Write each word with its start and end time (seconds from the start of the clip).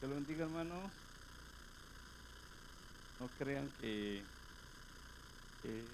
Que 0.00 0.06
lo 0.06 0.14
bendiga, 0.14 0.44
hermano. 0.44 0.74
No 3.20 3.28
crean 3.38 3.68
que, 3.82 4.22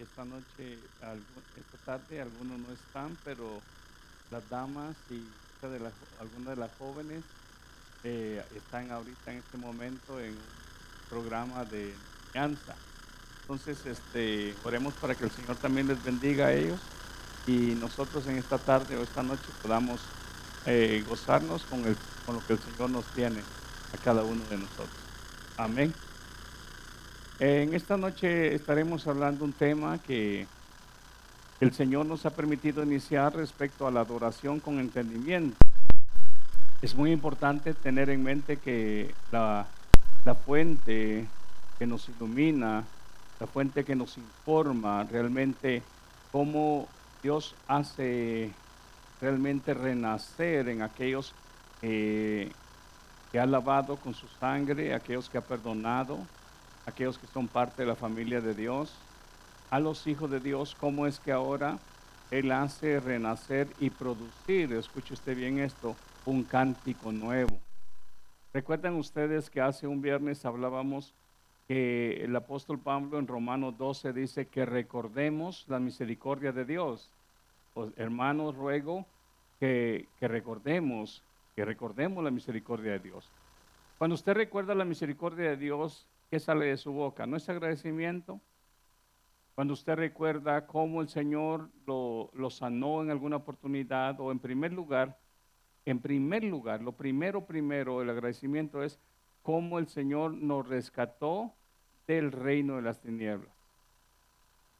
esta 0.00 0.24
noche, 0.24 0.78
esta 1.56 1.78
tarde, 1.84 2.20
algunos 2.20 2.60
no 2.60 2.72
están, 2.72 3.16
pero 3.24 3.60
las 4.30 4.48
damas 4.48 4.94
y 5.10 5.20
algunas 6.20 6.54
de 6.54 6.56
las 6.56 6.70
jóvenes 6.78 7.24
eh, 8.04 8.44
están 8.54 8.92
ahorita 8.92 9.32
en 9.32 9.38
este 9.38 9.56
momento 9.56 10.20
en 10.20 10.30
un 10.30 10.38
programa 11.10 11.64
de 11.64 11.92
enseñanza. 11.92 12.76
Entonces, 13.40 13.84
este, 13.86 14.54
oremos 14.62 14.94
para 14.94 15.16
que 15.16 15.24
el 15.24 15.32
Señor 15.32 15.56
también 15.56 15.88
les 15.88 16.00
bendiga 16.04 16.46
a 16.46 16.52
ellos 16.52 16.78
y 17.48 17.74
nosotros 17.74 18.24
en 18.28 18.36
esta 18.36 18.58
tarde 18.58 18.96
o 18.96 19.02
esta 19.02 19.24
noche 19.24 19.48
podamos 19.60 20.00
eh, 20.64 21.04
gozarnos 21.08 21.64
con 21.64 21.82
lo 21.82 22.46
que 22.46 22.52
el 22.52 22.60
Señor 22.60 22.90
nos 22.90 23.04
tiene 23.06 23.42
a 23.92 23.98
cada 24.02 24.22
uno 24.22 24.42
de 24.50 24.58
nosotros. 24.58 24.90
Amén. 25.56 25.92
En 27.38 27.74
esta 27.74 27.96
noche 27.96 28.54
estaremos 28.54 29.06
hablando 29.06 29.44
un 29.44 29.52
tema 29.52 29.98
que 29.98 30.46
el 31.60 31.72
Señor 31.72 32.06
nos 32.06 32.26
ha 32.26 32.30
permitido 32.30 32.82
iniciar 32.82 33.34
respecto 33.34 33.86
a 33.86 33.90
la 33.90 34.00
adoración 34.00 34.60
con 34.60 34.78
entendimiento. 34.78 35.56
Es 36.82 36.94
muy 36.94 37.12
importante 37.12 37.74
tener 37.74 38.10
en 38.10 38.22
mente 38.22 38.58
que 38.58 39.14
la, 39.32 39.66
la 40.24 40.34
fuente 40.34 41.26
que 41.78 41.86
nos 41.86 42.08
ilumina, 42.08 42.84
la 43.40 43.46
fuente 43.46 43.84
que 43.84 43.96
nos 43.96 44.16
informa 44.18 45.04
realmente 45.04 45.82
cómo 46.32 46.88
Dios 47.22 47.54
hace 47.66 48.50
realmente 49.20 49.74
renacer 49.74 50.68
en 50.68 50.82
aquellos 50.82 51.32
que 53.30 53.40
ha 53.40 53.46
lavado 53.46 53.96
con 53.96 54.14
su 54.14 54.26
sangre, 54.28 54.94
aquellos 54.94 55.28
que 55.28 55.38
ha 55.38 55.42
perdonado, 55.42 56.18
aquellos 56.86 57.18
que 57.18 57.26
son 57.26 57.48
parte 57.48 57.82
de 57.82 57.88
la 57.88 57.96
familia 57.96 58.40
de 58.40 58.54
Dios, 58.54 58.94
a 59.70 59.80
los 59.80 60.06
hijos 60.06 60.30
de 60.30 60.40
Dios, 60.40 60.76
cómo 60.78 61.06
es 61.06 61.18
que 61.18 61.32
ahora 61.32 61.78
Él 62.30 62.52
hace 62.52 63.00
renacer 63.00 63.68
y 63.80 63.90
producir, 63.90 64.72
escuche 64.72 65.14
usted 65.14 65.36
bien 65.36 65.58
esto, 65.58 65.96
un 66.24 66.44
cántico 66.44 67.12
nuevo. 67.12 67.58
Recuerdan 68.52 68.94
ustedes 68.94 69.50
que 69.50 69.60
hace 69.60 69.86
un 69.86 70.00
viernes 70.00 70.44
hablábamos 70.44 71.12
que 71.68 72.22
el 72.22 72.34
apóstol 72.36 72.78
Pablo 72.78 73.18
en 73.18 73.26
Romanos 73.26 73.76
12 73.76 74.12
dice 74.12 74.46
que 74.46 74.64
recordemos 74.64 75.64
la 75.68 75.80
misericordia 75.80 76.52
de 76.52 76.64
Dios. 76.64 77.10
Pues, 77.74 77.92
hermanos, 77.96 78.54
ruego 78.54 79.04
que, 79.58 80.06
que 80.20 80.28
recordemos, 80.28 81.22
que 81.56 81.64
recordemos 81.64 82.22
la 82.22 82.30
misericordia 82.30 82.92
de 82.92 82.98
Dios. 82.98 83.32
Cuando 83.96 84.14
usted 84.14 84.34
recuerda 84.34 84.74
la 84.74 84.84
misericordia 84.84 85.48
de 85.48 85.56
Dios, 85.56 86.06
¿qué 86.30 86.38
sale 86.38 86.66
de 86.66 86.76
su 86.76 86.92
boca? 86.92 87.26
¿No 87.26 87.38
es 87.38 87.48
agradecimiento? 87.48 88.42
Cuando 89.54 89.72
usted 89.72 89.94
recuerda 89.94 90.66
cómo 90.66 91.00
el 91.00 91.08
Señor 91.08 91.70
lo, 91.86 92.30
sanó 92.50 93.02
en 93.02 93.10
alguna 93.10 93.36
oportunidad 93.36 94.20
o 94.20 94.30
en 94.30 94.38
primer 94.38 94.74
lugar, 94.74 95.18
en 95.86 95.98
primer 95.98 96.44
lugar, 96.44 96.82
lo 96.82 96.92
primero, 96.92 97.46
primero, 97.46 98.02
el 98.02 98.10
agradecimiento 98.10 98.82
es 98.82 99.00
cómo 99.42 99.78
el 99.78 99.88
Señor 99.88 100.34
nos 100.34 100.68
rescató 100.68 101.54
del 102.06 102.32
reino 102.32 102.76
de 102.76 102.82
las 102.82 103.00
tinieblas. 103.00 103.56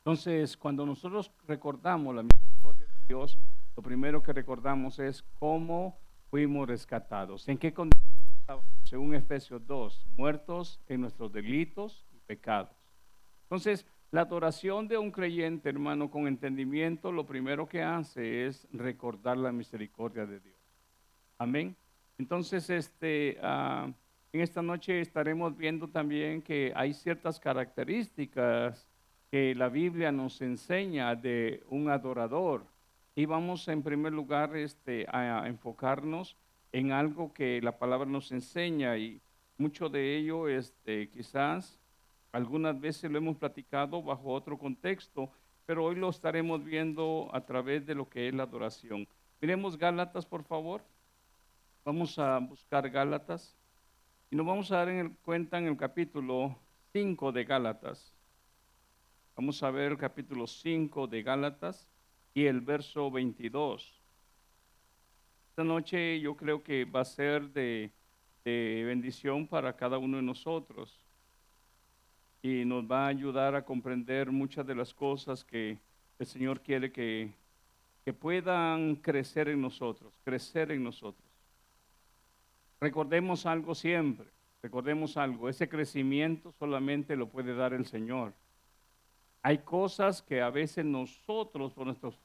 Entonces, 0.00 0.58
cuando 0.58 0.84
nosotros 0.84 1.32
recordamos 1.48 2.14
la 2.14 2.22
misericordia 2.22 2.84
de 2.84 3.06
Dios, 3.08 3.38
lo 3.74 3.82
primero 3.82 4.22
que 4.22 4.34
recordamos 4.34 4.98
es 4.98 5.24
cómo 5.38 5.96
fuimos 6.30 6.68
rescatados. 6.68 7.48
¿En 7.48 7.58
qué 7.58 7.72
condición 7.72 8.02
Según 8.84 9.14
Efesios 9.14 9.66
2, 9.66 10.06
muertos 10.16 10.80
en 10.88 11.00
nuestros 11.00 11.32
delitos 11.32 12.06
y 12.14 12.18
pecados. 12.20 12.76
Entonces, 13.42 13.84
la 14.12 14.22
adoración 14.22 14.86
de 14.86 14.96
un 14.96 15.10
creyente, 15.10 15.68
hermano, 15.68 16.10
con 16.10 16.28
entendimiento, 16.28 17.10
lo 17.10 17.26
primero 17.26 17.68
que 17.68 17.82
hace 17.82 18.46
es 18.46 18.68
recordar 18.72 19.36
la 19.36 19.50
misericordia 19.50 20.26
de 20.26 20.38
Dios. 20.38 20.56
Amén. 21.38 21.76
Entonces, 22.18 22.70
este, 22.70 23.38
ah, 23.42 23.90
en 24.32 24.40
esta 24.40 24.62
noche 24.62 25.00
estaremos 25.00 25.56
viendo 25.56 25.88
también 25.88 26.42
que 26.42 26.72
hay 26.76 26.94
ciertas 26.94 27.40
características 27.40 28.86
que 29.30 29.54
la 29.54 29.68
Biblia 29.68 30.12
nos 30.12 30.40
enseña 30.40 31.14
de 31.14 31.62
un 31.68 31.90
adorador. 31.90 32.66
Y 33.18 33.24
vamos 33.24 33.66
en 33.68 33.82
primer 33.82 34.12
lugar 34.12 34.54
este, 34.56 35.06
a 35.08 35.48
enfocarnos 35.48 36.36
en 36.70 36.92
algo 36.92 37.32
que 37.32 37.62
la 37.62 37.78
palabra 37.78 38.04
nos 38.04 38.30
enseña 38.30 38.98
y 38.98 39.22
mucho 39.56 39.88
de 39.88 40.18
ello 40.18 40.48
este, 40.48 41.08
quizás 41.08 41.78
algunas 42.30 42.78
veces 42.78 43.10
lo 43.10 43.16
hemos 43.16 43.38
platicado 43.38 44.02
bajo 44.02 44.34
otro 44.34 44.58
contexto, 44.58 45.30
pero 45.64 45.86
hoy 45.86 45.96
lo 45.96 46.10
estaremos 46.10 46.62
viendo 46.62 47.30
a 47.32 47.40
través 47.40 47.86
de 47.86 47.94
lo 47.94 48.06
que 48.06 48.28
es 48.28 48.34
la 48.34 48.42
adoración. 48.42 49.08
Miremos 49.40 49.78
Gálatas, 49.78 50.26
por 50.26 50.44
favor. 50.44 50.84
Vamos 51.86 52.18
a 52.18 52.36
buscar 52.38 52.90
Gálatas 52.90 53.56
y 54.30 54.36
nos 54.36 54.44
vamos 54.44 54.70
a 54.70 54.76
dar 54.76 54.90
en 54.90 55.16
cuenta 55.24 55.56
en 55.56 55.68
el 55.68 55.78
capítulo 55.78 56.54
5 56.92 57.32
de 57.32 57.44
Gálatas. 57.44 58.12
Vamos 59.34 59.62
a 59.62 59.70
ver 59.70 59.92
el 59.92 59.96
capítulo 59.96 60.46
5 60.46 61.06
de 61.06 61.22
Gálatas 61.22 61.88
y 62.36 62.44
el 62.44 62.60
verso 62.60 63.10
22. 63.10 63.98
Esta 65.48 65.64
noche 65.64 66.20
yo 66.20 66.36
creo 66.36 66.62
que 66.62 66.84
va 66.84 67.00
a 67.00 67.04
ser 67.06 67.48
de, 67.48 67.90
bendición 68.44 69.46
para 69.46 69.74
cada 69.74 69.96
uno 69.96 70.18
de 70.18 70.22
nosotros 70.22 71.00
y 72.42 72.66
nos 72.66 72.84
va 72.84 73.06
a 73.06 73.08
ayudar 73.08 73.54
a 73.54 73.64
comprender 73.64 74.30
muchas 74.30 74.66
de 74.66 74.74
las 74.74 74.92
cosas 74.92 75.44
que 75.44 75.78
el 76.18 76.26
Señor 76.26 76.60
quiere 76.60 76.92
que, 76.92 77.32
que 78.04 78.12
puedan 78.12 78.96
crecer 78.96 79.48
en 79.48 79.62
nosotros, 79.62 80.12
crecer 80.22 80.70
en 80.72 80.84
nosotros. 80.84 81.26
Recordemos 82.82 83.46
algo 83.46 83.74
siempre, 83.74 84.26
recordemos 84.62 85.16
algo, 85.16 85.48
ese 85.48 85.70
crecimiento 85.70 86.52
solamente 86.58 87.16
lo 87.16 87.28
puede 87.28 87.54
dar 87.54 87.72
el 87.72 87.86
Señor. 87.86 88.34
Hay 89.46 89.58
cosas 89.58 90.22
que 90.22 90.42
a 90.42 90.50
veces 90.50 90.84
nosotros, 90.84 91.72
por 91.72 91.86
nuestros 91.86 92.18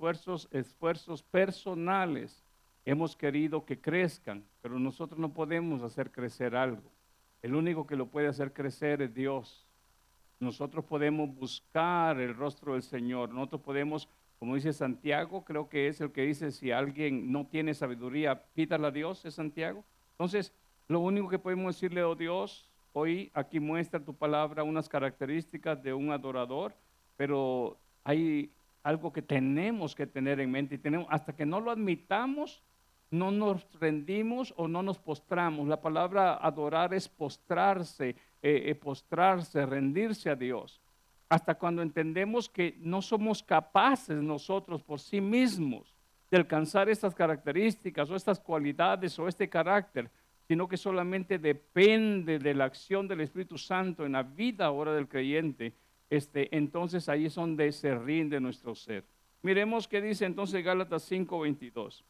esfuerzos, 0.50 1.22
personales, 1.22 2.44
hemos 2.84 3.16
querido 3.16 3.64
que 3.64 3.80
crezcan, 3.80 4.44
pero 4.60 4.80
nosotros 4.80 5.20
no 5.20 5.32
podemos 5.32 5.84
hacer 5.84 6.12
crecer 6.12 6.56
algo. 6.56 6.82
El 7.44 7.54
único 7.54 7.86
que 7.86 7.96
lo 7.96 8.08
puede 8.08 8.28
hacer 8.28 8.54
crecer 8.54 9.04
es 9.04 9.14
Dios. 9.14 9.68
Nosotros 10.40 10.84
podemos 10.84 11.32
buscar 11.32 12.20
el 12.20 12.36
rostro 12.36 12.74
del 12.74 12.82
Señor. 12.82 13.30
Nosotros 13.30 13.62
podemos, 13.62 14.10
como 14.40 14.56
dice 14.56 14.74
Santiago, 14.74 15.46
creo 15.46 15.70
que 15.70 15.90
es 15.90 16.02
el 16.02 16.12
que 16.12 16.24
dice, 16.24 16.52
si 16.52 16.72
alguien 16.72 17.32
no 17.32 17.46
tiene 17.46 17.76
sabiduría, 17.76 18.42
pídala 18.56 18.88
a 18.88 18.92
Dios, 18.92 19.24
es 19.26 19.36
Santiago. 19.36 19.86
Entonces, 20.14 20.56
lo 20.88 21.02
único 21.02 21.30
que 21.30 21.38
podemos 21.38 21.76
decirle, 21.76 22.04
oh 22.04 22.16
Dios, 22.16 22.68
hoy 22.94 23.30
aquí 23.36 23.60
muestra 23.60 24.04
tu 24.04 24.16
palabra 24.16 24.64
unas 24.64 24.90
características 24.90 25.84
de 25.84 25.94
un 25.94 26.12
adorador 26.12 26.74
pero 27.22 27.78
hay 28.04 28.52
algo 28.82 29.14
que 29.14 29.22
tenemos 29.22 29.94
que 29.94 30.08
tener 30.08 30.40
en 30.40 30.50
mente 30.50 30.74
y 30.74 30.78
tenemos, 30.80 31.06
hasta 31.12 31.36
que 31.36 31.46
no 31.46 31.60
lo 31.60 31.70
admitamos, 31.70 32.64
no 33.12 33.30
nos 33.30 33.68
rendimos 33.80 34.56
o 34.58 34.68
no 34.68 34.82
nos 34.82 34.98
postramos. 34.98 35.68
La 35.68 35.80
palabra 35.80 36.34
adorar 36.38 36.96
es 36.96 37.08
postrarse, 37.08 38.10
eh, 38.10 38.16
eh, 38.42 38.74
postrarse, 38.74 39.68
rendirse 39.68 40.32
a 40.32 40.36
Dios. 40.36 40.82
Hasta 41.30 41.54
cuando 41.54 41.84
entendemos 41.84 42.50
que 42.50 42.76
no 42.80 43.04
somos 43.04 43.44
capaces 43.44 44.20
nosotros 44.20 44.82
por 44.82 45.00
sí 45.00 45.22
mismos 45.22 45.94
de 46.32 46.38
alcanzar 46.38 46.90
estas 46.90 47.14
características 47.14 48.10
o 48.10 48.16
estas 48.16 48.40
cualidades 48.40 49.20
o 49.20 49.28
este 49.28 49.48
carácter, 49.48 50.10
sino 50.48 50.68
que 50.68 50.76
solamente 50.76 51.38
depende 51.38 52.40
de 52.40 52.56
la 52.56 52.66
acción 52.66 53.08
del 53.08 53.22
Espíritu 53.22 53.60
Santo 53.60 54.08
en 54.08 54.14
la 54.14 54.24
vida 54.24 54.66
ahora 54.66 54.92
del 54.96 55.08
creyente 55.08 55.76
este, 56.12 56.54
entonces 56.56 57.08
ahí 57.08 57.28
es 57.28 57.36
donde 57.36 57.72
se 57.72 57.96
rinde 57.96 58.42
nuestro 58.42 58.76
ser. 58.76 59.06
Miremos 59.42 59.88
qué 59.88 60.02
dice 60.02 60.26
entonces 60.26 60.64
Gálatas 60.64 61.10
5:22. 61.10 62.04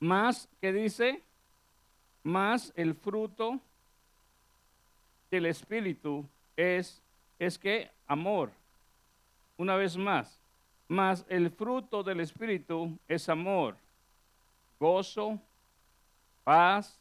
Más, 0.00 0.48
¿qué 0.58 0.72
dice? 0.72 1.22
Más 2.22 2.72
el 2.74 2.94
fruto 2.94 3.60
del 5.30 5.44
Espíritu 5.46 6.26
es, 6.56 7.02
es 7.38 7.58
que 7.58 7.90
amor. 8.06 8.50
Una 9.58 9.76
vez 9.76 9.98
más, 9.98 10.40
más 10.88 11.26
el 11.28 11.50
fruto 11.50 12.02
del 12.02 12.20
Espíritu 12.20 12.98
es 13.06 13.28
amor, 13.28 13.76
gozo, 14.80 15.38
paz, 16.42 16.98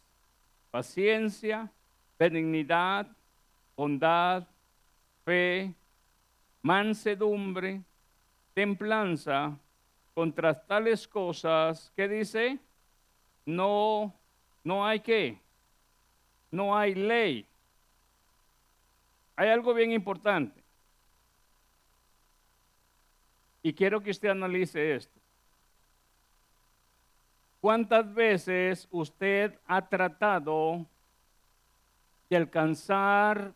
paciencia, 0.70 1.72
benignidad, 2.20 3.08
bondad, 3.78 4.46
fe, 5.24 5.74
mansedumbre, 6.64 7.82
templanza, 8.54 9.56
contra 10.14 10.54
tales 10.54 11.08
cosas, 11.08 11.92
¿qué 11.96 12.08
dice? 12.08 12.58
No, 13.46 14.14
no 14.64 14.86
hay 14.86 15.00
que, 15.02 15.40
no 16.52 16.76
hay 16.76 16.96
ley. 16.96 17.46
Hay 19.36 19.50
algo 19.50 19.74
bien 19.74 19.92
importante. 19.92 20.62
Y 23.62 23.74
quiero 23.74 24.02
que 24.02 24.12
usted 24.12 24.30
analice 24.30 24.96
esto. 24.96 25.20
¿Cuántas 27.60 28.14
veces 28.14 28.88
usted 28.92 29.58
ha 29.66 29.88
tratado 29.88 30.86
de 32.30 32.38
alcanzar 32.38 33.54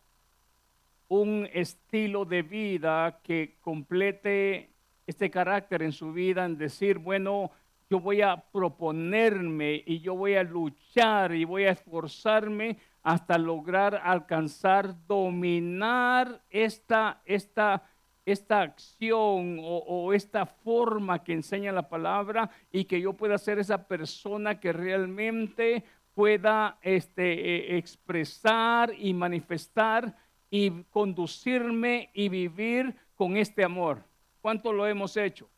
un 1.08 1.48
estilo 1.52 2.24
de 2.24 2.42
vida 2.42 3.20
que 3.22 3.56
complete 3.60 4.70
este 5.06 5.30
carácter 5.30 5.82
en 5.82 5.92
su 5.92 6.12
vida, 6.12 6.44
en 6.44 6.58
decir, 6.58 6.98
bueno, 6.98 7.50
yo 7.90 8.00
voy 8.00 8.20
a 8.20 8.36
proponerme 8.36 9.82
y 9.86 10.00
yo 10.00 10.14
voy 10.14 10.34
a 10.34 10.42
luchar 10.42 11.34
y 11.34 11.44
voy 11.44 11.64
a 11.64 11.70
esforzarme 11.70 12.76
hasta 13.02 13.38
lograr 13.38 14.02
alcanzar, 14.04 14.94
dominar 15.06 16.42
esta, 16.50 17.22
esta, 17.24 17.82
esta 18.26 18.60
acción 18.60 19.58
o, 19.62 20.12
esta 20.12 20.44
forma 20.44 21.24
que 21.24 21.32
enseña 21.32 21.72
la 21.72 21.88
palabra 21.88 22.50
y 22.70 22.84
que 22.84 23.00
yo 23.00 23.14
pueda 23.14 23.38
ser 23.38 23.58
esa 23.58 23.88
persona 23.88 24.60
que 24.60 24.74
realmente 24.74 25.84
pueda 26.12 26.78
este, 26.82 27.32
eh, 27.32 27.78
expresar 27.78 28.92
y 28.98 29.14
manifestar 29.14 30.14
y 30.50 30.82
conducirme 30.84 32.10
y 32.14 32.28
vivir 32.28 32.94
con 33.16 33.36
este 33.36 33.64
amor. 33.64 34.02
¿Cuánto 34.40 34.72
lo 34.72 34.86
hemos 34.86 35.16
hecho? 35.16 35.48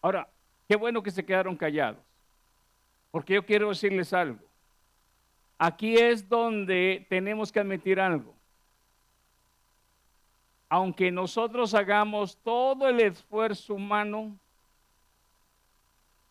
Ahora, 0.00 0.28
qué 0.68 0.76
bueno 0.76 1.02
que 1.02 1.10
se 1.10 1.24
quedaron 1.24 1.56
callados, 1.56 2.02
porque 3.10 3.34
yo 3.34 3.44
quiero 3.44 3.68
decirles 3.68 4.12
algo. 4.12 4.40
Aquí 5.58 5.96
es 5.96 6.28
donde 6.28 7.06
tenemos 7.08 7.52
que 7.52 7.60
admitir 7.60 8.00
algo. 8.00 8.34
Aunque 10.68 11.10
nosotros 11.10 11.74
hagamos 11.74 12.36
todo 12.38 12.88
el 12.88 13.00
esfuerzo 13.00 13.74
humano, 13.74 14.36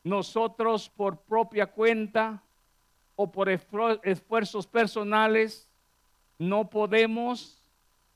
nosotros 0.04 0.90
por 0.90 1.18
propia 1.18 1.68
cuenta 1.68 2.42
o 3.16 3.32
por 3.32 3.50
esfuerzos 3.50 4.66
personales, 4.66 5.70
no 6.42 6.72
podemos 6.72 7.62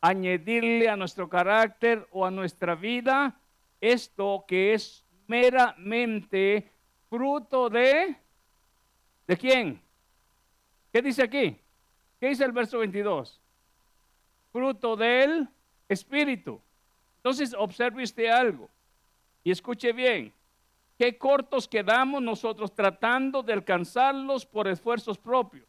añadirle 0.01 0.89
a 0.89 0.95
nuestro 0.95 1.29
carácter 1.29 2.07
o 2.11 2.25
a 2.25 2.31
nuestra 2.31 2.73
vida 2.73 3.39
esto 3.79 4.45
que 4.47 4.73
es 4.73 5.05
meramente 5.27 6.71
fruto 7.07 7.69
de... 7.69 8.15
¿De 9.27 9.37
quién? 9.37 9.79
¿Qué 10.91 11.03
dice 11.03 11.21
aquí? 11.21 11.55
¿Qué 12.19 12.29
dice 12.29 12.43
el 12.45 12.51
verso 12.51 12.79
22? 12.79 13.39
Fruto 14.51 14.95
del 14.95 15.47
Espíritu. 15.87 16.59
Entonces 17.17 17.53
observe 17.55 18.03
usted 18.03 18.27
algo 18.27 18.69
y 19.43 19.51
escuche 19.51 19.93
bien. 19.93 20.33
Qué 20.97 21.15
cortos 21.17 21.67
quedamos 21.67 22.23
nosotros 22.23 22.73
tratando 22.73 23.43
de 23.43 23.53
alcanzarlos 23.53 24.47
por 24.47 24.67
esfuerzos 24.67 25.19
propios. 25.19 25.67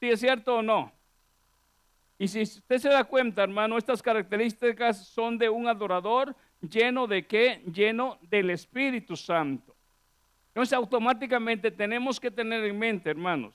¿Sí 0.00 0.08
es 0.08 0.20
cierto 0.20 0.56
o 0.56 0.62
no? 0.62 0.96
Y 2.18 2.28
si 2.28 2.42
usted 2.42 2.78
se 2.78 2.88
da 2.88 3.04
cuenta, 3.04 3.42
hermano, 3.42 3.76
estas 3.76 4.02
características 4.02 5.06
son 5.06 5.36
de 5.36 5.48
un 5.48 5.68
adorador 5.68 6.34
lleno 6.60 7.06
de 7.06 7.26
qué? 7.26 7.62
Lleno 7.72 8.18
del 8.22 8.50
Espíritu 8.50 9.16
Santo. 9.16 9.74
Entonces 10.48 10.72
automáticamente 10.72 11.70
tenemos 11.70 12.18
que 12.18 12.30
tener 12.30 12.64
en 12.64 12.78
mente, 12.78 13.10
hermanos, 13.10 13.52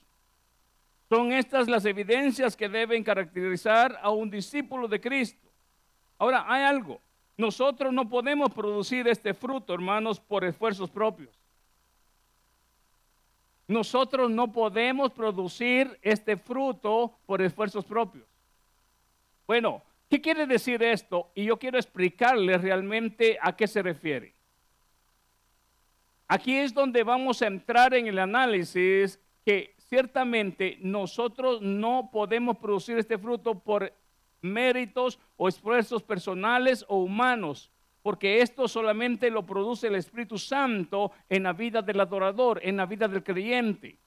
son 1.10 1.34
estas 1.34 1.68
las 1.68 1.84
evidencias 1.84 2.56
que 2.56 2.70
deben 2.70 3.04
caracterizar 3.04 4.00
a 4.02 4.12
un 4.12 4.30
discípulo 4.30 4.88
de 4.88 5.02
Cristo. 5.02 5.52
Ahora, 6.18 6.46
hay 6.48 6.64
algo. 6.64 7.02
Nosotros 7.36 7.92
no 7.92 8.08
podemos 8.08 8.54
producir 8.54 9.08
este 9.08 9.34
fruto, 9.34 9.74
hermanos, 9.74 10.22
por 10.22 10.46
esfuerzos 10.46 10.90
propios. 10.90 11.38
Nosotros 13.68 14.30
no 14.30 14.52
podemos 14.52 15.12
producir 15.12 16.00
este 16.02 16.38
fruto 16.38 17.18
por 17.26 17.42
esfuerzos 17.42 17.84
propios. 17.84 18.31
Bueno, 19.52 19.84
¿qué 20.10 20.22
quiere 20.22 20.48
decir 20.48 20.82
esto? 20.82 21.30
Y 21.36 21.44
yo 21.44 21.60
quiero 21.60 21.78
explicarle 21.78 22.58
realmente 22.58 23.38
a 23.42 23.54
qué 23.54 23.68
se 23.68 23.82
refiere. 23.82 24.34
Aquí 26.30 26.56
es 26.56 26.74
donde 26.74 27.04
vamos 27.04 27.42
a 27.42 27.48
entrar 27.48 27.94
en 27.94 28.08
el 28.08 28.20
análisis 28.20 29.20
que 29.44 29.76
ciertamente 29.78 30.78
nosotros 30.80 31.62
no 31.62 32.12
podemos 32.14 32.60
producir 32.60 32.98
este 32.98 33.18
fruto 33.18 33.60
por 33.60 33.92
méritos 34.40 35.20
o 35.36 35.50
esfuerzos 35.50 36.02
personales 36.02 36.86
o 36.88 37.04
humanos, 37.04 37.70
porque 38.04 38.40
esto 38.40 38.70
solamente 38.70 39.30
lo 39.30 39.46
produce 39.46 39.88
el 39.88 39.96
Espíritu 39.96 40.38
Santo 40.38 41.12
en 41.28 41.44
la 41.44 41.52
vida 41.52 41.82
del 41.82 42.00
adorador, 42.00 42.62
en 42.64 42.78
la 42.78 42.86
vida 42.86 43.10
del 43.10 43.22
creyente. 43.22 43.98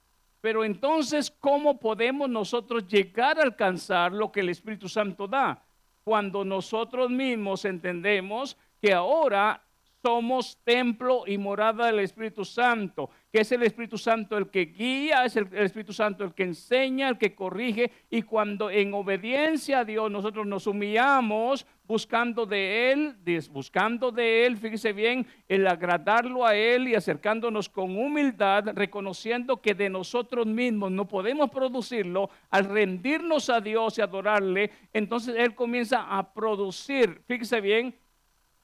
Pero 0.44 0.62
entonces, 0.62 1.34
¿cómo 1.40 1.80
podemos 1.80 2.28
nosotros 2.28 2.86
llegar 2.86 3.38
a 3.38 3.44
alcanzar 3.44 4.12
lo 4.12 4.30
que 4.30 4.40
el 4.40 4.50
Espíritu 4.50 4.90
Santo 4.90 5.26
da? 5.26 5.64
Cuando 6.02 6.44
nosotros 6.44 7.08
mismos 7.08 7.64
entendemos 7.64 8.54
que 8.78 8.92
ahora 8.92 9.62
somos 10.02 10.58
templo 10.62 11.22
y 11.26 11.38
morada 11.38 11.86
del 11.86 12.00
Espíritu 12.00 12.44
Santo, 12.44 13.08
que 13.34 13.40
es 13.40 13.50
el 13.50 13.64
Espíritu 13.64 13.98
Santo 13.98 14.38
el 14.38 14.48
que 14.48 14.66
guía, 14.66 15.24
es 15.24 15.34
el, 15.34 15.48
Espíritu 15.54 15.92
Santo 15.92 16.22
el 16.22 16.34
que 16.34 16.44
enseña, 16.44 17.08
el 17.08 17.18
que 17.18 17.34
corrige, 17.34 17.90
y 18.08 18.22
cuando 18.22 18.70
en 18.70 18.94
obediencia 18.94 19.80
a 19.80 19.84
Dios 19.84 20.08
nosotros 20.08 20.46
nos 20.46 20.68
humillamos 20.68 21.66
buscando 21.84 22.46
de 22.46 22.92
Él, 22.92 23.16
buscando 23.50 24.12
de 24.12 24.46
Él, 24.46 24.56
fíjese 24.56 24.92
bien, 24.92 25.26
el 25.48 25.66
agradarlo 25.66 26.46
a 26.46 26.54
Él 26.54 26.86
y 26.86 26.94
acercándonos 26.94 27.68
con 27.68 27.98
humildad, 27.98 28.68
reconociendo 28.72 29.60
que 29.60 29.74
de 29.74 29.90
nosotros 29.90 30.46
mismos 30.46 30.92
no 30.92 31.08
podemos 31.08 31.50
producirlo, 31.50 32.30
al 32.50 32.66
rendirnos 32.66 33.50
a 33.50 33.60
Dios 33.60 33.98
y 33.98 34.02
adorarle, 34.02 34.70
entonces 34.92 35.34
Él 35.36 35.56
comienza 35.56 36.02
a 36.02 36.32
producir, 36.32 37.20
fíjese 37.26 37.60
bien, 37.60 37.96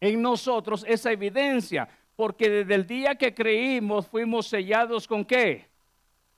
en 0.00 0.22
nosotros 0.22 0.84
esa 0.88 1.10
evidencia, 1.10 1.88
porque 2.20 2.50
desde 2.50 2.74
el 2.74 2.86
día 2.86 3.14
que 3.14 3.32
creímos 3.32 4.06
fuimos 4.06 4.46
sellados 4.46 5.08
con 5.08 5.24
qué? 5.24 5.64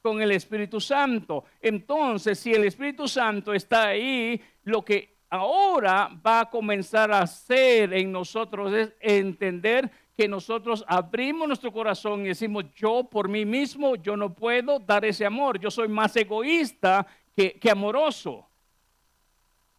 Con 0.01 0.23
el 0.23 0.31
Espíritu 0.31 0.81
Santo. 0.81 1.43
Entonces, 1.61 2.39
si 2.39 2.53
el 2.53 2.63
Espíritu 2.63 3.09
Santo 3.09 3.53
está 3.53 3.89
ahí, 3.89 4.41
lo 4.63 4.85
que 4.85 5.09
ahora 5.29 6.09
va 6.25 6.43
a 6.43 6.51
comenzar 6.51 7.11
a 7.11 7.23
hacer 7.23 7.95
en 7.95 8.13
nosotros 8.13 8.73
es 8.73 8.93
entender 9.01 9.91
que 10.17 10.29
nosotros 10.29 10.85
abrimos 10.87 11.49
nuestro 11.49 11.73
corazón 11.73 12.21
y 12.21 12.29
decimos, 12.29 12.67
yo 12.77 13.03
por 13.03 13.29
mí 13.29 13.45
mismo, 13.45 13.97
yo 13.97 14.17
no 14.17 14.33
puedo 14.33 14.79
dar 14.79 15.05
ese 15.05 15.27
amor, 15.27 15.59
yo 15.59 15.69
soy 15.69 15.89
más 15.89 16.15
egoísta 16.15 17.05
que, 17.35 17.59
amoroso. 17.69 18.47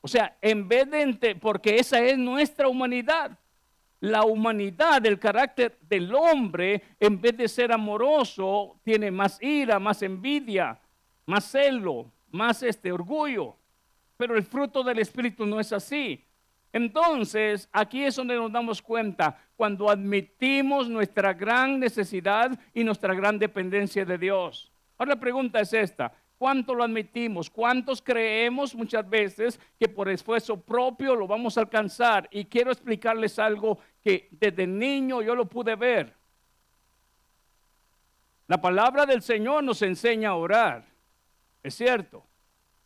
O 0.01 0.07
sea, 0.09 0.35
en 0.41 0.67
vez 0.67 0.85
de, 0.91 1.37
porque 1.37 1.77
esa 1.77 2.01
es 2.01 2.17
nuestra 2.17 2.67
humanidad, 2.67 3.39
la 4.03 4.25
humanidad, 4.25 5.05
el 5.05 5.17
carácter 5.17 5.77
del 5.87 6.13
hombre, 6.13 6.83
en 6.99 7.21
vez 7.21 7.37
de 7.37 7.47
ser 7.47 7.71
amoroso, 7.71 8.75
tiene 8.83 9.09
más 9.09 9.41
ira, 9.41 9.79
más 9.79 10.01
envidia, 10.01 10.77
más 11.25 11.49
celo, 11.49 12.11
más 12.29 12.63
este 12.63 12.91
orgullo. 12.91 13.55
Pero 14.17 14.35
el 14.35 14.43
fruto 14.43 14.83
del 14.83 14.99
Espíritu 14.99 15.45
no 15.45 15.57
es 15.57 15.71
así. 15.71 16.21
Entonces, 16.73 17.69
aquí 17.71 18.03
es 18.03 18.17
donde 18.17 18.35
nos 18.35 18.51
damos 18.51 18.81
cuenta, 18.81 19.39
cuando 19.55 19.89
admitimos 19.89 20.89
nuestra 20.89 21.31
gran 21.31 21.79
necesidad 21.79 22.59
y 22.73 22.83
nuestra 22.83 23.13
gran 23.13 23.39
dependencia 23.39 24.03
de 24.03 24.17
Dios. 24.17 24.69
Ahora 24.97 25.15
la 25.15 25.19
pregunta 25.21 25.61
es 25.61 25.71
esta, 25.71 26.11
¿Cuánto 26.43 26.75
lo 26.75 26.83
admitimos? 26.83 27.49
¿Cuántos 27.49 28.01
creemos 28.01 28.75
muchas 28.75 29.09
veces 29.09 29.57
que 29.79 29.87
por 29.87 30.09
esfuerzo 30.09 30.59
propio 30.59 31.15
lo 31.15 31.25
vamos 31.25 31.57
a 31.57 31.61
alcanzar? 31.61 32.27
Y 32.31 32.43
quiero 32.43 32.69
explicarles 32.69 33.39
algo 33.39 33.79
que 34.03 34.27
desde 34.31 34.67
niño 34.67 35.21
yo 35.21 35.35
lo 35.35 35.45
pude 35.45 35.75
ver. 35.75 36.13
La 38.47 38.59
palabra 38.59 39.05
del 39.05 39.21
Señor 39.21 39.63
nos 39.63 39.81
enseña 39.81 40.29
a 40.29 40.35
orar, 40.35 40.85
es 41.63 41.75
cierto. 41.75 42.23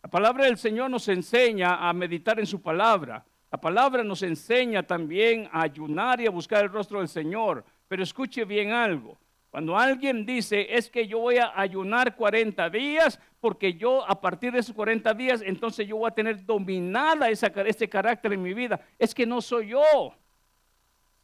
La 0.04 0.10
palabra 0.10 0.46
del 0.46 0.58
Señor 0.58 0.90
nos 0.90 1.08
enseña 1.10 1.90
a 1.90 1.92
meditar 1.92 2.40
en 2.40 2.46
su 2.46 2.62
palabra. 2.62 3.26
La 3.52 3.60
palabra 3.60 4.04
nos 4.04 4.22
enseña 4.24 4.84
también 4.84 5.50
a 5.52 5.64
ayunar 5.64 6.22
y 6.22 6.28
a 6.28 6.32
buscar 6.32 6.64
el 6.64 6.72
rostro 6.72 7.00
del 7.00 7.08
Señor. 7.08 7.66
Pero 7.88 8.04
escuche 8.04 8.46
bien 8.46 8.72
algo. 8.72 9.18
Cuando 9.50 9.78
alguien 9.78 10.26
dice, 10.26 10.68
es 10.70 10.90
que 10.90 11.08
yo 11.08 11.20
voy 11.20 11.38
a 11.38 11.52
ayunar 11.60 12.16
40 12.16 12.70
días, 12.70 13.20
porque 13.40 13.74
yo 13.74 14.08
a 14.08 14.20
partir 14.22 14.52
de 14.52 14.60
esos 14.60 14.76
40 14.76 15.14
días, 15.14 15.42
entonces 15.44 15.88
yo 15.88 15.98
voy 15.98 16.10
a 16.10 16.14
tener 16.14 16.46
dominada 16.46 17.30
esa, 17.30 17.48
ese 17.48 17.90
carácter 17.90 18.34
en 18.34 18.42
mi 18.44 18.54
vida. 18.54 18.80
Es 19.00 19.16
que 19.16 19.26
no 19.26 19.42
soy 19.42 19.70
yo. 19.70 20.14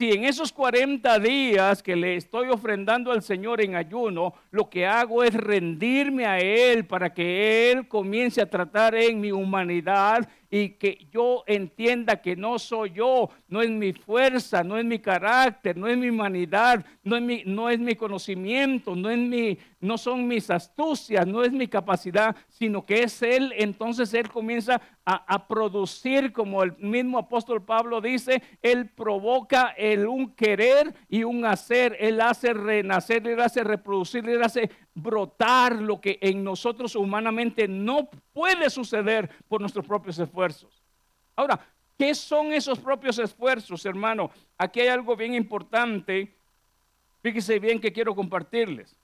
Si 0.03 0.11
en 0.11 0.25
esos 0.25 0.51
40 0.51 1.17
días 1.19 1.81
que 1.81 1.95
le 1.95 2.17
estoy 2.17 2.49
ofrendando 2.49 3.13
al 3.13 3.21
Señor 3.21 3.61
en 3.61 3.73
ayuno, 3.75 4.33
lo 4.51 4.69
que 4.69 4.85
hago 4.85 5.23
es 5.23 5.33
rendirme 5.33 6.25
a 6.25 6.39
Él 6.39 6.85
para 6.85 7.13
que 7.13 7.71
Él 7.71 7.87
comience 7.87 8.41
a 8.41 8.49
tratar 8.49 8.95
en 8.95 9.21
mi 9.21 9.31
humanidad 9.31 10.27
y 10.55 10.69
que 10.69 11.07
yo 11.11 11.43
entienda 11.47 12.21
que 12.21 12.35
no 12.35 12.59
soy 12.59 12.91
yo, 12.91 13.27
no 13.47 13.63
es 13.63 13.71
mi 13.71 13.91
fuerza, 13.91 14.63
no 14.63 14.77
es 14.77 14.85
mi 14.85 14.99
carácter, 14.99 15.75
no 15.75 15.87
es 15.87 15.97
mi 15.97 16.09
humanidad, 16.09 16.85
no 17.03 17.15
es 17.15 17.23
mi, 17.23 17.41
no 17.43 17.71
es 17.71 17.79
mi 17.79 17.95
conocimiento, 17.95 18.95
no, 18.95 19.09
es 19.09 19.17
mi, 19.17 19.57
no 19.81 19.97
son 19.97 20.27
mis 20.27 20.51
astucias, 20.51 21.25
no 21.25 21.43
es 21.43 21.51
mi 21.51 21.67
capacidad, 21.67 22.35
sino 22.49 22.85
que 22.85 23.01
es 23.01 23.23
Él, 23.23 23.51
entonces 23.57 24.13
Él 24.13 24.29
comienza 24.29 24.79
a, 25.03 25.15
a 25.33 25.47
producir, 25.47 26.31
como 26.31 26.61
el 26.61 26.77
mismo 26.77 27.17
apóstol 27.17 27.65
Pablo 27.65 27.99
dice, 27.99 28.43
Él 28.61 28.91
provoca 28.91 29.73
el 29.75 30.05
un 30.05 30.35
querer 30.35 30.93
y 31.09 31.23
un 31.23 31.45
hacer, 31.45 31.97
Él 31.99 32.21
hace 32.21 32.53
renacer, 32.53 33.27
Él 33.27 33.41
hace 33.41 33.63
reproducir, 33.63 34.29
Él 34.29 34.43
hace 34.43 34.69
brotar 34.93 35.81
lo 35.81 35.99
que 35.99 36.19
en 36.21 36.43
nosotros 36.43 36.95
humanamente 36.95 37.67
no 37.67 38.09
puede 38.33 38.69
suceder 38.69 39.29
por 39.47 39.59
nuestros 39.59 39.85
propios 39.85 40.19
esfuerzos. 40.19 40.42
Ahora, 41.35 41.59
¿qué 41.97 42.13
son 42.13 42.53
esos 42.53 42.79
propios 42.79 43.17
esfuerzos, 43.19 43.85
hermano? 43.85 44.31
Aquí 44.57 44.81
hay 44.81 44.87
algo 44.87 45.15
bien 45.15 45.33
importante. 45.33 46.35
Fíjese 47.21 47.59
bien 47.59 47.79
que 47.79 47.93
quiero 47.93 48.15
compartirles. 48.15 48.95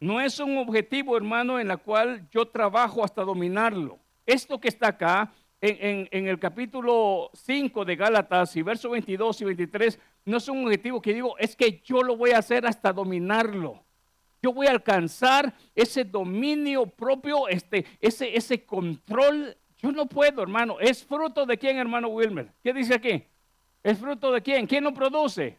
No 0.00 0.20
es 0.20 0.38
un 0.38 0.58
objetivo, 0.58 1.16
hermano, 1.16 1.58
en 1.58 1.68
la 1.68 1.76
cual 1.76 2.28
yo 2.30 2.46
trabajo 2.46 3.04
hasta 3.04 3.22
dominarlo. 3.22 3.98
Esto 4.26 4.60
que 4.60 4.68
está 4.68 4.88
acá, 4.88 5.32
en, 5.60 6.26
el 6.28 6.38
capítulo 6.38 7.30
5 7.32 7.84
de 7.84 7.96
Gálatas 7.96 8.54
y 8.56 8.62
versos 8.62 8.90
22 8.90 9.40
y 9.40 9.44
23, 9.44 9.98
no 10.26 10.36
es 10.36 10.48
un 10.48 10.64
objetivo 10.64 11.00
que 11.00 11.14
digo, 11.14 11.38
es 11.38 11.56
que 11.56 11.80
yo 11.82 12.02
lo 12.02 12.16
voy 12.16 12.32
a 12.32 12.38
hacer 12.38 12.66
hasta 12.66 12.92
dominarlo 12.92 13.84
yo 14.44 14.52
voy 14.52 14.66
a 14.66 14.72
alcanzar 14.72 15.54
ese 15.74 16.04
dominio 16.04 16.84
propio, 16.84 17.48
este, 17.48 17.86
ese, 17.98 18.36
ese 18.36 18.62
control. 18.66 19.56
Yo 19.84 19.92
no 19.92 20.06
puedo, 20.06 20.40
hermano. 20.40 20.80
¿Es 20.80 21.04
fruto 21.04 21.44
de 21.44 21.58
quién, 21.58 21.76
hermano 21.76 22.08
Wilmer? 22.08 22.50
¿Qué 22.62 22.72
dice 22.72 22.94
aquí? 22.94 23.22
¿Es 23.82 23.98
fruto 23.98 24.32
de 24.32 24.40
quién? 24.40 24.66
¿Quién 24.66 24.82
lo 24.82 24.94
produce? 24.94 25.58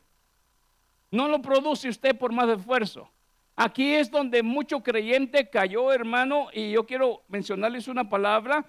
No 1.12 1.28
lo 1.28 1.44
produce 1.44 1.90
usted 1.90 2.18
por 2.18 2.34
más 2.34 2.50
esfuerzo. 2.50 3.08
Aquí 3.56 3.94
es 3.94 4.10
donde 4.10 4.42
mucho 4.42 4.82
creyente 4.82 5.48
cayó, 5.48 5.94
hermano, 5.94 6.48
y 6.52 6.72
yo 6.72 6.88
quiero 6.88 7.22
mencionarles 7.28 7.88
una 7.88 8.10
palabra, 8.10 8.66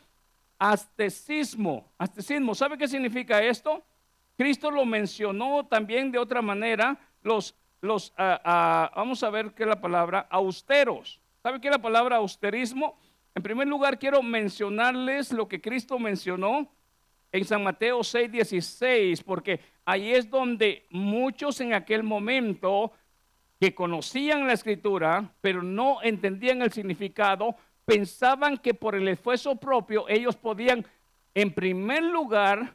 astecismo. 0.58 1.90
Astecismo, 1.96 2.54
¿sabe 2.54 2.76
qué 2.76 2.86
significa 2.86 3.42
esto? 3.42 3.82
Cristo 4.36 4.70
lo 4.70 4.84
mencionó 4.84 5.64
también 5.64 6.12
de 6.12 6.18
otra 6.18 6.42
manera, 6.42 6.98
los 7.22 7.54
los, 7.80 8.12
ah, 8.18 8.40
ah, 8.44 8.92
vamos 8.94 9.22
a 9.22 9.30
ver 9.30 9.54
qué 9.54 9.62
es 9.62 9.68
la 9.68 9.80
palabra, 9.80 10.26
austeros. 10.28 11.18
¿Sabe 11.42 11.60
qué 11.60 11.68
es 11.68 11.72
la 11.72 11.80
palabra 11.80 12.16
austerismo? 12.16 12.98
En 13.36 13.42
primer 13.42 13.68
lugar, 13.68 13.98
quiero 13.98 14.22
mencionarles 14.22 15.30
lo 15.30 15.46
que 15.46 15.60
Cristo 15.60 15.98
mencionó 15.98 16.70
en 17.30 17.44
San 17.44 17.62
Mateo 17.62 18.02
6, 18.02 18.32
16, 18.32 19.22
porque 19.22 19.60
ahí 19.84 20.10
es 20.10 20.30
donde 20.30 20.86
muchos 20.88 21.60
en 21.60 21.74
aquel 21.74 22.02
momento 22.02 22.92
que 23.60 23.74
conocían 23.74 24.46
la 24.46 24.54
escritura, 24.54 25.34
pero 25.42 25.62
no 25.62 26.02
entendían 26.02 26.62
el 26.62 26.72
significado, 26.72 27.54
pensaban 27.84 28.56
que 28.56 28.72
por 28.72 28.94
el 28.94 29.06
esfuerzo 29.06 29.56
propio 29.56 30.08
ellos 30.08 30.34
podían, 30.34 30.86
en 31.34 31.52
primer 31.52 32.04
lugar, 32.04 32.72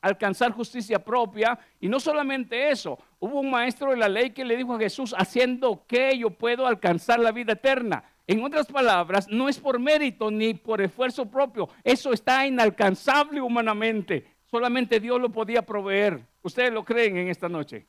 alcanzar 0.00 0.52
justicia 0.52 1.00
propia. 1.00 1.58
Y 1.80 1.88
no 1.88 1.98
solamente 1.98 2.70
eso, 2.70 2.96
hubo 3.18 3.40
un 3.40 3.50
maestro 3.50 3.90
de 3.90 3.96
la 3.96 4.08
ley 4.08 4.30
que 4.30 4.44
le 4.44 4.56
dijo 4.56 4.76
a 4.76 4.78
Jesús, 4.78 5.16
haciendo 5.18 5.84
que 5.84 6.16
yo 6.16 6.30
puedo 6.30 6.64
alcanzar 6.64 7.18
la 7.18 7.32
vida 7.32 7.54
eterna. 7.54 8.04
En 8.26 8.42
otras 8.42 8.66
palabras, 8.66 9.28
no 9.28 9.48
es 9.48 9.58
por 9.58 9.78
mérito 9.78 10.30
ni 10.30 10.54
por 10.54 10.80
esfuerzo 10.80 11.26
propio. 11.26 11.68
Eso 11.84 12.12
está 12.12 12.46
inalcanzable 12.46 13.40
humanamente. 13.40 14.26
Solamente 14.50 14.98
Dios 15.00 15.20
lo 15.20 15.30
podía 15.30 15.62
proveer. 15.62 16.26
¿Ustedes 16.42 16.72
lo 16.72 16.84
creen 16.84 17.16
en 17.16 17.28
esta 17.28 17.48
noche? 17.48 17.86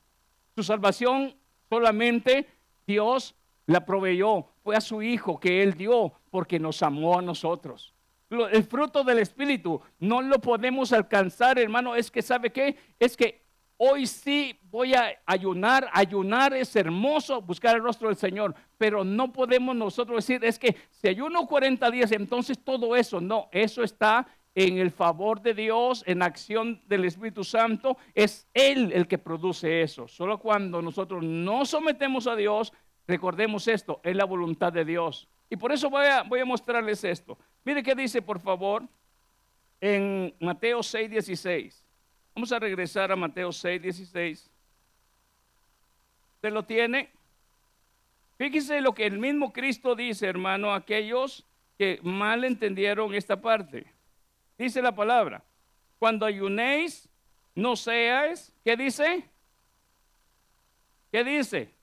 Su 0.54 0.62
salvación 0.62 1.34
solamente 1.68 2.46
Dios 2.86 3.34
la 3.66 3.84
proveyó. 3.84 4.46
Fue 4.62 4.76
a 4.76 4.80
su 4.80 5.02
Hijo 5.02 5.40
que 5.40 5.62
Él 5.62 5.74
dio 5.74 6.12
porque 6.30 6.58
nos 6.58 6.82
amó 6.82 7.18
a 7.18 7.22
nosotros 7.22 7.94
el 8.30 8.64
fruto 8.64 9.04
del 9.04 9.18
Espíritu. 9.18 9.80
No 9.98 10.22
lo 10.22 10.38
podemos 10.40 10.92
alcanzar, 10.92 11.58
hermano. 11.58 11.94
Es 11.94 12.10
que, 12.10 12.22
¿sabe 12.22 12.50
qué? 12.50 12.76
Es 12.98 13.16
que 13.16 13.47
hoy 13.78 14.06
sí 14.06 14.58
voy 14.64 14.94
a 14.94 15.18
ayunar. 15.24 15.88
Ayunar 15.92 16.52
es 16.52 16.76
hermoso, 16.76 17.40
buscar 17.40 17.76
el 17.76 17.82
rostro 17.82 18.08
del 18.08 18.16
Señor. 18.16 18.54
Pero 18.76 19.04
no 19.04 19.32
podemos 19.32 19.74
nosotros 19.74 20.26
decir, 20.26 20.44
es 20.44 20.58
que 20.58 20.76
si 20.90 21.08
ayuno 21.08 21.46
40 21.46 21.90
días, 21.90 22.12
entonces 22.12 22.58
todo 22.62 22.94
eso. 22.94 23.20
No, 23.20 23.48
eso 23.50 23.82
está 23.82 24.26
en 24.54 24.78
el 24.78 24.90
favor 24.90 25.40
de 25.40 25.54
Dios, 25.54 26.02
en 26.06 26.22
acción 26.22 26.80
del 26.86 27.04
Espíritu 27.04 27.44
Santo. 27.44 27.96
Es 28.14 28.46
Él 28.52 28.92
el 28.92 29.06
que 29.06 29.18
produce 29.18 29.82
eso. 29.82 30.06
Solo 30.08 30.38
cuando 30.38 30.82
nosotros 30.82 31.22
no 31.22 31.64
sometemos 31.64 32.26
a 32.26 32.36
Dios, 32.36 32.72
recordemos 33.06 33.68
esto, 33.68 34.00
es 34.02 34.14
la 34.16 34.24
voluntad 34.24 34.72
de 34.72 34.84
Dios. 34.84 35.28
Y 35.48 35.56
por 35.56 35.72
eso 35.72 35.88
voy 35.88 36.06
a, 36.06 36.22
voy 36.24 36.40
a 36.40 36.44
mostrarles 36.44 37.04
esto. 37.04 37.38
Mire 37.64 37.82
qué 37.82 37.94
dice, 37.94 38.20
por 38.20 38.40
favor, 38.40 38.82
en 39.80 40.34
Mateo 40.40 40.82
6, 40.82 41.10
16. 41.10 41.87
Vamos 42.38 42.52
a 42.52 42.60
regresar 42.60 43.10
a 43.10 43.16
Mateo 43.16 43.50
6, 43.50 43.82
16. 43.82 44.48
¿Usted 46.36 46.52
lo 46.52 46.64
tiene? 46.64 47.10
Fíjese 48.36 48.80
lo 48.80 48.94
que 48.94 49.06
el 49.06 49.18
mismo 49.18 49.52
Cristo 49.52 49.96
dice, 49.96 50.28
hermano, 50.28 50.72
a 50.72 50.76
aquellos 50.76 51.44
que 51.76 51.98
mal 52.04 52.44
entendieron 52.44 53.12
esta 53.12 53.40
parte. 53.40 53.92
Dice 54.56 54.80
la 54.80 54.94
palabra, 54.94 55.42
cuando 55.98 56.24
ayunéis, 56.24 57.08
no 57.56 57.74
seáis, 57.74 58.54
¿qué 58.64 58.76
dice? 58.76 59.28
¿Qué 61.10 61.24
dice? 61.24 61.74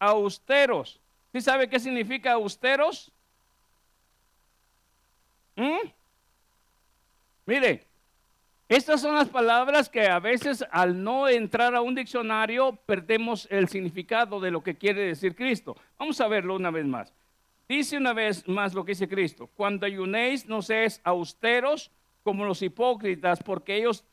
Austeros 0.00 0.98
¿Sí 1.32 1.40
sabe 1.40 1.68
qué 1.68 1.78
significa 1.78 2.32
austeros? 2.32 3.12
¿Mm? 5.54 5.88
Mire, 7.46 7.85
estas 8.68 9.00
son 9.00 9.14
las 9.14 9.28
palabras 9.28 9.88
que 9.88 10.08
a 10.08 10.18
veces 10.18 10.64
al 10.72 11.02
no 11.02 11.28
entrar 11.28 11.74
a 11.76 11.82
un 11.82 11.94
diccionario 11.94 12.76
perdemos 12.84 13.46
el 13.50 13.68
significado 13.68 14.40
de 14.40 14.50
lo 14.50 14.62
que 14.62 14.76
quiere 14.76 15.02
decir 15.02 15.36
Cristo. 15.36 15.76
Vamos 15.98 16.20
a 16.20 16.26
verlo 16.26 16.56
una 16.56 16.72
vez 16.72 16.84
más. 16.84 17.12
Dice 17.68 17.96
una 17.96 18.12
vez 18.12 18.46
más 18.48 18.74
lo 18.74 18.84
que 18.84 18.92
dice 18.92 19.08
Cristo. 19.08 19.48
Cuando 19.54 19.86
ayunéis 19.86 20.46
no 20.46 20.62
seáis 20.62 21.00
austeros 21.04 21.92
como 22.24 22.44
los 22.44 22.60
hipócritas, 22.60 23.40
porque 23.40 23.76
ellos 23.76 24.04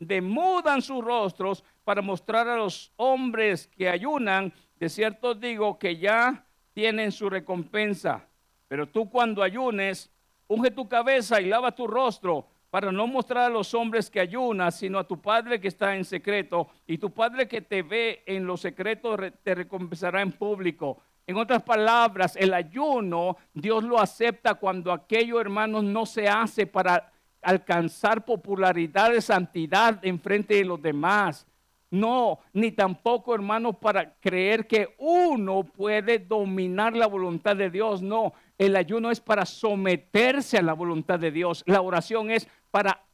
demudan 0.00 0.82
sus 0.82 1.04
rostros 1.04 1.62
para 1.84 2.02
mostrar 2.02 2.48
a 2.48 2.56
los 2.56 2.92
hombres 2.96 3.68
que 3.68 3.88
ayunan 3.88 4.52
de 4.82 4.88
cierto 4.88 5.36
digo 5.36 5.78
que 5.78 5.96
ya 5.98 6.44
tienen 6.74 7.12
su 7.12 7.30
recompensa. 7.30 8.26
Pero 8.66 8.88
tú 8.88 9.08
cuando 9.08 9.44
ayunes, 9.44 10.10
unge 10.48 10.72
tu 10.72 10.88
cabeza 10.88 11.40
y 11.40 11.46
lava 11.46 11.70
tu 11.70 11.86
rostro 11.86 12.48
para 12.72 12.90
no 12.90 13.06
mostrar 13.06 13.44
a 13.44 13.48
los 13.50 13.74
hombres 13.74 14.08
que 14.08 14.18
ayunas, 14.18 14.78
sino 14.78 14.98
a 14.98 15.06
tu 15.06 15.20
Padre 15.20 15.60
que 15.60 15.68
está 15.68 15.94
en 15.94 16.06
secreto. 16.06 16.70
Y 16.86 16.96
tu 16.96 17.10
Padre 17.10 17.46
que 17.46 17.60
te 17.60 17.82
ve 17.82 18.22
en 18.24 18.46
lo 18.46 18.56
secreto 18.56 19.14
te 19.42 19.54
recompensará 19.54 20.22
en 20.22 20.32
público. 20.32 20.96
En 21.26 21.36
otras 21.36 21.62
palabras, 21.62 22.34
el 22.34 22.54
ayuno 22.54 23.36
Dios 23.52 23.84
lo 23.84 24.00
acepta 24.00 24.54
cuando 24.54 24.90
aquello, 24.90 25.38
hermanos, 25.38 25.84
no 25.84 26.06
se 26.06 26.26
hace 26.26 26.66
para 26.66 27.12
alcanzar 27.42 28.24
popularidad 28.24 29.10
de 29.10 29.20
santidad 29.20 30.02
en 30.02 30.18
frente 30.18 30.54
de 30.54 30.64
los 30.64 30.80
demás 30.80 31.46
no, 31.92 32.38
ni 32.54 32.72
tampoco, 32.72 33.34
hermano, 33.34 33.74
para 33.74 34.14
creer 34.14 34.66
que 34.66 34.94
uno 34.96 35.62
puede 35.62 36.18
dominar 36.18 36.96
la 36.96 37.06
voluntad 37.06 37.54
de 37.54 37.68
Dios. 37.68 38.00
No, 38.00 38.32
el 38.56 38.76
ayuno 38.76 39.10
es 39.10 39.20
para 39.20 39.44
someterse 39.44 40.56
a 40.56 40.62
la 40.62 40.72
voluntad 40.72 41.18
de 41.18 41.30
Dios. 41.30 41.62
La 41.66 41.82
oración 41.82 42.30
es 42.30 42.48
para 42.70 43.04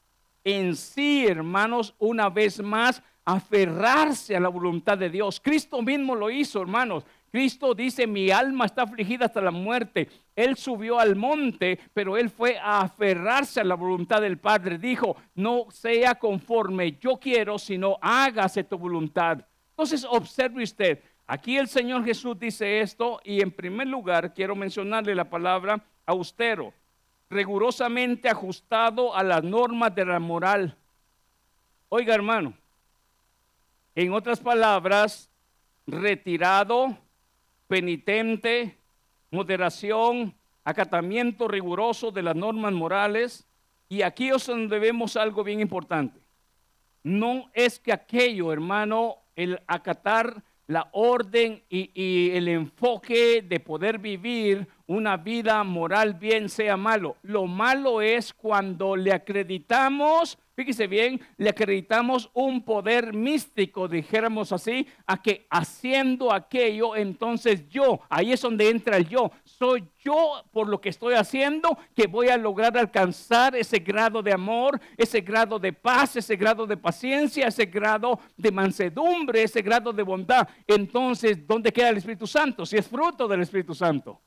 en 0.45 0.77
sí, 0.77 1.27
hermanos, 1.27 1.97
una 1.99 2.31
vez 2.31 2.63
más, 2.63 3.03
aferrarse 3.25 4.37
a 4.37 4.41
la 4.41 4.49
voluntad 4.49 4.97
de 4.97 5.11
Dios. 5.11 5.41
Cristo 5.41 5.83
mismo 5.83 6.15
lo 6.15 6.31
hizo, 6.31 6.63
hermanos. 6.63 7.05
Cristo 7.31 7.75
dice, 7.75 8.07
mi 8.07 8.31
alma 8.31 8.65
está 8.67 8.83
afligida 8.83 9.27
hasta 9.27 9.41
la 9.41 9.51
muerte. 9.51 10.09
Él 10.35 10.57
subió 10.57 10.99
al 10.99 11.15
monte, 11.15 11.79
pero 11.93 12.17
él 12.17 12.31
fue 12.31 12.59
a 12.59 12.81
aferrarse 12.81 13.61
a 13.61 13.65
la 13.65 13.75
voluntad 13.75 14.23
del 14.23 14.39
Padre. 14.39 14.79
Dijo, 14.79 15.17
no 15.35 15.67
sea 15.71 16.15
conforme 16.15 16.97
yo 17.01 17.19
quiero, 17.19 17.59
sino 17.59 17.99
hágase 18.01 18.65
tu 18.65 18.79
voluntad. 18.79 19.41
Entonces, 19.71 20.07
observe 20.09 20.63
usted, 20.63 21.01
aquí 21.27 21.59
el 21.59 21.69
Señor 21.69 22.05
Jesús 22.05 22.39
dice 22.39 22.81
esto 22.81 23.21
y 23.25 23.43
en 23.43 23.51
primer 23.51 23.89
lugar 23.89 24.33
quiero 24.33 24.57
mencionarle 24.57 25.15
la 25.15 25.29
palabra 25.29 25.81
austero, 26.07 26.73
rigurosamente 27.29 28.29
ajustado 28.29 29.15
a 29.15 29.23
las 29.23 29.45
normas 29.45 29.95
de 29.95 30.05
la 30.05 30.19
moral. 30.19 30.77
Oiga, 31.91 32.15
hermano, 32.15 32.55
En 33.95 34.13
otras 34.13 34.39
palabras, 34.39 35.29
retirado, 35.85 36.97
penitente, 37.69 38.77
moderación, 39.31 40.35
acatamiento 40.65 41.47
riguroso 41.47 42.11
de 42.11 42.23
las 42.23 42.35
normas 42.35 42.73
morales. 42.73 43.47
Y 43.89 44.03
aquí 44.03 44.31
es 44.31 44.47
donde 44.47 44.79
vemos 44.79 45.17
algo 45.17 45.45
bien 45.45 45.61
importante. 45.61 46.21
No 47.03 47.51
es 47.55 47.79
que 47.79 47.93
aquello, 47.93 48.53
hermano, 48.53 49.19
el 49.37 49.61
acatar 49.67 50.43
la 50.67 50.89
orden 50.93 51.63
y, 51.71 52.31
el 52.31 52.47
enfoque 52.49 53.43
de 53.43 53.59
poder 53.59 53.99
vivir 53.99 54.69
una 54.87 55.17
vida 55.17 55.65
moral 55.65 56.15
bien 56.15 56.49
sea 56.49 56.77
malo. 56.77 57.17
Lo 57.23 57.47
malo 57.47 58.03
es 58.03 58.35
cuando 58.35 58.95
le 58.95 59.13
acreditamos 59.13 60.39
Fíjese 60.59 60.89
bien, 60.89 61.21
le 61.37 61.51
acreditamos 61.51 62.31
un 62.35 62.65
poder 62.65 63.15
místico, 63.15 63.87
dijéramos 63.87 64.51
así, 64.51 64.89
a 65.07 65.23
que 65.23 65.47
haciendo 65.49 66.33
aquello, 66.33 66.97
entonces 66.97 67.69
yo, 67.69 68.01
ahí 68.09 68.33
es 68.33 68.41
donde 68.41 68.69
entra 68.69 68.97
el 68.97 69.09
yo, 69.09 69.31
soy 69.45 69.85
yo 70.01 70.43
por 70.51 70.69
lo 70.69 70.81
que 70.81 70.89
estoy 70.89 71.15
haciendo 71.15 71.79
que 71.95 72.09
voy 72.09 72.31
a 72.31 72.37
lograr 72.37 72.77
alcanzar 72.77 73.55
ese 73.55 73.79
grado 73.79 74.21
de 74.21 74.33
amor, 74.33 74.81
ese 74.97 75.21
grado 75.21 75.61
de 75.61 75.73
paz, 75.73 76.17
ese 76.17 76.35
grado 76.35 76.67
de 76.67 76.77
paciencia, 76.77 77.47
ese 77.47 77.67
grado 77.67 78.19
de 78.37 78.51
mansedumbre, 78.51 79.45
ese 79.45 79.63
grado 79.63 79.93
de 79.93 80.03
bondad. 80.03 80.49
Entonces, 80.67 81.47
¿dónde 81.47 81.73
queda 81.73 81.91
el 81.91 81.99
Espíritu 81.99 82.27
Santo? 82.27 82.67
Si 82.67 82.77
es 82.77 82.89
fruto 82.89 83.29
del 83.29 83.43
Espíritu 83.43 83.77
Santo. 83.77 84.21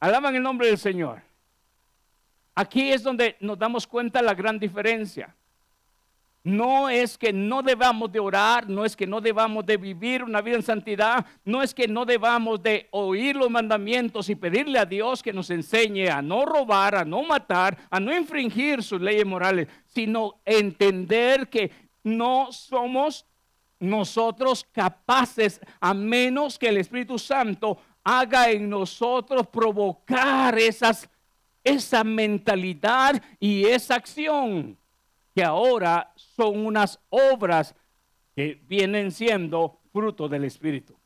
Alaban 0.00 0.36
el 0.36 0.42
nombre 0.42 0.66
del 0.66 0.76
Señor. 0.76 1.27
Aquí 2.58 2.90
es 2.90 3.04
donde 3.04 3.36
nos 3.38 3.56
damos 3.56 3.86
cuenta 3.86 4.20
la 4.20 4.34
gran 4.34 4.58
diferencia. 4.58 5.32
No 6.42 6.88
es 6.88 7.16
que 7.16 7.32
no 7.32 7.62
debamos 7.62 8.10
de 8.10 8.18
orar, 8.18 8.68
no 8.68 8.84
es 8.84 8.96
que 8.96 9.06
no 9.06 9.20
debamos 9.20 9.64
de 9.64 9.76
vivir 9.76 10.24
una 10.24 10.40
vida 10.40 10.56
en 10.56 10.64
santidad, 10.64 11.24
no 11.44 11.62
es 11.62 11.72
que 11.72 11.86
no 11.86 12.04
debamos 12.04 12.60
de 12.60 12.88
oír 12.90 13.36
los 13.36 13.48
mandamientos 13.48 14.28
y 14.28 14.34
pedirle 14.34 14.80
a 14.80 14.86
Dios 14.86 15.22
que 15.22 15.32
nos 15.32 15.50
enseñe 15.50 16.08
a 16.08 16.20
no 16.20 16.44
robar, 16.44 16.96
a 16.96 17.04
no 17.04 17.22
matar, 17.22 17.78
a 17.90 18.00
no 18.00 18.12
infringir 18.12 18.82
sus 18.82 19.00
leyes 19.00 19.24
morales, 19.24 19.68
sino 19.84 20.40
entender 20.44 21.48
que 21.48 21.70
no 22.02 22.50
somos 22.50 23.24
nosotros 23.78 24.66
capaces, 24.72 25.60
a 25.78 25.94
menos 25.94 26.58
que 26.58 26.70
el 26.70 26.78
Espíritu 26.78 27.20
Santo 27.20 27.78
haga 28.02 28.50
en 28.50 28.68
nosotros 28.68 29.46
provocar 29.46 30.58
esas 30.58 31.08
esa 31.68 32.04
mentalidad 32.04 33.22
y 33.38 33.64
esa 33.64 33.96
acción 33.96 34.76
que 35.34 35.44
ahora 35.44 36.12
son 36.16 36.66
unas 36.66 36.98
obras 37.10 37.74
que 38.34 38.60
vienen 38.66 39.10
siendo 39.10 39.80
fruto 39.92 40.28
del 40.28 40.44
Espíritu. 40.44 40.96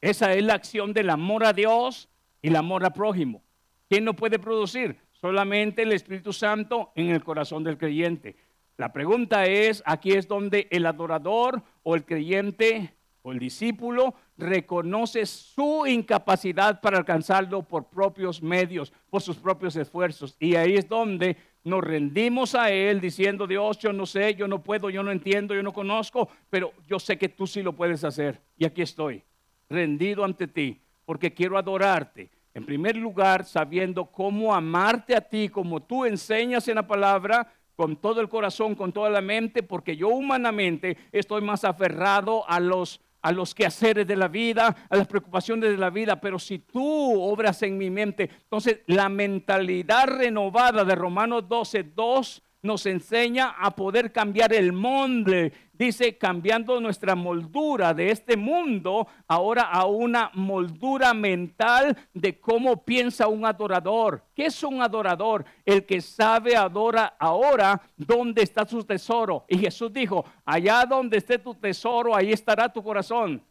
Esa 0.00 0.32
es 0.34 0.42
la 0.42 0.54
acción 0.54 0.92
del 0.92 1.08
amor 1.10 1.44
a 1.44 1.52
Dios 1.52 2.08
y 2.42 2.48
el 2.48 2.56
amor 2.56 2.84
a 2.84 2.90
prójimo. 2.90 3.42
¿Quién 3.88 4.04
lo 4.04 4.14
puede 4.14 4.38
producir? 4.38 4.98
Solamente 5.12 5.82
el 5.82 5.92
Espíritu 5.92 6.32
Santo 6.32 6.92
en 6.94 7.08
el 7.08 7.24
corazón 7.24 7.64
del 7.64 7.78
creyente. 7.78 8.36
La 8.76 8.92
pregunta 8.92 9.46
es, 9.46 9.82
aquí 9.86 10.12
es 10.12 10.26
donde 10.26 10.66
el 10.70 10.84
adorador 10.84 11.62
o 11.82 11.94
el 11.94 12.04
creyente 12.04 12.92
o 13.22 13.32
el 13.32 13.38
discípulo 13.38 14.14
reconoce 14.36 15.26
su 15.26 15.86
incapacidad 15.86 16.80
para 16.80 16.98
alcanzarlo 16.98 17.62
por 17.62 17.84
propios 17.84 18.42
medios, 18.42 18.92
por 19.10 19.22
sus 19.22 19.36
propios 19.36 19.76
esfuerzos. 19.76 20.36
Y 20.38 20.56
ahí 20.56 20.74
es 20.74 20.88
donde 20.88 21.36
nos 21.62 21.82
rendimos 21.82 22.54
a 22.54 22.70
Él 22.70 23.00
diciendo, 23.00 23.46
Dios, 23.46 23.78
yo 23.78 23.92
no 23.92 24.06
sé, 24.06 24.34
yo 24.34 24.48
no 24.48 24.62
puedo, 24.62 24.90
yo 24.90 25.02
no 25.02 25.10
entiendo, 25.12 25.54
yo 25.54 25.62
no 25.62 25.72
conozco, 25.72 26.28
pero 26.50 26.72
yo 26.86 26.98
sé 26.98 27.16
que 27.16 27.28
tú 27.28 27.46
sí 27.46 27.62
lo 27.62 27.72
puedes 27.72 28.04
hacer. 28.04 28.40
Y 28.58 28.64
aquí 28.64 28.82
estoy, 28.82 29.22
rendido 29.68 30.24
ante 30.24 30.46
ti, 30.46 30.80
porque 31.04 31.32
quiero 31.32 31.56
adorarte. 31.56 32.30
En 32.52 32.64
primer 32.64 32.96
lugar, 32.96 33.44
sabiendo 33.44 34.06
cómo 34.06 34.54
amarte 34.54 35.16
a 35.16 35.20
ti, 35.20 35.48
como 35.48 35.82
tú 35.82 36.04
enseñas 36.04 36.68
en 36.68 36.76
la 36.76 36.86
palabra, 36.86 37.52
con 37.74 37.96
todo 37.96 38.20
el 38.20 38.28
corazón, 38.28 38.74
con 38.74 38.92
toda 38.92 39.10
la 39.10 39.20
mente, 39.20 39.62
porque 39.62 39.96
yo 39.96 40.08
humanamente 40.08 40.96
estoy 41.10 41.42
más 41.42 41.64
aferrado 41.64 42.48
a 42.48 42.60
los 42.60 43.00
a 43.24 43.32
los 43.32 43.54
quehaceres 43.54 44.06
de 44.06 44.16
la 44.16 44.28
vida, 44.28 44.76
a 44.90 44.96
las 44.96 45.06
preocupaciones 45.08 45.70
de 45.70 45.78
la 45.78 45.88
vida, 45.88 46.20
pero 46.20 46.38
si 46.38 46.58
tú 46.58 47.22
obras 47.22 47.62
en 47.62 47.78
mi 47.78 47.88
mente, 47.88 48.28
entonces 48.42 48.80
la 48.86 49.08
mentalidad 49.08 50.08
renovada 50.08 50.84
de 50.84 50.94
Romanos 50.94 51.48
12, 51.48 51.84
2 51.96 52.42
nos 52.64 52.86
enseña 52.86 53.50
a 53.50 53.70
poder 53.76 54.10
cambiar 54.10 54.52
el 54.54 54.72
molde. 54.72 55.52
Dice, 55.74 56.16
cambiando 56.16 56.80
nuestra 56.80 57.14
moldura 57.14 57.92
de 57.92 58.10
este 58.10 58.36
mundo 58.36 59.06
ahora 59.28 59.64
a 59.64 59.84
una 59.84 60.30
moldura 60.34 61.12
mental 61.12 61.96
de 62.14 62.40
cómo 62.40 62.82
piensa 62.82 63.28
un 63.28 63.44
adorador. 63.44 64.22
¿Qué 64.34 64.46
es 64.46 64.62
un 64.62 64.80
adorador? 64.80 65.44
El 65.64 65.84
que 65.84 66.00
sabe 66.00 66.56
adora 66.56 67.14
ahora 67.18 67.82
dónde 67.96 68.42
está 68.42 68.66
su 68.66 68.82
tesoro. 68.82 69.44
Y 69.46 69.58
Jesús 69.58 69.92
dijo, 69.92 70.24
allá 70.44 70.86
donde 70.86 71.18
esté 71.18 71.38
tu 71.38 71.54
tesoro, 71.54 72.16
ahí 72.16 72.32
estará 72.32 72.72
tu 72.72 72.82
corazón. 72.82 73.42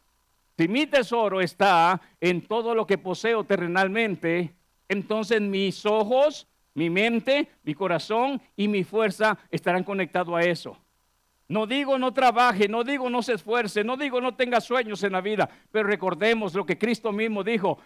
Si 0.58 0.68
mi 0.68 0.88
tesoro 0.88 1.40
está 1.40 2.02
en 2.20 2.42
todo 2.42 2.74
lo 2.74 2.88
que 2.88 2.98
poseo 2.98 3.44
terrenalmente, 3.44 4.56
entonces 4.88 5.40
mis 5.40 5.86
ojos 5.86 6.48
mi 6.76 6.90
mente, 6.90 7.50
mi 7.64 7.74
corazón 7.74 8.42
y 8.56 8.68
mi 8.68 8.84
fuerza 8.84 9.38
estarán 9.52 9.84
conectados 9.84 10.36
a 10.36 10.42
eso. 10.42 10.78
No 11.48 11.68
digo 11.68 12.00
no 12.00 12.14
trabaje, 12.14 12.68
no 12.68 12.84
digo 12.84 13.10
no 13.10 13.22
se 13.22 13.34
esfuerce, 13.34 13.84
no 13.84 13.98
digo 13.98 14.22
no 14.22 14.36
tenga 14.36 14.62
sueños 14.62 15.04
en 15.04 15.12
la 15.12 15.22
vida, 15.22 15.50
pero 15.72 15.88
recordemos 15.88 16.54
lo 16.56 16.66
que 16.66 16.78
Cristo 16.78 17.12
mismo 17.12 17.44
dijo. 17.44 17.78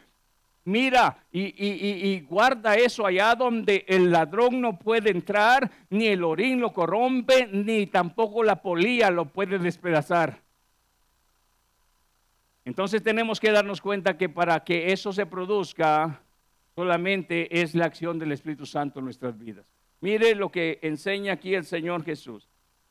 Mira 0.64 1.24
y, 1.32 2.20
guarda 2.22 2.76
eso 2.76 3.06
allá 3.06 3.36
donde 3.36 3.86
el 3.88 4.12
ladrón 4.12 4.60
no 4.60 4.78
puede 4.78 5.12
entrar, 5.12 5.72
ni 5.90 6.08
el 6.08 6.24
orín 6.24 6.60
lo 6.60 6.74
corrompe, 6.74 7.48
ni 7.48 7.88
tampoco 7.88 8.44
la 8.44 8.62
polía 8.62 9.10
lo 9.10 9.26
puede 9.26 9.60
despedazar. 9.60 10.42
Entonces 12.66 13.02
tenemos 13.02 13.40
que 13.40 13.52
darnos 13.52 13.80
cuenta 13.80 14.18
que 14.18 14.28
para 14.28 14.66
que 14.66 14.92
eso 14.92 15.14
se 15.14 15.26
produzca, 15.26 16.22
solamente 16.78 17.60
es 17.60 17.74
la 17.74 17.86
acción 17.86 18.20
del 18.20 18.32
Espíritu 18.32 18.68
Santo 18.68 19.00
en 19.00 19.06
nuestras 19.06 19.36
vidas. 19.36 19.66
Mire 20.00 20.36
lo 20.36 20.52
que 20.52 20.78
enseña 20.84 21.34
aquí 21.34 21.56
el 21.56 21.66
Señor 21.66 22.06
Jesús. 22.06 22.48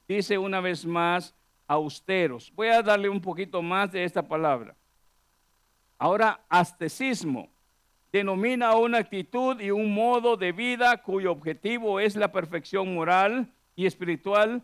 Dice 0.08 0.36
una 0.38 0.60
vez 0.60 0.84
más, 0.84 1.36
austeros. 1.68 2.52
Voy 2.56 2.66
a 2.66 2.82
darle 2.82 3.08
un 3.08 3.20
poquito 3.20 3.62
más 3.62 3.92
de 3.92 4.02
esta 4.02 4.26
palabra. 4.26 4.74
Ahora, 5.98 6.40
astecismo 6.48 7.48
denomina 8.10 8.74
una 8.74 8.98
actitud 8.98 9.60
y 9.60 9.70
un 9.70 9.94
modo 9.94 10.36
de 10.36 10.50
vida 10.50 11.00
cuyo 11.00 11.30
objetivo 11.30 12.00
es 12.00 12.16
la 12.16 12.32
perfección 12.32 12.92
moral 12.92 13.52
y 13.76 13.86
espiritual 13.86 14.62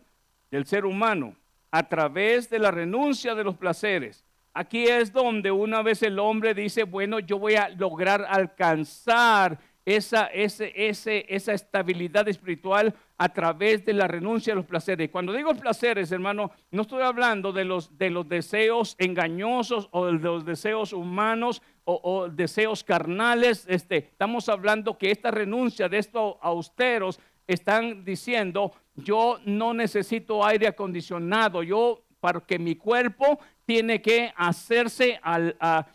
del 0.51 0.65
ser 0.65 0.85
humano 0.85 1.37
a 1.71 1.87
través 1.87 2.49
de 2.49 2.59
la 2.59 2.71
renuncia 2.71 3.35
de 3.35 3.45
los 3.45 3.55
placeres 3.55 4.25
Aquí 4.53 4.85
es 4.85 5.11
donde 5.11 5.51
una 5.51 5.81
vez 5.81 6.03
el 6.03 6.19
hombre 6.19 6.53
dice, 6.53 6.83
bueno, 6.83 7.19
yo 7.19 7.39
voy 7.39 7.55
a 7.55 7.69
lograr 7.69 8.25
alcanzar 8.29 9.59
esa, 9.85 10.27
esa 10.27 11.53
estabilidad 11.53 12.27
espiritual 12.27 12.93
a 13.17 13.29
través 13.29 13.83
de 13.83 13.93
la 13.93 14.07
renuncia 14.07 14.53
a 14.53 14.55
los 14.55 14.65
placeres. 14.65 15.09
Cuando 15.09 15.33
digo 15.33 15.53
placeres, 15.55 16.11
hermano, 16.11 16.51
no 16.71 16.83
estoy 16.83 17.01
hablando 17.01 17.51
de 17.51 17.65
los, 17.65 17.97
de 17.97 18.09
los 18.09 18.27
deseos 18.29 18.95
engañosos 18.99 19.89
o 19.91 20.05
de 20.05 20.13
los 20.13 20.45
deseos 20.45 20.93
humanos 20.93 21.61
o, 21.83 21.99
o, 22.03 22.29
deseos 22.29 22.83
carnales. 22.83 23.65
Este, 23.67 23.97
estamos 23.97 24.47
hablando 24.49 24.97
que 24.97 25.11
esta 25.11 25.31
renuncia 25.31 25.89
de 25.89 25.97
estos 25.97 26.35
austeros 26.41 27.19
están 27.47 28.05
diciendo, 28.05 28.71
yo 28.95 29.39
no 29.45 29.73
necesito 29.73 30.45
aire 30.45 30.67
acondicionado, 30.67 31.63
yo 31.63 32.02
para 32.23 32.39
que 32.39 32.57
mi 32.57 32.77
cuerpo 32.77 33.37
tiene 33.65 34.01
que 34.01 34.31
hacerse 34.37 35.19
a, 35.21 35.85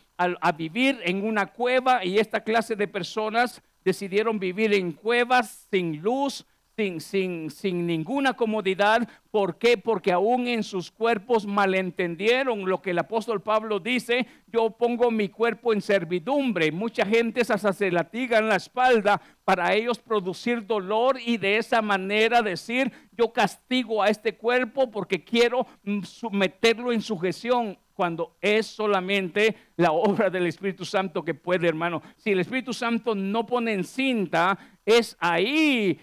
vivir 0.59 1.01
en 1.03 1.25
una 1.25 1.47
cueva 1.47 2.05
y 2.05 2.19
esta 2.19 2.45
clase 2.45 2.77
de 2.77 2.87
personas 2.87 3.63
decidieron 3.83 4.39
vivir 4.39 4.75
en 4.75 4.93
cuevas 4.93 5.67
sin 5.71 6.03
luz, 6.03 6.45
sin, 6.79 7.01
sin, 7.01 7.51
sin, 7.51 7.87
ninguna 7.89 8.35
comodidad. 8.35 9.09
¿Por 9.33 9.59
qué? 9.59 9.77
Porque 9.77 10.13
aún 10.13 10.47
en 10.47 10.63
sus 10.63 10.93
cuerpos 10.93 11.45
malentendieron 11.45 12.69
lo 12.69 12.81
que 12.81 12.91
el 12.91 13.01
apóstol 13.01 13.43
Pablo 13.43 13.81
dice, 13.81 14.29
yo 14.47 14.71
pongo 14.71 15.11
mi 15.11 15.29
cuerpo 15.29 15.73
en 15.73 15.83
servidumbre. 15.83 16.71
Mucha 16.71 17.05
gente 17.05 17.41
hasta 17.41 17.73
se 17.73 17.91
latiga 17.91 18.39
en 18.39 18.49
la 18.49 18.55
espalda 18.55 19.21
para 19.45 19.75
ellos 19.75 19.99
producir 19.99 20.65
dolor 20.69 21.19
y 21.19 21.37
de 21.37 21.57
esa 21.57 21.83
manera 21.83 22.43
decir, 22.43 22.93
yo 23.11 23.33
castigo 23.33 24.01
a 24.01 24.09
este 24.09 24.37
cuerpo 24.37 24.89
porque 24.89 25.25
quiero 25.25 25.67
mm, 25.83 26.03
meterlo 26.31 26.93
en 26.93 27.03
sujeción 27.03 27.77
cuando 27.99 28.37
es 28.41 28.69
solamente 28.69 29.57
la 29.75 29.91
obra 29.91 30.31
del 30.31 30.47
Espíritu 30.47 30.85
Santo 30.85 31.25
que 31.25 31.35
puede, 31.35 31.67
hermano. 31.67 32.01
Si 32.17 32.31
el 32.31 32.39
Espíritu 32.39 32.73
Santo 32.73 33.17
no 33.17 33.45
pone 33.45 33.73
en 33.73 33.83
cinta, 33.83 34.57
es 34.87 35.17
ahí 35.19 35.99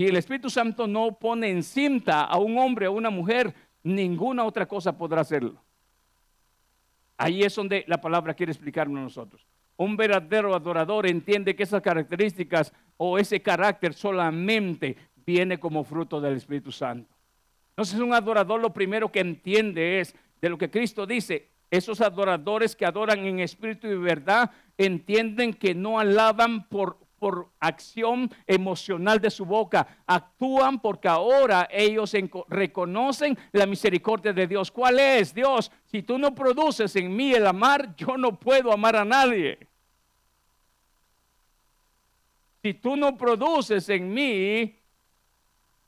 Si 0.00 0.06
el 0.06 0.16
Espíritu 0.16 0.48
Santo 0.48 0.86
no 0.86 1.18
pone 1.18 1.50
en 1.50 1.62
cinta 1.62 2.24
a 2.24 2.38
un 2.38 2.56
hombre 2.56 2.88
o 2.88 2.92
a 2.92 2.94
una 2.94 3.10
mujer, 3.10 3.52
ninguna 3.82 4.46
otra 4.46 4.66
cosa 4.66 4.96
podrá 4.96 5.20
hacerlo. 5.20 5.62
Ahí 7.18 7.42
es 7.42 7.54
donde 7.54 7.84
la 7.86 8.00
palabra 8.00 8.32
quiere 8.32 8.50
explicarnos 8.50 8.98
a 8.98 9.02
nosotros. 9.02 9.46
Un 9.76 9.98
verdadero 9.98 10.54
adorador 10.54 11.06
entiende 11.06 11.54
que 11.54 11.64
esas 11.64 11.82
características 11.82 12.72
o 12.96 13.18
ese 13.18 13.42
carácter 13.42 13.92
solamente 13.92 14.96
viene 15.26 15.60
como 15.60 15.84
fruto 15.84 16.18
del 16.18 16.36
Espíritu 16.38 16.72
Santo. 16.72 17.14
Entonces 17.68 18.00
un 18.00 18.14
adorador 18.14 18.58
lo 18.58 18.72
primero 18.72 19.12
que 19.12 19.20
entiende 19.20 20.00
es 20.00 20.14
de 20.40 20.48
lo 20.48 20.56
que 20.56 20.70
Cristo 20.70 21.04
dice. 21.04 21.50
Esos 21.70 22.00
adoradores 22.00 22.74
que 22.74 22.86
adoran 22.86 23.18
en 23.26 23.40
espíritu 23.40 23.86
y 23.86 23.96
verdad 23.98 24.50
entienden 24.78 25.52
que 25.52 25.74
no 25.74 26.00
alaban 26.00 26.66
por, 26.68 26.96
por 27.20 27.50
acción 27.60 28.30
emocional 28.46 29.20
de 29.20 29.30
su 29.30 29.44
boca, 29.44 30.02
actúan 30.06 30.80
porque 30.80 31.06
ahora 31.06 31.68
ellos 31.70 32.16
reconocen 32.48 33.38
la 33.52 33.66
misericordia 33.66 34.32
de 34.32 34.46
Dios. 34.46 34.70
¿Cuál 34.70 34.98
es? 34.98 35.32
Dios, 35.34 35.70
si 35.84 36.02
tú 36.02 36.18
no 36.18 36.34
produces 36.34 36.96
en 36.96 37.14
mí 37.14 37.32
el 37.32 37.46
amar, 37.46 37.94
yo 37.94 38.16
no 38.16 38.40
puedo 38.40 38.72
amar 38.72 38.96
a 38.96 39.04
nadie. 39.04 39.58
Si 42.62 42.74
tú 42.74 42.96
no 42.96 43.16
produces 43.16 43.88
en 43.90 44.12
mí 44.12 44.79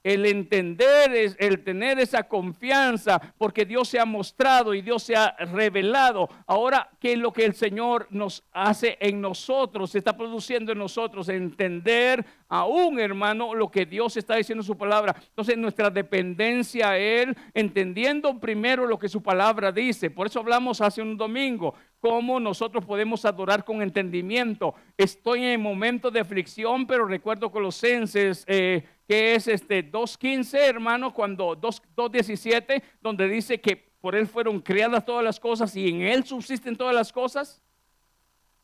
el 0.02 0.26
entender, 0.26 1.14
es 1.14 1.36
el 1.38 1.62
tener 1.62 1.98
esa 1.98 2.24
confianza, 2.24 3.20
porque 3.38 3.64
Dios 3.64 3.88
se 3.88 4.00
ha 4.00 4.04
mostrado 4.04 4.74
y 4.74 4.82
Dios 4.82 5.02
se 5.02 5.16
ha 5.16 5.36
revelado. 5.36 6.28
Ahora, 6.46 6.90
¿qué 6.98 7.12
es 7.12 7.18
lo 7.18 7.32
que 7.32 7.44
el 7.44 7.54
Señor 7.54 8.08
nos 8.10 8.44
hace 8.52 8.96
en 9.00 9.20
nosotros? 9.20 9.90
Se 9.90 9.98
está 9.98 10.16
produciendo 10.16 10.72
en 10.72 10.78
nosotros 10.78 11.28
entender 11.28 12.24
aún, 12.48 12.98
hermano, 13.00 13.54
lo 13.54 13.70
que 13.70 13.86
Dios 13.86 14.16
está 14.16 14.36
diciendo 14.36 14.62
en 14.62 14.66
su 14.66 14.76
palabra. 14.76 15.14
Entonces, 15.28 15.56
nuestra 15.56 15.88
dependencia 15.88 16.90
a 16.90 16.98
Él, 16.98 17.36
entendiendo 17.54 18.38
primero 18.38 18.86
lo 18.86 18.98
que 18.98 19.08
su 19.08 19.22
palabra 19.22 19.72
dice. 19.72 20.10
Por 20.10 20.26
eso 20.26 20.40
hablamos 20.40 20.80
hace 20.80 21.00
un 21.00 21.16
domingo, 21.16 21.74
cómo 22.00 22.40
nosotros 22.40 22.84
podemos 22.84 23.24
adorar 23.24 23.64
con 23.64 23.80
entendimiento. 23.80 24.74
Estoy 24.98 25.44
en 25.44 25.62
momento 25.62 26.10
de 26.10 26.20
aflicción, 26.20 26.86
pero 26.86 27.06
recuerdo 27.06 27.50
Colosenses. 27.50 28.44
Eh, 28.48 28.84
que 29.06 29.34
es 29.34 29.48
este 29.48 29.90
2.15, 29.90 30.58
hermano, 30.58 31.12
cuando 31.12 31.56
2.17, 31.56 32.82
donde 33.00 33.28
dice 33.28 33.60
que 33.60 33.76
por 33.76 34.14
él 34.14 34.26
fueron 34.26 34.60
creadas 34.60 35.04
todas 35.04 35.24
las 35.24 35.38
cosas 35.38 35.74
y 35.76 35.88
en 35.88 36.02
él 36.02 36.24
subsisten 36.24 36.76
todas 36.76 36.94
las 36.94 37.12
cosas. 37.12 37.62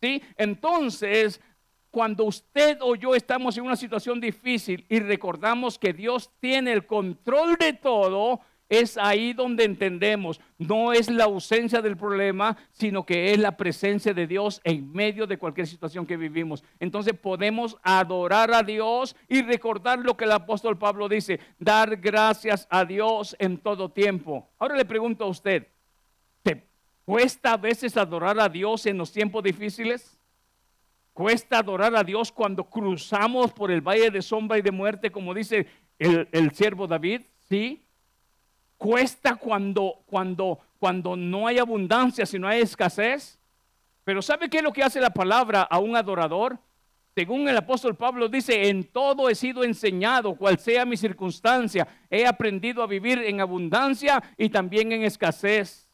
¿Sí? 0.00 0.22
Entonces, 0.36 1.40
cuando 1.90 2.24
usted 2.24 2.78
o 2.80 2.94
yo 2.94 3.14
estamos 3.14 3.56
en 3.56 3.64
una 3.64 3.76
situación 3.76 4.20
difícil 4.20 4.84
y 4.88 5.00
recordamos 5.00 5.78
que 5.78 5.92
Dios 5.92 6.30
tiene 6.40 6.72
el 6.72 6.86
control 6.86 7.56
de 7.56 7.72
todo, 7.72 8.40
es 8.68 8.98
ahí 8.98 9.32
donde 9.32 9.64
entendemos, 9.64 10.40
no 10.58 10.92
es 10.92 11.10
la 11.10 11.24
ausencia 11.24 11.80
del 11.80 11.96
problema, 11.96 12.56
sino 12.72 13.04
que 13.04 13.32
es 13.32 13.38
la 13.38 13.56
presencia 13.56 14.12
de 14.12 14.26
Dios 14.26 14.60
en 14.64 14.92
medio 14.92 15.26
de 15.26 15.38
cualquier 15.38 15.66
situación 15.66 16.06
que 16.06 16.16
vivimos. 16.16 16.62
Entonces 16.78 17.14
podemos 17.14 17.76
adorar 17.82 18.52
a 18.52 18.62
Dios 18.62 19.16
y 19.28 19.42
recordar 19.42 20.00
lo 20.00 20.16
que 20.16 20.24
el 20.24 20.32
apóstol 20.32 20.76
Pablo 20.76 21.08
dice, 21.08 21.40
dar 21.58 21.96
gracias 21.96 22.66
a 22.70 22.84
Dios 22.84 23.34
en 23.38 23.56
todo 23.58 23.88
tiempo. 23.88 24.48
Ahora 24.58 24.76
le 24.76 24.84
pregunto 24.84 25.24
a 25.24 25.28
usted, 25.28 25.66
¿te 26.42 26.62
cuesta 27.06 27.54
a 27.54 27.56
veces 27.56 27.96
adorar 27.96 28.38
a 28.38 28.48
Dios 28.48 28.84
en 28.84 28.98
los 28.98 29.12
tiempos 29.12 29.42
difíciles? 29.42 30.18
¿Cuesta 31.14 31.58
adorar 31.58 31.96
a 31.96 32.04
Dios 32.04 32.30
cuando 32.30 32.64
cruzamos 32.64 33.52
por 33.52 33.70
el 33.70 33.80
valle 33.80 34.10
de 34.10 34.22
sombra 34.22 34.58
y 34.58 34.62
de 34.62 34.70
muerte, 34.70 35.10
como 35.10 35.34
dice 35.34 35.66
el, 35.98 36.28
el 36.30 36.52
siervo 36.52 36.86
David? 36.86 37.22
Sí. 37.48 37.82
Cuesta 38.78 39.34
cuando, 39.34 40.02
cuando, 40.06 40.58
cuando 40.78 41.16
no 41.16 41.46
hay 41.46 41.58
abundancia, 41.58 42.24
si 42.24 42.38
no 42.38 42.48
hay 42.48 42.62
escasez. 42.62 43.38
Pero 44.04 44.22
¿sabe 44.22 44.48
qué 44.48 44.58
es 44.58 44.62
lo 44.62 44.72
que 44.72 44.82
hace 44.82 45.00
la 45.00 45.10
palabra 45.10 45.62
a 45.62 45.78
un 45.78 45.96
adorador? 45.96 46.58
Según 47.14 47.48
el 47.48 47.56
apóstol 47.56 47.96
Pablo 47.96 48.28
dice, 48.28 48.68
en 48.68 48.84
todo 48.84 49.28
he 49.28 49.34
sido 49.34 49.64
enseñado, 49.64 50.36
cual 50.36 50.58
sea 50.60 50.84
mi 50.84 50.96
circunstancia. 50.96 51.86
He 52.08 52.24
aprendido 52.24 52.80
a 52.80 52.86
vivir 52.86 53.18
en 53.18 53.40
abundancia 53.40 54.22
y 54.36 54.48
también 54.48 54.92
en 54.92 55.02
escasez. 55.02 55.88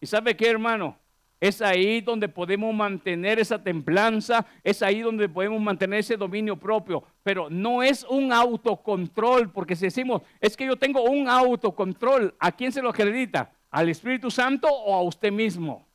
¿Y 0.00 0.06
sabe 0.06 0.36
qué, 0.36 0.50
hermano? 0.50 0.98
Es 1.44 1.60
ahí 1.60 2.00
donde 2.00 2.26
podemos 2.26 2.74
mantener 2.74 3.38
esa 3.38 3.62
templanza, 3.62 4.46
es 4.62 4.80
ahí 4.80 5.02
donde 5.02 5.28
podemos 5.28 5.60
mantener 5.60 5.98
ese 6.00 6.16
dominio 6.16 6.56
propio. 6.56 7.04
Pero 7.22 7.50
no 7.50 7.82
es 7.82 8.02
un 8.04 8.32
autocontrol, 8.32 9.52
porque 9.52 9.76
si 9.76 9.84
decimos, 9.84 10.22
es 10.40 10.56
que 10.56 10.64
yo 10.64 10.76
tengo 10.76 11.02
un 11.02 11.28
autocontrol, 11.28 12.34
¿a 12.38 12.50
quién 12.50 12.72
se 12.72 12.80
lo 12.80 12.88
acredita? 12.88 13.52
¿Al 13.70 13.90
Espíritu 13.90 14.30
Santo 14.30 14.68
o 14.68 14.94
a 14.94 15.02
usted 15.02 15.30
mismo? 15.30 15.86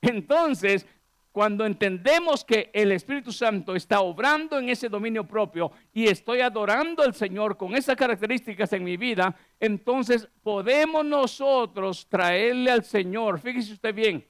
Entonces, 0.00 0.86
cuando 1.34 1.66
entendemos 1.66 2.44
que 2.44 2.70
el 2.72 2.92
Espíritu 2.92 3.32
Santo 3.32 3.74
está 3.74 4.02
obrando 4.02 4.56
en 4.56 4.68
ese 4.68 4.88
dominio 4.88 5.26
propio 5.26 5.72
y 5.92 6.06
estoy 6.06 6.40
adorando 6.40 7.02
al 7.02 7.12
Señor 7.12 7.56
con 7.56 7.74
esas 7.74 7.96
características 7.96 8.72
en 8.72 8.84
mi 8.84 8.96
vida, 8.96 9.34
entonces 9.58 10.28
podemos 10.44 11.04
nosotros 11.04 12.06
traerle 12.08 12.70
al 12.70 12.84
Señor, 12.84 13.40
fíjese 13.40 13.72
usted 13.72 13.92
bien, 13.92 14.24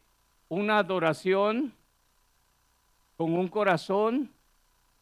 una 0.48 0.78
adoración 0.78 1.74
con 3.18 3.34
un 3.34 3.48
corazón 3.48 4.32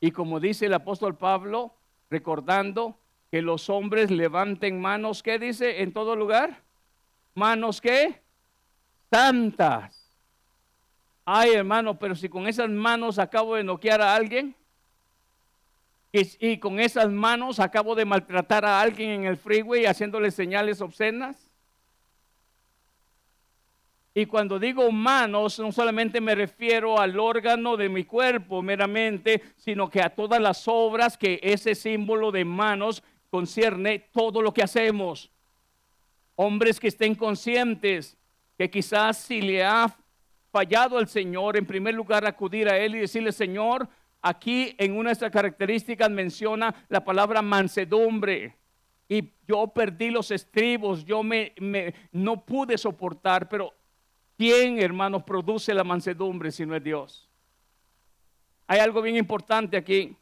y 0.01 0.11
como 0.11 0.41
dice 0.41 0.67
el 0.67 0.75
apóstol 0.75 1.17
Pablo, 1.17 1.73
recordando 2.11 2.99
que 3.31 3.43
los 3.43 3.71
hombres 3.71 4.11
levanten 4.11 4.81
manos, 4.81 5.23
¿qué 5.23 5.38
dice 5.38 5.83
en 5.83 5.93
todo 5.93 6.17
lugar? 6.17 6.65
Manos 7.37 7.81
que 7.81 8.21
santas 9.09 10.02
Ay, 11.35 11.53
hermano, 11.53 11.99
pero 11.99 12.14
si 12.14 12.29
con 12.29 12.47
esas 12.47 12.68
manos 12.68 13.18
acabo 13.18 13.55
de 13.55 13.64
noquear 13.64 14.03
a 14.03 14.14
alguien 14.14 14.55
y, 16.12 16.59
con 16.59 16.79
esas 16.79 17.11
manos 17.11 17.59
acabo 17.59 17.95
de 17.95 18.05
maltratar 18.05 18.66
a 18.66 18.83
alguien 18.83 19.09
en 19.09 19.25
el 19.25 19.38
freeway 19.38 19.87
haciéndole 19.87 20.31
señales 20.31 20.83
obscenas. 20.83 21.51
Y 24.12 24.27
cuando 24.27 24.59
digo 24.59 24.92
manos, 24.92 25.59
no 25.59 25.73
solamente 25.73 26.21
me 26.21 26.35
refiero 26.35 27.01
al 27.01 27.18
órgano 27.18 27.79
de 27.79 27.88
mi 27.88 28.05
cuerpo 28.05 28.61
meramente, 28.61 29.42
sino 29.57 29.88
que 29.88 30.03
a 30.03 30.11
todas 30.11 30.38
las 30.38 30.68
obras 30.68 31.16
que 31.16 31.40
ese 31.42 31.75
símbolo 31.75 32.31
de 32.31 32.45
manos 32.45 33.03
concierne 33.31 34.01
todo 34.12 34.42
lo 34.42 34.53
que 34.53 34.64
hacemos. 34.64 35.31
Hombres 36.35 36.79
que 36.79 36.88
estén 36.88 37.14
conscientes 37.14 38.18
que 38.59 38.71
quizás 38.71 39.16
si 39.16 39.40
le 39.40 39.64
ha 39.64 39.97
fallado 40.53 40.99
al 40.99 41.09
Señor, 41.09 41.57
en 41.57 41.67
primer 41.67 41.95
lugar 41.95 42.27
acudir 42.27 42.69
a 42.69 42.79
Él 42.79 42.95
y 42.95 43.01
decirle, 43.01 43.33
Señor, 43.33 43.88
aquí 44.21 44.77
en 44.79 44.97
una 44.97 45.09
de 45.09 45.15
estas 45.15 45.33
características 45.33 46.11
menciona 46.11 46.75
la 46.88 47.03
palabra 47.03 47.41
mansedumbre. 47.41 48.55
Y 49.09 49.31
yo 49.49 49.67
perdí 49.69 50.11
los 50.11 50.31
estribos, 50.31 51.05
yo 51.05 51.23
me, 51.23 51.55
no 52.12 52.45
pude 52.45 52.79
soportar, 52.79 53.49
pero 53.49 53.75
¿quién, 54.37 54.79
hermanos, 54.79 55.23
produce 55.23 55.75
la 55.75 55.85
mansedumbre 55.85 56.53
si 56.53 56.67
no 56.67 56.77
es 56.77 56.85
Dios? 56.85 57.29
Hay 58.67 58.79
algo 58.79 59.03
bien 59.03 59.17
importante 59.17 59.77
aquí. 59.77 60.17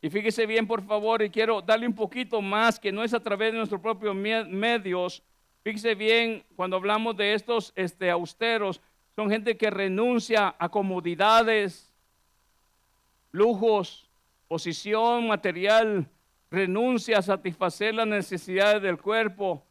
Y 0.00 0.10
fíjese 0.10 0.46
bien, 0.46 0.66
por 0.68 0.84
favor, 0.86 1.22
y 1.22 1.30
quiero 1.30 1.60
darle 1.60 1.86
un 1.86 1.94
poquito 1.94 2.40
más, 2.40 2.78
que 2.78 2.92
no 2.92 3.02
es 3.02 3.12
a 3.12 3.20
través 3.20 3.50
de 3.52 3.58
nuestros 3.58 3.80
propios 3.80 4.14
medios. 4.14 5.22
Fíjese 5.64 5.96
bien, 5.96 6.44
cuando 6.54 6.76
hablamos 6.76 7.16
de 7.16 7.34
estos 7.34 7.72
este, 7.74 8.08
austeros, 8.08 8.80
son 9.18 9.30
gente 9.30 9.56
que 9.56 9.68
renuncia 9.68 10.54
a 10.60 10.68
comodidades, 10.68 11.92
lujos, 13.32 14.08
posición 14.46 15.26
material, 15.26 16.08
renuncia 16.52 17.18
a 17.18 17.22
satisfacer 17.22 17.96
las 17.96 18.06
necesidades 18.06 18.80
del 18.80 18.96
cuerpo 18.96 19.66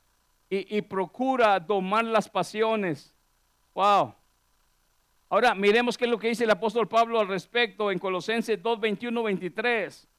y, 0.49 0.81
procura 0.81 1.62
domar 1.62 2.03
las 2.03 2.27
pasiones. 2.27 3.15
Wow. 3.73 4.15
Ahora 5.29 5.55
miremos 5.55 5.97
qué 5.97 6.03
es 6.03 6.12
lo 6.12 6.19
que 6.19 6.27
dice 6.27 6.43
el 6.43 6.51
apóstol 6.51 6.89
Pablo 6.89 7.17
al 7.17 7.29
respecto 7.29 7.89
en 7.89 7.99
Colosenses 7.99 8.62
2, 8.62 8.81
21, 8.81 9.23
23. 9.23 10.10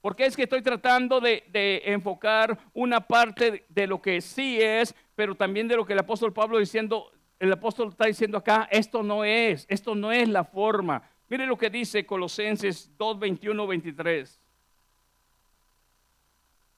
Porque 0.00 0.24
es 0.24 0.34
que 0.34 0.44
estoy 0.44 0.62
tratando 0.62 1.20
de, 1.20 1.82
enfocar 1.84 2.58
una 2.72 3.06
parte 3.06 3.66
de 3.68 3.86
lo 3.86 4.00
que 4.00 4.22
sí 4.22 4.58
es, 4.58 4.94
pero 5.14 5.34
también 5.34 5.68
de 5.68 5.76
lo 5.76 5.84
que 5.84 5.92
el 5.92 5.98
apóstol 5.98 6.32
Pablo 6.32 6.58
diciendo, 6.58 7.12
el 7.40 7.52
apóstol 7.52 7.88
está 7.88 8.04
diciendo 8.04 8.38
acá, 8.38 8.68
esto 8.70 9.02
no 9.02 9.24
es, 9.24 9.64
esto 9.68 9.94
no 9.94 10.12
es 10.12 10.28
la 10.28 10.44
forma. 10.44 11.02
Mire 11.28 11.46
lo 11.46 11.56
que 11.56 11.70
dice 11.70 12.04
Colosenses 12.04 12.90
2, 12.98 13.18
21, 13.18 13.66
23. 13.66 14.40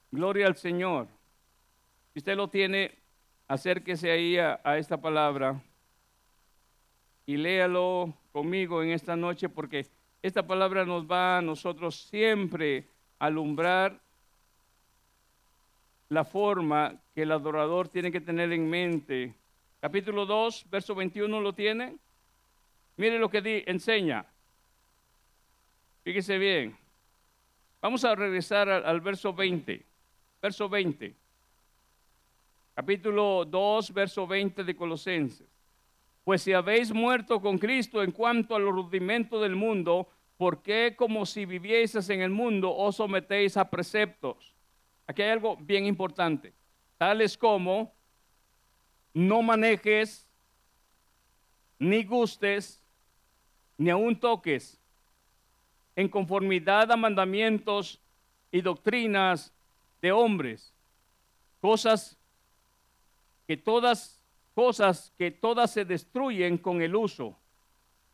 Gloria 0.09 0.47
al 0.47 0.55
Señor. 0.55 1.07
Si 2.13 2.19
usted 2.19 2.37
lo 2.37 2.47
tiene, 2.47 2.97
acérquese 3.47 4.09
ahí 4.09 4.37
a, 4.37 4.61
a 4.63 4.77
esta 4.77 4.95
palabra 4.95 5.61
y 7.25 7.35
léalo 7.35 8.13
conmigo 8.31 8.81
en 8.81 8.91
esta 8.91 9.17
noche 9.17 9.49
porque 9.49 9.85
esta 10.21 10.47
palabra 10.47 10.85
nos 10.85 11.05
va 11.05 11.39
a 11.39 11.41
nosotros 11.41 12.07
siempre 12.09 12.87
alumbrar 13.19 13.99
la 16.07 16.23
forma 16.23 17.01
que 17.13 17.23
el 17.23 17.31
adorador 17.33 17.89
tiene 17.89 18.11
que 18.11 18.21
tener 18.21 18.53
en 18.53 18.69
mente. 18.69 19.33
Capítulo 19.83 20.25
2, 20.25 20.67
verso 20.71 20.95
21 20.95 21.41
lo 21.41 21.51
tiene. 21.51 21.97
Mire 22.95 23.19
lo 23.19 23.29
que 23.29 23.41
di, 23.41 23.63
enseña. 23.65 24.25
Fíjese 26.05 26.37
bien. 26.37 26.77
Vamos 27.81 28.05
a 28.05 28.15
regresar 28.15 28.69
al, 28.69 29.01
verso 29.01 29.33
20. 29.33 29.83
Verso 30.41 30.69
20. 30.69 31.13
Capítulo 32.73 33.43
2, 33.43 33.93
verso 33.93 34.25
20 34.25 34.63
de 34.63 34.73
Colosenses. 34.73 35.49
Pues 36.23 36.43
si 36.43 36.53
habéis 36.53 36.93
muerto 36.93 37.41
con 37.41 37.57
Cristo 37.57 38.01
en 38.01 38.13
cuanto 38.13 38.55
a 38.55 38.59
los 38.59 38.73
rudimentos 38.73 39.41
del 39.41 39.57
mundo, 39.57 40.07
¿por 40.37 40.61
qué 40.61 40.93
como 40.95 41.25
si 41.25 41.45
vivieseis 41.45 42.09
en 42.09 42.21
el 42.21 42.29
mundo 42.29 42.73
os 42.73 42.95
sometéis 42.95 43.57
a 43.57 43.69
preceptos? 43.69 44.53
Aquí 45.07 45.23
hay 45.23 45.31
algo 45.31 45.57
bien 45.57 45.85
importante, 45.85 46.53
tales 46.97 47.37
como 47.37 47.91
no 49.13 49.41
manejes, 49.41 50.25
ni 51.79 52.03
gustes, 52.03 52.81
ni 53.77 53.89
aun 53.89 54.19
toques, 54.19 54.79
en 55.95 56.07
conformidad 56.07 56.91
a 56.91 56.97
mandamientos 56.97 57.99
y 58.51 58.61
doctrinas 58.61 59.53
de 60.01 60.11
hombres, 60.11 60.73
cosas 61.61 62.17
que 63.47 63.57
todas 63.57 64.19
cosas 64.53 65.11
que 65.17 65.31
todas 65.31 65.71
se 65.71 65.85
destruyen 65.85 66.57
con 66.57 66.81
el 66.81 66.95
uso. 66.95 67.35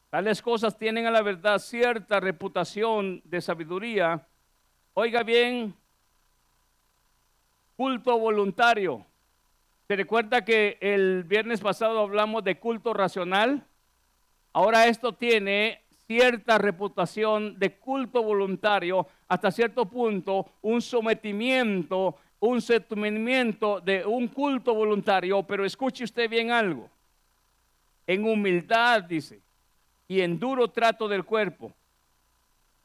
Tales 0.10 0.42
cosas 0.42 0.78
tienen 0.78 1.06
a 1.06 1.12
la 1.12 1.22
verdad 1.22 1.60
cierta 1.60 2.20
reputación 2.20 3.22
de 3.26 3.42
sabiduría. 3.42 4.26
Oiga 4.94 5.22
bien, 5.24 5.74
culto 7.76 8.18
voluntario. 8.18 9.06
¿Se 9.90 9.96
recuerda 9.96 10.46
que 10.46 10.78
el 10.82 11.24
viernes 11.24 11.62
pasado 11.62 12.02
hablamos 12.02 12.44
de 12.44 12.60
culto 12.60 12.94
racional? 12.94 13.66
Ahora 14.54 14.86
esto 14.86 15.14
tiene 15.14 15.82
cierta 16.06 16.60
reputación 16.60 17.58
de 17.58 17.74
culto 17.74 18.22
voluntario, 18.22 19.08
hasta 19.28 19.50
cierto 19.50 19.90
punto 19.90 20.46
un 20.62 20.80
sometimiento 20.84 22.18
un 22.40 22.62
sometimiento 22.62 23.82
de 23.82 24.06
un 24.06 24.28
culto 24.28 24.76
voluntario, 24.76 25.42
pero 25.42 25.66
escuche 25.66 26.04
usted 26.04 26.30
bien 26.30 26.52
algo. 26.52 26.88
En 28.06 28.26
humildad, 28.26 29.02
dice, 29.06 29.42
y 30.08 30.22
en 30.22 30.38
duro 30.38 30.68
trato 30.68 31.08
del 31.08 31.26
cuerpo. 31.26 31.74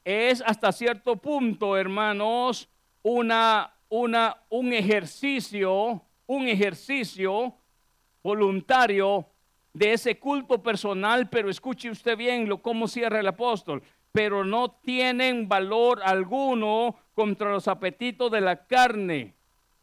Es 0.03 0.41
hasta 0.41 0.73
cierto 0.73 1.17
punto, 1.17 1.77
hermanos, 1.77 2.67
una, 3.03 3.75
una, 3.91 4.39
un 4.49 4.73
ejercicio, 4.73 6.01
un 6.27 6.49
ejercicio 6.49 7.55
voluntario 8.23 9.27
de 9.73 9.93
ese 9.93 10.19
culto 10.19 10.63
personal, 10.63 11.29
pero 11.29 11.51
escuche 11.51 11.91
usted 11.91 12.17
bien 12.17 12.49
lo 12.49 12.63
cómo 12.63 12.89
cierra 12.89 13.21
el 13.21 13.27
apóstol, 13.27 13.83
pero 14.13 14.45
no 14.45 14.71
tienen 14.71 15.49
valor 15.49 16.01
alguno 16.05 16.97
contra 17.15 17.51
los 17.51 17.69
apetitos 17.69 18.31
de 18.31 18.41
la 18.41 18.67
carne 18.67 19.35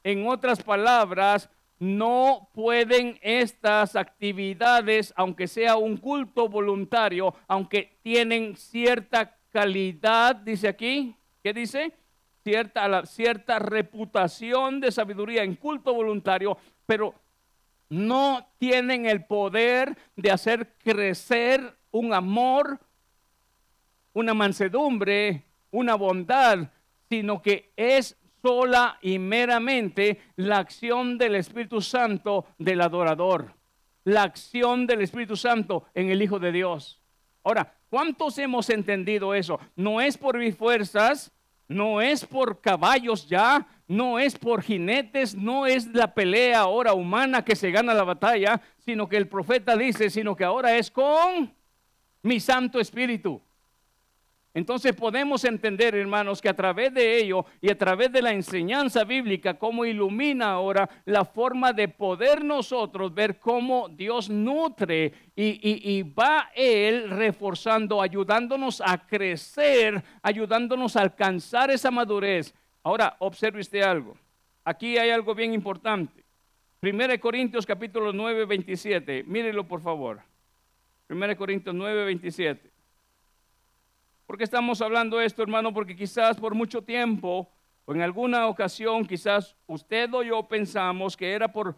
en 0.04 0.28
otras 0.28 0.64
palabras, 0.64 1.50
no 1.80 2.50
pueden 2.54 3.20
estas 3.22 3.96
actividades, 3.96 5.14
aunque 5.16 5.48
sea 5.48 5.78
un 5.78 5.98
culto 5.98 6.48
voluntario, 6.48 7.34
aunque 7.48 7.98
tienen 8.04 8.56
cierta 8.56 9.36
calidad, 9.52 10.36
dice 10.36 10.68
aquí, 10.68 11.16
¿qué 11.44 11.54
dice? 11.54 11.92
Cierta, 12.44 13.06
cierta 13.06 13.60
reputación 13.60 14.80
de 14.80 14.92
sabiduría 14.92 15.44
en 15.44 15.56
culto 15.56 15.94
voluntario, 15.94 16.58
pero 16.86 17.14
no 17.90 18.48
tienen 18.58 19.06
el 19.06 19.26
poder 19.26 19.98
de 20.16 20.32
hacer 20.32 20.74
crecer 20.84 21.78
un 21.92 22.14
amor, 22.14 22.80
una 24.14 24.34
mansedumbre, 24.34 25.44
una 25.72 25.96
bondad, 25.96 26.70
sino 27.10 27.42
que 27.42 27.74
es 27.76 28.18
sola 28.42 28.98
y 29.02 29.20
meramente 29.20 30.22
la 30.38 30.58
acción 30.58 31.18
del 31.18 31.36
Espíritu 31.36 31.82
Santo 31.82 32.46
del 32.58 32.82
adorador, 32.82 33.54
la 34.06 34.24
acción 34.24 34.88
del 34.88 35.02
Espíritu 35.02 35.36
Santo 35.36 35.86
en 35.94 36.10
el 36.10 36.22
Hijo 36.22 36.40
de 36.40 36.52
Dios. 36.52 37.02
Ahora, 37.44 37.76
¿cuántos 37.90 38.38
hemos 38.38 38.70
entendido 38.70 39.34
eso? 39.34 39.60
No 39.76 40.00
es 40.02 40.18
por 40.18 40.38
mis 40.38 40.56
fuerzas, 40.56 41.32
no 41.68 42.02
es 42.02 42.26
por 42.26 42.62
caballos 42.62 43.28
ya, 43.28 43.68
no 43.88 44.20
es 44.20 44.38
por 44.38 44.62
jinetes, 44.62 45.36
no 45.36 45.66
es 45.66 45.88
la 45.88 46.14
pelea 46.14 46.60
ahora 46.60 46.94
humana 46.94 47.44
que 47.44 47.56
se 47.56 47.72
gana 47.72 47.94
la 47.94 48.04
batalla, 48.04 48.62
sino 48.78 49.08
que 49.08 49.18
el 49.18 49.28
profeta 49.28 49.76
dice, 49.76 50.10
sino 50.10 50.36
que 50.36 50.44
ahora 50.44 50.78
es 50.78 50.90
con 50.90 51.54
mi 52.22 52.40
Santo 52.40 52.80
Espíritu. 52.80 53.42
Entonces 54.54 54.94
podemos 54.94 55.46
entender, 55.46 55.96
hermanos, 55.96 56.42
que 56.42 56.50
a 56.50 56.54
través 56.54 56.94
de 56.94 57.20
ello 57.20 57.46
y 57.62 57.70
a 57.72 57.78
través 57.78 58.12
de 58.12 58.22
la 58.22 58.34
enseñanza 58.34 59.06
bíblica, 59.06 59.54
cómo 59.54 59.86
ilumina 59.86 60.52
ahora 60.52 60.90
la 61.06 61.24
forma 61.24 61.72
de 61.72 61.88
poder 61.88 62.44
nosotros 62.44 63.14
ver 63.14 63.40
cómo 63.40 63.88
Dios 63.88 64.30
nutre 64.30 65.14
y, 65.38 66.04
va 66.04 66.50
Él 66.54 67.10
reforzando, 67.12 68.02
ayudándonos 68.02 68.82
a 68.86 68.98
crecer, 69.08 70.04
ayudándonos 70.22 70.98
a 70.98 71.02
alcanzar 71.02 71.72
esa 71.72 71.90
madurez. 71.90 72.54
Ahora, 72.84 73.16
observe 73.20 73.62
usted 73.62 73.82
algo. 73.82 74.18
Aquí 74.66 74.98
hay 74.98 75.12
algo 75.12 75.34
bien 75.34 75.54
importante. 75.54 76.26
1 76.82 77.20
Corintios 77.22 77.66
capítulo 77.66 78.12
9, 78.12 78.46
27. 78.46 79.24
Mírelo 79.24 79.66
por 79.66 79.82
favor. 79.82 80.22
1 81.10 81.38
Corintios 81.38 81.74
9, 81.74 82.06
27. 82.06 82.71
¿Por 84.32 84.38
qué 84.38 84.46
estamos 84.46 84.82
hablando 84.82 85.20
esto, 85.20 85.44
hermano? 85.44 85.74
Porque 85.74 85.94
quizás 85.94 86.38
por 86.38 86.56
mucho 86.56 86.82
tiempo 86.82 87.52
o 87.84 87.94
en 87.94 88.02
alguna 88.02 88.48
ocasión, 88.48 89.06
quizás 89.06 89.58
usted 89.68 90.10
o 90.14 90.24
yo 90.24 90.48
pensamos 90.48 91.18
que 91.18 91.34
era 91.34 91.52
por, 91.52 91.76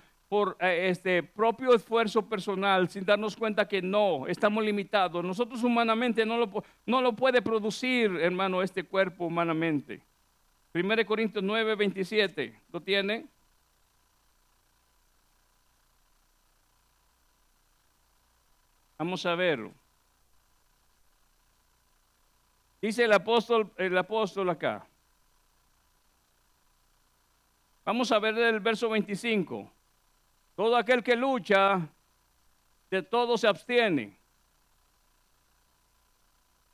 eh, 0.60 0.90
este 0.92 1.24
propio 1.24 1.74
esfuerzo 1.74 2.30
personal, 2.30 2.88
sin 2.90 3.06
darnos 3.06 3.36
cuenta 3.36 3.68
que 3.68 3.82
no, 3.82 4.28
estamos 4.28 4.64
limitados. 4.64 5.26
Nosotros 5.26 5.64
humanamente 5.64 6.28
no 6.28 6.38
lo, 6.38 6.64
no 6.86 7.02
lo 7.02 7.14
puede 7.14 7.42
producir, 7.42 8.12
hermano, 8.22 8.62
este 8.62 8.84
cuerpo 8.84 9.26
humanamente. 9.26 10.04
1 10.76 11.06
Corintios 11.08 11.44
9, 11.44 11.74
27, 11.74 12.62
¿lo 12.72 12.82
tiene? 12.82 13.26
Vamos 19.00 19.26
a 19.26 19.34
verlo. 19.34 19.74
Dice 22.84 23.06
el 23.06 23.14
apóstol, 23.14 23.72
el 23.78 23.98
apóstol 23.98 24.50
acá. 24.50 24.86
Vamos 27.86 28.12
a 28.12 28.20
ver 28.20 28.38
el 28.38 28.60
verso 28.60 28.90
25. 28.90 29.72
Todo 30.54 30.76
aquel 30.76 31.02
que 31.02 31.16
lucha, 31.16 31.80
de 32.92 33.02
todo 33.02 33.38
se 33.38 33.48
abstiene. 33.48 34.18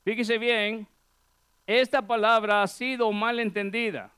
Fíjese 0.03 0.39
bien, 0.39 0.87
esta 1.67 2.01
palabra 2.01 2.63
ha 2.63 2.67
sido 2.67 3.11
mal 3.11 3.39
entendida. 3.39 4.11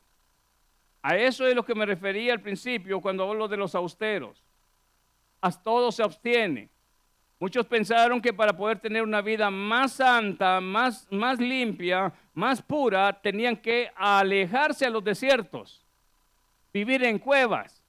A 1.02 1.18
eso 1.18 1.46
es 1.46 1.54
lo 1.54 1.66
que 1.66 1.76
me 1.76 1.86
refería 1.86 2.32
al 2.32 2.40
principio 2.40 3.02
cuando 3.02 3.30
hablo 3.30 3.50
de 3.50 3.58
los 3.58 3.76
austeros. 3.76 4.42
A 5.42 5.52
todo 5.52 5.92
se 5.92 6.04
abstiene. 6.04 6.70
Muchos 7.42 7.66
pensaron 7.66 8.22
que 8.22 8.32
para 8.32 8.56
poder 8.56 8.78
tener 8.78 9.02
una 9.02 9.20
vida 9.20 9.50
más 9.50 9.94
santa, 9.94 10.62
más, 10.62 11.08
más 11.10 11.40
limpia, 11.40 12.14
más 12.36 12.62
pura, 12.62 13.20
tenían 13.20 13.58
que 13.58 13.90
alejarse 13.96 14.86
a 14.86 14.92
los 14.92 15.04
desiertos, 15.04 15.84
vivir 16.72 17.04
en 17.04 17.18
cuevas. 17.18 17.82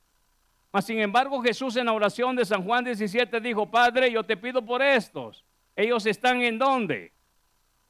Mas 0.73 0.87
sin 0.87 1.01
embargo 1.01 1.43
Jesús 1.43 1.77
en 1.77 1.85
la 1.85 1.93
oración 1.93 2.35
de 2.35 2.47
San 2.47 2.65
Juan 2.65 2.83
17 2.83 3.43
dijo, 3.43 3.71
Padre, 3.71 4.11
yo 4.11 4.25
te 4.25 4.39
pido 4.39 4.65
por 4.65 4.81
estos. 4.81 5.45
Ellos 5.77 6.07
están 6.07 6.41
en 6.41 6.59
dónde? 6.59 7.13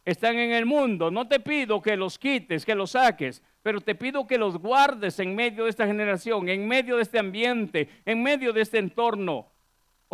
Están 0.04 0.40
en 0.40 0.50
el 0.50 0.66
mundo. 0.66 1.12
No 1.12 1.28
te 1.28 1.38
pido 1.38 1.80
que 1.80 1.96
los 1.96 2.18
quites, 2.18 2.66
que 2.66 2.74
los 2.74 2.90
saques, 2.90 3.40
pero 3.62 3.80
te 3.80 3.94
pido 3.94 4.26
que 4.26 4.36
los 4.36 4.58
guardes 4.58 5.20
en 5.20 5.36
medio 5.36 5.62
de 5.62 5.70
esta 5.70 5.86
generación, 5.86 6.48
en 6.48 6.66
medio 6.66 6.96
de 6.96 7.02
este 7.02 7.20
ambiente, 7.20 7.88
en 8.04 8.20
medio 8.20 8.52
de 8.52 8.62
este 8.62 8.78
entorno. 8.78 9.51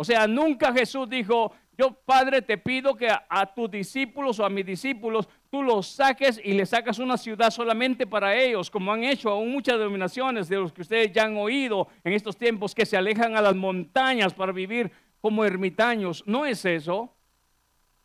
O 0.01 0.05
sea, 0.05 0.27
nunca 0.27 0.71
Jesús 0.71 1.09
dijo, 1.09 1.51
yo 1.77 1.91
Padre 1.91 2.41
te 2.41 2.57
pido 2.57 2.95
que 2.95 3.09
a, 3.09 3.45
tus 3.53 3.69
discípulos 3.69 4.39
o 4.39 4.45
a 4.45 4.49
mis 4.49 4.65
discípulos 4.65 5.27
tú 5.49 5.61
los 5.61 5.87
saques 5.87 6.39
y 6.41 6.53
le 6.53 6.65
sacas 6.65 6.99
una 6.99 7.17
ciudad 7.17 7.51
solamente 7.51 8.07
para 8.07 8.33
ellos, 8.33 8.71
como 8.71 8.93
han 8.93 9.03
hecho 9.03 9.29
aún 9.29 9.51
muchas 9.51 9.77
denominaciones 9.77 10.47
de 10.47 10.55
los 10.55 10.71
que 10.71 10.83
ustedes 10.83 11.11
ya 11.11 11.25
han 11.25 11.35
oído 11.35 11.89
en 12.05 12.13
estos 12.13 12.37
tiempos 12.37 12.73
que 12.73 12.85
se 12.85 12.95
alejan 12.95 13.35
a 13.35 13.41
las 13.41 13.55
montañas 13.55 14.33
para 14.33 14.53
vivir 14.53 14.89
como 15.19 15.43
ermitaños. 15.43 16.23
No 16.25 16.45
es 16.45 16.63
eso. 16.63 17.13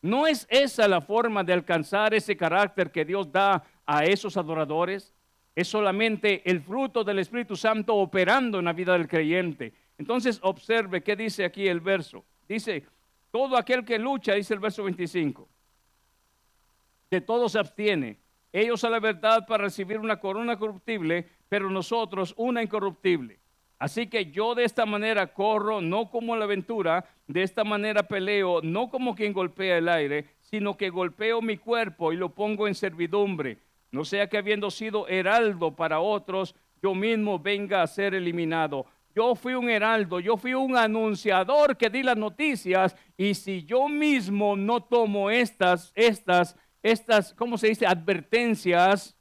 No 0.03 0.27
es 0.27 0.49
esa 0.51 0.89
la 0.89 1.01
forma 1.01 1.45
de 1.45 1.53
alcanzar 1.53 2.13
ese 2.13 2.37
carácter 2.37 2.91
que 2.91 3.05
Dios 3.05 3.31
da 3.31 3.63
a 3.87 4.05
esos 4.05 4.37
adoradores. 4.37 5.15
Es 5.55 5.69
solamente 5.69 6.43
el 6.51 6.61
fruto 6.61 7.05
del 7.05 7.21
Espíritu 7.21 7.55
Santo 7.55 7.95
operando 7.95 8.59
en 8.59 8.65
la 8.65 8.73
vida 8.73 8.95
del 8.95 9.07
creyente. 9.07 9.84
Entonces 9.99 10.39
observe 10.43 11.03
qué 11.03 11.17
dice 11.17 11.45
aquí 11.45 11.69
el 11.69 11.81
verso. 11.81 12.25
Dice, 12.49 12.85
todo 13.31 13.57
aquel 13.57 13.85
que 13.85 13.99
lucha, 13.99 14.35
dice 14.35 14.55
el 14.55 14.61
verso 14.61 14.85
25, 14.85 15.49
de 17.11 17.21
todo 17.21 17.49
se 17.49 17.59
abstiene. 17.59 18.19
Ellos 18.53 18.85
a 18.85 18.91
la 18.91 19.01
verdad 19.01 19.47
para 19.47 19.65
recibir 19.65 19.99
una 19.99 20.21
corona 20.21 20.57
corruptible, 20.57 21.29
pero 21.49 21.71
nosotros 21.71 22.35
una 22.37 22.63
incorruptible. 22.63 23.41
Así 23.79 24.07
que 24.07 24.31
yo 24.31 24.55
de 24.55 24.65
esta 24.65 24.87
manera 24.87 25.33
corro, 25.33 25.81
no 25.81 26.09
como 26.09 26.37
la 26.37 26.45
aventura, 26.45 27.05
de 27.27 27.43
esta 27.43 27.65
manera 27.65 28.05
peleo, 28.05 28.61
no 28.63 28.89
como 28.89 29.15
quien 29.15 29.33
golpea 29.33 29.79
el 29.79 29.89
aire, 29.89 30.27
sino 30.41 30.77
que 30.77 30.91
golpeo 30.91 31.43
mi 31.43 31.57
cuerpo 31.57 32.13
y 32.13 32.17
lo 32.17 32.31
pongo 32.31 32.69
en 32.69 32.75
servidumbre. 32.75 33.59
No 33.91 34.05
sea 34.05 34.29
que 34.29 34.39
habiendo 34.39 34.71
sido 34.71 35.09
heraldo 35.09 35.75
para 35.75 36.01
otros, 36.01 36.55
yo 36.83 36.95
mismo 36.95 37.39
venga 37.39 37.83
a 37.83 37.87
ser 37.87 38.15
eliminado. 38.15 38.87
Yo 39.15 39.37
fui 39.37 39.55
un 39.55 39.71
heraldo, 39.71 40.19
yo 40.19 40.37
fui 40.37 40.55
un 40.55 40.77
anunciador 40.77 41.77
que 41.77 41.89
di 41.89 42.03
las 42.03 42.17
noticias 42.17 42.97
y 43.17 43.35
si 43.35 43.65
yo 43.65 43.89
mismo 43.89 44.57
no 44.57 44.83
tomo 44.83 45.31
estas, 45.31 45.93
estas, 45.95 46.57
estas, 46.83 47.33
¿cómo 47.35 47.57
se 47.57 47.69
dice? 47.69 47.87
Advertencias 47.87 49.17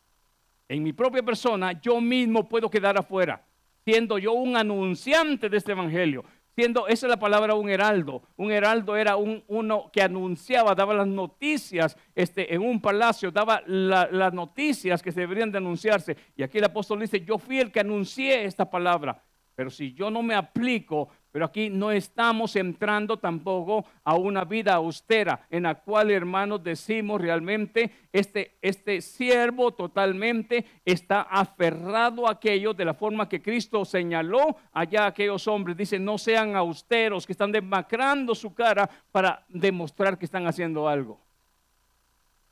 en 0.67 0.81
mi 0.81 0.93
propia 0.93 1.21
persona, 1.21 1.79
yo 1.79 2.01
mismo 2.01 2.49
puedo 2.49 2.71
quedar 2.71 2.97
afuera, 2.97 3.45
siendo 3.85 4.17
yo 4.17 4.33
un 4.33 4.57
anunciante 4.57 5.47
de 5.47 5.57
este 5.57 5.73
evangelio. 5.73 6.25
Siendo, 6.55 6.87
esa 6.87 7.07
es 7.07 7.09
la 7.09 7.17
palabra 7.17 7.55
un 7.55 7.67
heraldo. 7.67 8.21
Un 8.35 8.51
heraldo 8.51 8.95
era 8.95 9.15
un, 9.15 9.43
uno 9.47 9.89
que 9.91 10.03
anunciaba, 10.03 10.75
daba 10.75 10.93
las 10.93 11.07
noticias 11.07 11.97
este, 12.13 12.53
en 12.53 12.61
un 12.61 12.79
palacio, 12.79 13.31
daba 13.31 13.63
las 13.65 14.33
noticias 14.33 15.01
que 15.01 15.11
se 15.11 15.21
deberían 15.21 15.51
de 15.51 15.57
anunciarse. 15.57 16.15
Y 16.35 16.43
aquí 16.43 16.59
el 16.59 16.65
apóstol 16.65 16.99
dice, 16.99 17.21
yo 17.21 17.39
fui 17.39 17.59
el 17.59 17.71
que 17.71 17.79
anuncié 17.79 18.45
esta 18.45 18.69
palabra. 18.69 19.23
Pero 19.55 19.69
si 19.69 19.93
yo 19.93 20.09
no 20.09 20.23
me 20.23 20.33
aplico, 20.33 21.09
pero 21.31 21.45
aquí 21.45 21.69
no 21.69 21.91
estamos 21.91 22.55
entrando 22.55 23.17
tampoco 23.17 23.85
a 24.03 24.15
una 24.15 24.45
vida 24.45 24.75
austera 24.75 25.47
en 25.49 25.63
la 25.63 25.75
cual, 25.75 26.11
hermanos, 26.11 26.63
decimos 26.63 27.19
realmente, 27.19 27.91
este, 28.11 28.57
este 28.61 29.01
siervo 29.01 29.71
totalmente 29.71 30.63
está 30.85 31.21
aferrado 31.21 32.27
a 32.27 32.33
aquello 32.33 32.73
de 32.73 32.85
la 32.85 32.93
forma 32.93 33.27
que 33.27 33.41
Cristo 33.41 33.83
señaló 33.83 34.57
allá 34.71 35.05
a 35.05 35.07
aquellos 35.07 35.47
hombres. 35.47 35.75
Dice, 35.75 35.97
no 35.97 36.19
sean 36.19 36.55
austeros, 36.55 37.25
que 37.25 37.33
están 37.33 37.51
demacrando 37.51 38.35
su 38.35 38.53
cara 38.53 38.87
para 39.11 39.43
demostrar 39.49 40.19
que 40.19 40.25
están 40.25 40.45
haciendo 40.45 40.87
algo. 40.87 41.19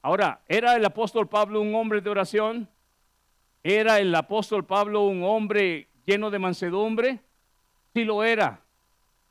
Ahora, 0.01 0.41
¿era 0.47 0.75
el 0.75 0.83
apóstol 0.83 1.29
Pablo 1.29 1.61
un 1.61 1.75
hombre 1.75 2.01
de 2.01 2.09
oración? 2.09 2.67
¿Era 3.61 3.99
el 3.99 4.13
apóstol 4.15 4.65
Pablo 4.65 5.03
un 5.03 5.23
hombre 5.23 5.90
lleno 6.05 6.29
de 6.29 6.39
mansedumbre? 6.39 7.19
Sí 7.93 8.03
lo 8.03 8.23
era. 8.23 8.61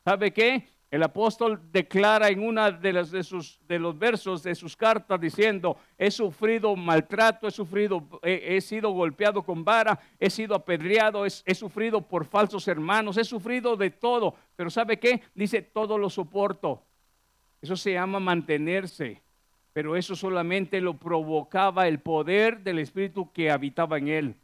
¿Sabe 0.05 0.33
qué? 0.33 0.69
El 0.91 1.05
apóstol 1.05 1.61
declara 1.71 2.31
en 2.31 2.43
una 2.43 2.73
de, 2.73 2.93
las, 2.93 3.13
de, 3.13 3.23
sus, 3.23 3.61
los 3.69 3.97
versos 3.97 4.43
de 4.43 4.57
sus 4.57 4.77
cartas 4.77 5.21
diciendo, 5.21 5.77
he 5.97 6.11
sufrido 6.11 6.75
maltrato, 6.75 7.47
he 7.47 7.53
sufrido, 7.53 8.09
he, 8.23 8.61
sido 8.61 8.91
golpeado 8.91 9.45
con 9.45 9.65
vara, 9.65 10.01
he 10.19 10.29
sido 10.29 10.57
apedreado, 10.57 11.25
he, 11.25 11.31
he, 11.45 11.55
sufrido 11.55 12.01
por 12.01 12.25
falsos 12.25 12.67
hermanos, 12.67 13.19
he 13.19 13.25
sufrido 13.25 13.77
de 13.77 13.91
todo. 13.91 14.35
Pero 14.57 14.69
¿sabe 14.69 14.99
qué? 14.99 15.23
Dice, 15.33 15.63
todo 15.63 15.97
lo 15.97 16.11
soporto. 16.11 16.83
Eso 17.63 17.77
se 17.77 17.93
llama 17.93 18.19
mantenerse. 18.19 19.23
Pero 19.73 19.97
eso 19.97 20.17
solamente 20.17 20.81
lo 20.81 20.95
provocaba 20.95 21.87
el 21.87 22.01
poder 22.01 22.65
del 22.65 22.81
Espíritu 22.81 23.31
que 23.31 23.53
habitaba 23.53 23.99
en 23.99 24.09
él. 24.09 24.35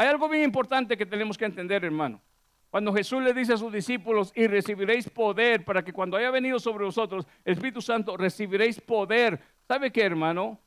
Hay 0.00 0.08
algo 0.08 0.30
bien 0.30 0.44
importante 0.44 0.96
que 0.96 1.04
tenemos 1.04 1.36
que 1.36 1.44
entender, 1.44 1.84
hermano. 1.84 2.22
Cuando 2.70 2.90
Jesús 2.90 3.22
le 3.22 3.34
dice 3.34 3.52
a 3.52 3.58
sus 3.58 3.70
discípulos, 3.70 4.32
y 4.34 4.46
recibiréis 4.46 5.10
poder 5.10 5.62
para 5.62 5.84
que 5.84 5.92
cuando 5.92 6.16
haya 6.16 6.30
venido 6.30 6.58
sobre 6.58 6.86
vosotros 6.86 7.26
el 7.44 7.52
Espíritu 7.52 7.82
Santo, 7.82 8.16
recibiréis 8.16 8.80
poder. 8.80 9.38
¿Sabe 9.68 9.92
qué, 9.92 10.00
hermano? 10.00 10.58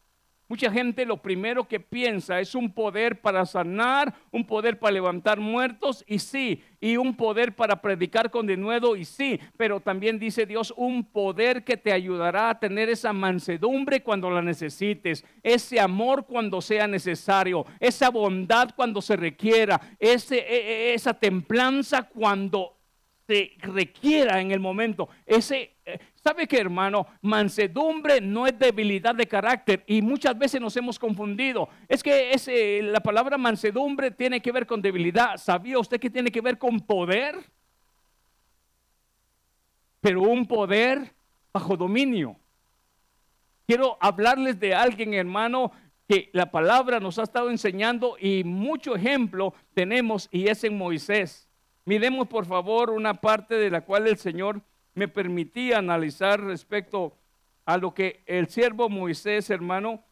Mucha 0.54 0.72
gente 0.72 1.04
lo 1.08 1.18
primero 1.18 1.68
que 1.68 1.80
piensa 1.80 2.40
es 2.40 2.54
un 2.54 2.72
poder 2.72 3.22
para 3.22 3.44
sanar, 3.44 4.14
un 4.30 4.46
poder 4.46 4.78
para 4.78 4.94
levantar 4.94 5.40
muertos, 5.40 6.06
y 6.08 6.20
sí, 6.20 6.62
y 6.80 6.96
un 6.96 7.16
poder 7.16 7.56
para 7.56 7.82
predicar 7.82 8.30
con 8.30 8.46
denuedo, 8.46 8.96
y 8.96 9.04
sí, 9.04 9.40
pero 9.58 9.80
también 9.80 10.20
dice 10.20 10.46
Dios, 10.46 10.72
un 10.78 11.06
poder 11.06 11.64
que 11.64 11.76
te 11.76 11.92
ayudará 11.92 12.52
a 12.52 12.60
tener 12.60 12.88
esa 12.88 13.14
mansedumbre 13.14 14.04
cuando 14.04 14.30
la 14.30 14.44
necesites, 14.44 15.26
ese 15.42 15.80
amor 15.80 16.28
cuando 16.28 16.62
sea 16.62 16.86
necesario, 16.86 17.66
esa 17.80 18.12
bondad 18.12 18.76
cuando 18.76 19.02
se 19.02 19.16
requiera, 19.16 19.82
ese, 19.98 20.38
e, 20.38 20.92
e, 20.92 20.94
esa 20.94 21.16
templanza 21.16 22.04
cuando 22.04 22.78
se 23.26 23.54
requiera 23.58 24.40
en 24.40 24.52
el 24.52 24.60
momento, 24.60 25.10
ese 25.26 25.73
¿Sabe 26.16 26.48
qué, 26.48 26.60
hermano? 26.60 27.06
Mansedumbre 27.22 28.22
no 28.22 28.48
es 28.48 28.58
debilidad 28.58 29.14
de 29.16 29.28
carácter 29.28 29.84
y 29.86 30.02
muchas 30.02 30.38
veces 30.38 30.62
nos 30.62 30.76
hemos 30.78 30.98
confundido. 30.98 31.68
Es 31.88 32.02
que 32.02 32.32
ese, 32.32 32.82
la 32.82 33.02
palabra 33.02 33.38
mansedumbre 33.38 34.12
tiene 34.12 34.42
que 34.42 34.52
ver 34.52 34.66
con 34.66 34.82
debilidad. 34.82 35.38
¿Sabía 35.38 35.80
usted 35.80 36.00
que 36.00 36.10
tiene 36.10 36.32
que 36.32 36.42
ver 36.42 36.58
con 36.58 36.80
poder? 36.80 37.36
Pero 40.00 40.22
un 40.22 40.46
poder 40.46 41.14
bajo 41.52 41.76
dominio. 41.76 42.38
Quiero 43.68 43.98
hablarles 44.00 44.60
de 44.60 44.74
alguien, 44.74 45.14
hermano, 45.14 45.72
que 46.08 46.30
la 46.34 46.52
palabra 46.52 47.00
nos 47.00 47.18
ha 47.18 47.24
estado 47.24 47.50
enseñando 47.50 48.18
y 48.20 48.44
mucho 48.44 48.96
ejemplo 48.96 49.54
tenemos 49.74 50.28
y 50.32 50.48
es 50.48 50.64
en 50.64 50.78
Moisés. 50.78 51.50
Miremos 51.86 52.28
por 52.28 52.46
favor 52.46 52.90
una 52.90 53.16
parte 53.16 53.56
de 53.56 53.70
la 53.70 53.82
cual 53.82 54.08
el 54.08 54.18
Señor 54.18 54.62
me 54.96 55.08
permitía 55.08 55.80
analizar 55.80 56.40
respecto 56.42 57.14
a 57.66 57.78
lo 57.78 57.94
que 57.94 58.22
el 58.26 58.48
siervo 58.50 58.90
Moisés, 58.90 59.50
hermano, 59.50 60.04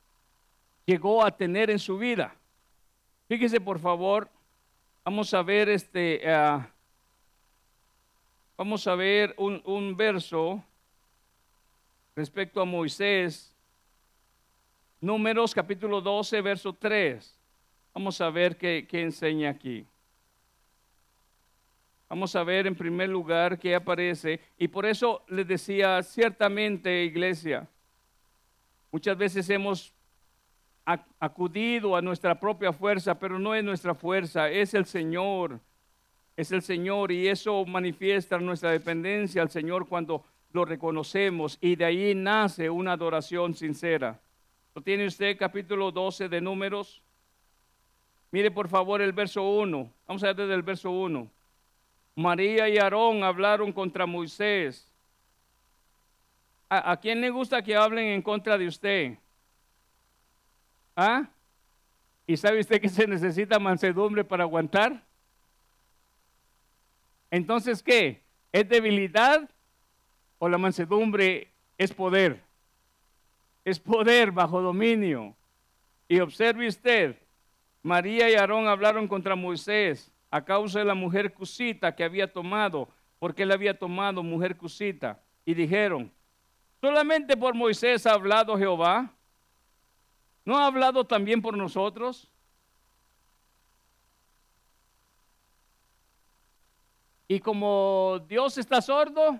llegó 0.85 1.23
a 1.23 1.31
tener 1.31 1.69
en 1.69 1.79
su 1.79 1.97
vida. 1.97 2.35
Fíjese, 3.27 3.61
por 3.61 3.79
favor, 3.79 4.29
vamos 5.03 5.33
a 5.33 5.41
ver 5.41 5.69
este, 5.69 6.21
uh, 6.25 6.61
vamos 8.57 8.87
a 8.87 8.95
ver 8.95 9.33
un, 9.37 9.61
un, 9.65 9.95
verso 9.95 10.63
respecto 12.15 12.61
a 12.61 12.65
Moisés, 12.65 13.55
Números 14.99 15.55
capítulo 15.55 15.99
12, 15.99 16.41
verso 16.41 16.73
3. 16.73 17.39
Vamos 17.93 18.21
a 18.21 18.29
ver 18.29 18.55
qué, 18.55 18.85
qué 18.87 19.01
enseña 19.01 19.49
aquí. 19.49 19.85
Vamos 22.11 22.35
a 22.35 22.43
ver 22.43 22.67
en 22.67 22.75
primer 22.75 23.07
lugar 23.07 23.57
qué 23.57 23.73
aparece. 23.73 24.41
Y 24.57 24.67
por 24.67 24.85
eso 24.85 25.23
les 25.29 25.47
decía, 25.47 26.03
ciertamente, 26.03 27.05
iglesia, 27.05 27.69
muchas 28.91 29.17
veces 29.17 29.49
hemos 29.49 29.93
acudido 31.21 31.95
a 31.95 32.01
nuestra 32.01 32.37
propia 32.37 32.73
fuerza, 32.73 33.17
pero 33.17 33.39
no 33.39 33.55
es 33.55 33.63
nuestra 33.63 33.95
fuerza, 33.95 34.49
es 34.49 34.73
el 34.73 34.85
Señor. 34.87 35.61
Es 36.35 36.51
el 36.51 36.61
Señor 36.61 37.13
y 37.13 37.29
eso 37.29 37.63
manifiesta 37.63 38.37
nuestra 38.39 38.71
dependencia 38.71 39.41
al 39.41 39.49
Señor 39.49 39.87
cuando 39.87 40.25
lo 40.51 40.65
reconocemos 40.65 41.57
y 41.61 41.77
de 41.77 41.85
ahí 41.85 42.13
nace 42.13 42.69
una 42.69 42.91
adoración 42.91 43.55
sincera. 43.55 44.19
¿Lo 44.75 44.81
tiene 44.81 45.07
usted 45.07 45.37
capítulo 45.37 45.93
12 45.93 46.27
de 46.27 46.41
números? 46.41 47.01
Mire 48.31 48.51
por 48.51 48.67
favor 48.67 49.01
el 49.01 49.13
verso 49.13 49.43
1. 49.43 49.89
Vamos 50.09 50.23
a 50.23 50.27
ver 50.27 50.35
desde 50.35 50.55
el 50.55 50.61
verso 50.61 50.91
1. 50.91 51.31
María 52.15 52.67
y 52.67 52.77
Aarón 52.77 53.23
hablaron 53.23 53.71
contra 53.71 54.05
Moisés. 54.05 54.87
¿A, 56.69 56.95
quién 56.97 57.19
le 57.19 57.29
gusta 57.29 57.61
que 57.61 57.75
hablen 57.75 58.07
en 58.07 58.21
contra 58.21 58.57
de 58.57 58.67
usted? 58.67 59.17
¿Ah? 60.95 61.27
¿Y 62.25 62.37
sabe 62.37 62.61
usted 62.61 62.79
que 62.79 62.87
se 62.87 63.07
necesita 63.07 63.59
mansedumbre 63.59 64.23
para 64.23 64.43
aguantar? 64.43 65.03
Entonces, 67.29 67.83
¿qué? 67.83 68.21
¿Es 68.51 68.67
debilidad 68.67 69.49
o 70.37 70.47
la 70.47 70.57
mansedumbre 70.57 71.49
es 71.77 71.93
poder? 71.93 72.41
Es 73.65 73.79
poder 73.79 74.31
bajo 74.31 74.61
dominio. 74.61 75.35
Y 76.07 76.19
observe 76.19 76.67
usted, 76.67 77.17
María 77.81 78.29
y 78.29 78.35
Aarón 78.35 78.67
hablaron 78.67 79.07
contra 79.07 79.35
Moisés 79.35 80.10
a 80.31 80.43
causa 80.43 80.79
de 80.79 80.85
la 80.85 80.95
mujer 80.95 81.33
cusita 81.33 81.93
que 81.93 82.05
había 82.05 82.31
tomado, 82.31 82.87
porque 83.19 83.43
él 83.43 83.51
había 83.51 83.77
tomado 83.77 84.23
mujer 84.23 84.55
cusita. 84.55 85.21
Y 85.45 85.53
dijeron, 85.53 86.11
solamente 86.79 87.35
por 87.35 87.53
Moisés 87.53 88.07
ha 88.07 88.13
hablado 88.13 88.57
Jehová. 88.57 89.13
¿No 90.45 90.57
ha 90.57 90.65
hablado 90.65 91.05
también 91.05 91.41
por 91.41 91.55
nosotros? 91.57 92.31
Y 97.27 97.39
como 97.39 98.19
Dios 98.27 98.57
está 98.57 98.81
sordo, 98.81 99.39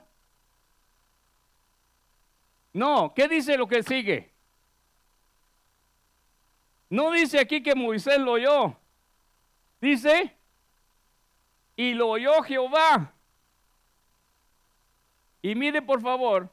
no, 2.73 3.13
¿qué 3.13 3.27
dice 3.27 3.57
lo 3.57 3.67
que 3.67 3.81
sigue? 3.81 4.31
No 6.89 7.11
dice 7.11 7.39
aquí 7.39 7.63
que 7.63 7.75
Moisés 7.75 8.19
lo 8.19 8.33
oyó. 8.33 8.75
Dice, 9.79 10.37
y 11.75 11.93
lo 11.93 12.09
oyó 12.09 12.41
Jehová. 12.43 13.13
Y 15.41 15.55
mire 15.55 15.81
por 15.81 16.01
favor, 16.01 16.49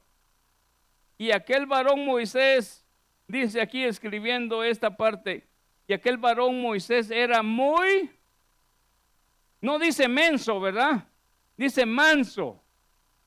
y 1.18 1.30
aquel 1.32 1.66
varón 1.66 2.06
Moisés, 2.06 2.86
dice 3.26 3.60
aquí 3.60 3.84
escribiendo 3.84 4.62
esta 4.62 4.96
parte, 4.96 5.46
y 5.86 5.92
aquel 5.92 6.16
varón 6.16 6.60
Moisés 6.60 7.10
era 7.10 7.42
muy, 7.42 8.10
no 9.60 9.78
dice 9.78 10.08
menso, 10.08 10.60
¿verdad? 10.60 11.04
Dice 11.56 11.84
manso. 11.84 12.62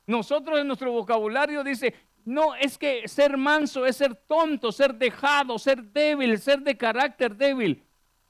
Nosotros 0.08 0.60
en 0.60 0.68
nuestro 0.68 0.92
vocabulario 0.92 1.64
dice, 1.64 1.94
no, 2.24 2.56
es 2.56 2.78
que 2.78 3.08
ser 3.08 3.38
manso 3.38 3.86
es 3.86 3.98
ser 3.98 4.16
tonto, 4.16 4.72
ser 4.72 4.96
dejado, 4.96 5.60
ser 5.60 5.84
débil, 5.84 6.40
ser 6.40 6.62
de 6.62 6.78
carácter 6.78 7.36
débil. 7.36 7.84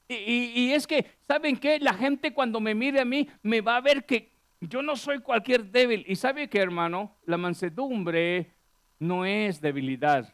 Y, 0.08 0.72
es 0.72 0.86
que, 0.86 1.06
¿saben 1.26 1.56
qué? 1.56 1.78
La 1.78 1.94
gente 1.94 2.34
cuando 2.34 2.60
me 2.60 2.74
mire 2.74 3.00
a 3.00 3.04
mí 3.04 3.28
me 3.42 3.60
va 3.60 3.76
a 3.76 3.80
ver 3.80 4.04
que 4.04 4.30
yo 4.60 4.82
no 4.82 4.96
soy 4.96 5.20
cualquier 5.20 5.64
débil. 5.70 6.04
Y 6.06 6.16
sabe 6.16 6.48
qué, 6.48 6.58
hermano, 6.58 7.16
la 7.24 7.36
mansedumbre 7.36 8.52
no 8.98 9.24
es 9.24 9.60
debilidad. 9.60 10.32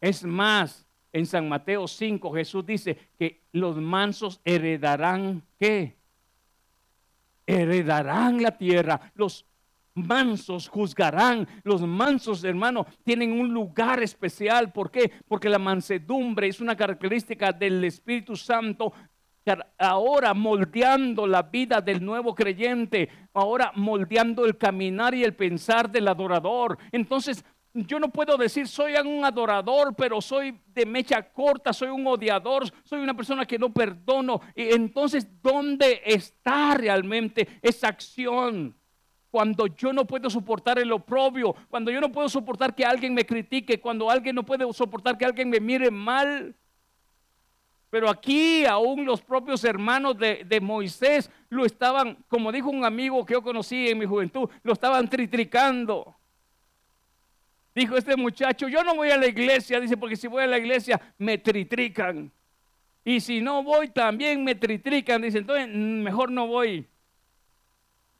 Es 0.00 0.24
más, 0.24 0.86
en 1.12 1.26
San 1.26 1.48
Mateo 1.48 1.88
5 1.88 2.32
Jesús 2.32 2.64
dice 2.64 2.96
que 3.18 3.40
los 3.52 3.76
mansos 3.76 4.40
heredarán 4.44 5.42
qué? 5.58 5.96
Heredarán 7.46 8.42
la 8.42 8.56
tierra. 8.56 9.12
Los 9.14 9.44
mansos 9.94 10.68
juzgarán. 10.68 11.46
Los 11.62 11.82
mansos, 11.82 12.44
hermano, 12.44 12.86
tienen 13.04 13.32
un 13.32 13.52
lugar 13.52 14.02
especial. 14.02 14.72
¿Por 14.72 14.90
qué? 14.90 15.10
Porque 15.28 15.48
la 15.48 15.58
mansedumbre 15.58 16.48
es 16.48 16.60
una 16.60 16.76
característica 16.76 17.52
del 17.52 17.84
Espíritu 17.84 18.36
Santo 18.36 18.92
ahora 19.78 20.34
moldeando 20.34 21.26
la 21.26 21.42
vida 21.42 21.80
del 21.80 22.04
nuevo 22.04 22.34
creyente, 22.34 23.08
ahora 23.34 23.72
moldeando 23.74 24.44
el 24.44 24.56
caminar 24.56 25.14
y 25.14 25.24
el 25.24 25.34
pensar 25.34 25.90
del 25.90 26.08
adorador. 26.08 26.78
Entonces, 26.92 27.44
yo 27.72 28.00
no 28.00 28.08
puedo 28.10 28.36
decir 28.36 28.66
soy 28.66 28.94
un 28.94 29.24
adorador, 29.24 29.94
pero 29.96 30.20
soy 30.20 30.60
de 30.66 30.84
mecha 30.84 31.22
corta, 31.22 31.72
soy 31.72 31.88
un 31.88 32.06
odiador, 32.06 32.64
soy 32.84 33.00
una 33.00 33.14
persona 33.14 33.46
que 33.46 33.58
no 33.58 33.72
perdono. 33.72 34.40
Entonces, 34.54 35.26
¿dónde 35.40 36.02
está 36.04 36.74
realmente 36.74 37.46
esa 37.62 37.88
acción? 37.88 38.76
Cuando 39.30 39.66
yo 39.68 39.92
no 39.92 40.04
puedo 40.06 40.28
soportar 40.28 40.78
el 40.78 40.90
oprobio, 40.92 41.54
cuando 41.68 41.90
yo 41.90 42.00
no 42.00 42.10
puedo 42.10 42.28
soportar 42.28 42.74
que 42.74 42.84
alguien 42.84 43.14
me 43.14 43.24
critique, 43.24 43.80
cuando 43.80 44.10
alguien 44.10 44.34
no 44.34 44.44
puede 44.44 44.70
soportar 44.72 45.16
que 45.16 45.24
alguien 45.24 45.48
me 45.48 45.60
mire 45.60 45.90
mal. 45.90 46.54
Pero 47.90 48.08
aquí 48.08 48.64
aún 48.64 49.04
los 49.04 49.20
propios 49.20 49.64
hermanos 49.64 50.16
de, 50.16 50.44
de, 50.44 50.60
Moisés 50.60 51.30
lo 51.48 51.64
estaban, 51.64 52.16
como 52.28 52.52
dijo 52.52 52.70
un 52.70 52.84
amigo 52.84 53.24
que 53.24 53.34
yo 53.34 53.42
conocí 53.42 53.88
en 53.88 53.98
mi 53.98 54.06
juventud, 54.06 54.48
lo 54.62 54.72
estaban 54.72 55.08
tritricando. 55.08 56.16
Dijo 57.74 57.96
este 57.96 58.16
muchacho, 58.16 58.68
yo 58.68 58.82
no 58.82 58.94
voy 58.94 59.10
a 59.10 59.16
la 59.16 59.26
iglesia, 59.26 59.80
dice, 59.80 59.96
porque 59.96 60.16
si 60.16 60.26
voy 60.26 60.42
a 60.42 60.46
la 60.46 60.58
iglesia 60.58 61.00
me 61.18 61.38
tritrican. 61.38 62.30
Y 63.04 63.20
si 63.20 63.40
no 63.40 63.62
voy 63.62 63.88
también 63.88 64.44
me 64.44 64.54
tritrican, 64.54 65.22
dice, 65.22 65.38
entonces 65.38 65.68
mm, 65.68 66.02
mejor 66.02 66.30
no 66.30 66.46
voy. 66.46 66.86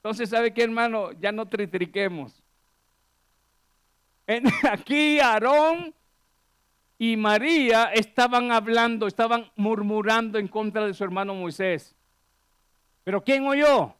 Entonces, 0.03 0.30
¿sabe 0.30 0.55
qué, 0.55 0.62
hermano? 0.62 1.12
Ya 1.12 1.30
no 1.30 1.46
tritriquemos. 1.46 2.42
aquí 4.70 5.20
Aarón 5.20 5.94
y 6.98 7.16
María 7.16 7.92
estaban 7.92 8.53
hablando, 8.53 9.07
estaban 9.07 9.51
murmurando 9.57 10.38
en 10.38 10.48
contra 10.48 10.86
de 10.86 10.94
su 10.94 11.05
hermano 11.05 11.34
Moisés. 11.34 11.94
Pero 13.05 13.22
¿quién 13.22 13.46
oyó? 13.46 13.94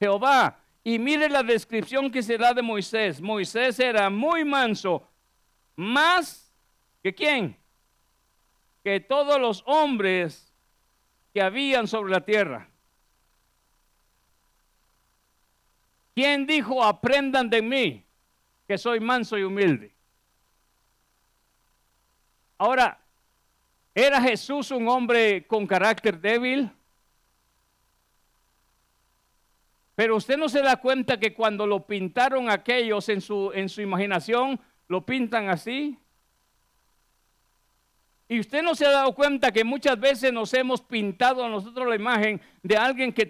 Jehová. 0.00 0.58
Y 0.82 0.98
mire 0.98 1.28
la 1.28 1.42
descripción 1.42 2.10
que 2.10 2.22
se 2.22 2.38
da 2.38 2.54
de 2.54 2.62
Moisés. 2.62 3.20
Moisés 3.20 3.78
era 3.80 4.08
muy 4.08 4.44
manso, 4.44 5.02
más 5.74 6.52
que 7.02 7.14
quién? 7.14 7.56
Que 8.84 9.00
todos 9.00 9.40
los 9.40 9.64
hombres 9.66 10.54
que 11.34 11.42
habían 11.42 11.88
sobre 11.88 12.12
la 12.12 12.24
tierra. 12.24 12.68
¿Quién 16.16 16.46
dijo, 16.46 16.82
aprendan 16.82 17.50
de 17.50 17.60
mí, 17.60 18.06
que 18.66 18.78
soy 18.78 19.00
manso 19.00 19.36
y 19.36 19.42
humilde? 19.42 19.94
Ahora, 22.56 22.98
¿era 23.94 24.22
Jesús 24.22 24.70
un 24.70 24.88
hombre 24.88 25.46
con 25.46 25.66
carácter 25.66 26.18
débil? 26.18 26.70
Pero 29.94 30.16
usted 30.16 30.38
no 30.38 30.48
se 30.48 30.62
da 30.62 30.76
cuenta 30.78 31.20
que 31.20 31.34
cuando 31.34 31.66
lo 31.66 31.86
pintaron 31.86 32.48
aquellos 32.48 33.10
en 33.10 33.20
su, 33.20 33.52
en 33.52 33.68
su 33.68 33.82
imaginación, 33.82 34.58
lo 34.88 35.04
pintan 35.04 35.50
así. 35.50 35.98
Y 38.28 38.40
usted 38.40 38.62
no 38.62 38.74
se 38.74 38.84
ha 38.84 38.90
dado 38.90 39.14
cuenta 39.14 39.52
que 39.52 39.62
muchas 39.62 39.98
veces 40.00 40.32
nos 40.32 40.52
hemos 40.52 40.80
pintado 40.80 41.44
a 41.44 41.48
nosotros 41.48 41.88
la 41.88 41.94
imagen 41.94 42.40
de 42.62 42.76
alguien 42.76 43.12
que, 43.12 43.26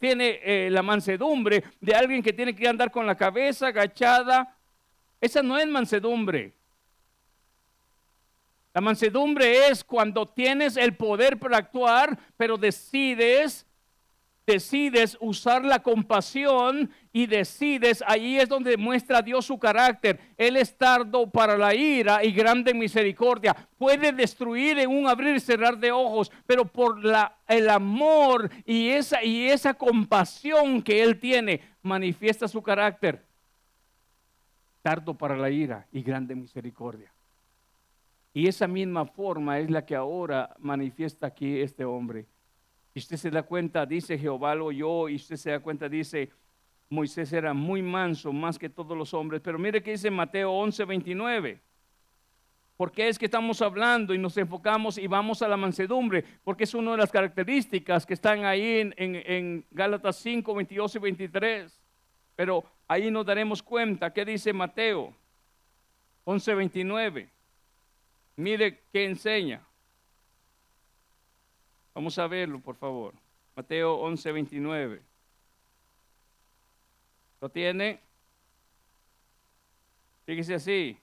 tiene 0.00 0.40
eh, 0.42 0.68
la 0.70 0.82
mansedumbre, 0.82 1.62
de 1.80 1.94
alguien 1.94 2.22
que 2.22 2.32
tiene 2.32 2.54
que 2.54 2.66
andar 2.66 2.90
con 2.90 3.06
la 3.06 3.14
cabeza 3.14 3.68
agachada. 3.68 4.56
Esa 5.20 5.42
no 5.42 5.56
es 5.56 5.66
mansedumbre. 5.68 6.52
La 8.72 8.80
mansedumbre 8.80 9.68
es 9.68 9.84
cuando 9.84 10.26
tienes 10.26 10.76
el 10.76 10.96
poder 10.96 11.38
para 11.38 11.58
actuar, 11.58 12.18
pero 12.36 12.56
decides 12.56 13.64
decides 14.46 15.16
usar 15.20 15.64
la 15.64 15.80
compasión 15.80 16.90
y 17.12 17.26
decides, 17.26 18.02
ahí 18.06 18.38
es 18.38 18.48
donde 18.48 18.76
muestra 18.76 19.22
Dios 19.22 19.46
su 19.46 19.58
carácter. 19.58 20.20
Él 20.36 20.56
es 20.56 20.76
tardo 20.76 21.30
para 21.30 21.56
la 21.56 21.74
ira 21.74 22.24
y 22.24 22.32
grande 22.32 22.74
misericordia. 22.74 23.54
Puede 23.78 24.12
destruir 24.12 24.78
en 24.78 24.90
un 24.90 25.08
abrir 25.08 25.36
y 25.36 25.40
cerrar 25.40 25.78
de 25.78 25.92
ojos, 25.92 26.30
pero 26.46 26.64
por 26.64 27.04
la, 27.04 27.38
el 27.48 27.70
amor 27.70 28.50
y 28.64 28.88
esa, 28.88 29.22
y 29.24 29.48
esa 29.48 29.74
compasión 29.74 30.82
que 30.82 31.02
Él 31.02 31.18
tiene, 31.18 31.60
manifiesta 31.82 32.48
su 32.48 32.62
carácter. 32.62 33.24
Tardo 34.82 35.14
para 35.14 35.36
la 35.36 35.50
ira 35.50 35.86
y 35.92 36.02
grande 36.02 36.34
misericordia. 36.34 37.10
Y 38.34 38.48
esa 38.48 38.66
misma 38.66 39.06
forma 39.06 39.60
es 39.60 39.70
la 39.70 39.86
que 39.86 39.94
ahora 39.94 40.54
manifiesta 40.58 41.28
aquí 41.28 41.60
este 41.60 41.84
hombre. 41.84 42.26
Y 42.94 43.00
usted 43.00 43.16
se 43.16 43.30
da 43.30 43.42
cuenta, 43.42 43.84
dice 43.84 44.16
Jehová 44.16 44.54
lo 44.54 44.66
oyó, 44.66 45.08
y 45.08 45.16
usted 45.16 45.36
se 45.36 45.50
da 45.50 45.58
cuenta, 45.58 45.88
dice 45.88 46.30
Moisés 46.88 47.32
era 47.32 47.52
muy 47.52 47.82
manso, 47.82 48.32
más 48.32 48.58
que 48.58 48.68
todos 48.68 48.96
los 48.96 49.12
hombres. 49.12 49.40
Pero 49.42 49.58
mire 49.58 49.82
que 49.82 49.90
dice 49.90 50.10
Mateo 50.10 50.52
11, 50.52 50.84
29. 50.84 51.60
Porque 52.76 53.08
es 53.08 53.18
que 53.18 53.26
estamos 53.26 53.62
hablando 53.62 54.14
y 54.14 54.18
nos 54.18 54.36
enfocamos 54.36 54.98
y 54.98 55.06
vamos 55.06 55.42
a 55.42 55.48
la 55.48 55.56
mansedumbre? 55.56 56.24
Porque 56.44 56.64
es 56.64 56.74
una 56.74 56.92
de 56.92 56.98
las 56.98 57.10
características 57.10 58.04
que 58.06 58.14
están 58.14 58.44
ahí 58.44 58.80
en, 58.80 58.94
en 58.96 59.64
Gálatas 59.70 60.16
5, 60.16 60.54
22 60.54 60.94
y 60.94 60.98
23. 60.98 61.80
Pero 62.36 62.64
ahí 62.88 63.10
nos 63.10 63.26
daremos 63.26 63.62
cuenta. 63.62 64.12
¿Qué 64.12 64.24
dice 64.24 64.52
Mateo 64.52 65.14
11, 66.24 66.54
29? 66.54 67.28
Mire 68.36 68.80
qué 68.92 69.04
enseña. 69.04 69.64
Vamos 71.94 72.18
a 72.18 72.26
verlo, 72.26 72.58
por 72.58 72.74
favor. 72.74 73.14
Mateo 73.54 73.94
11, 73.94 74.32
29. 74.32 75.02
¿Lo 77.40 77.48
tiene? 77.48 78.00
Fíjese 80.26 80.54
así. 80.54 80.98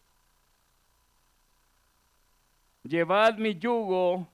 Llevad 2.84 3.38
mi 3.38 3.58
yugo 3.58 4.28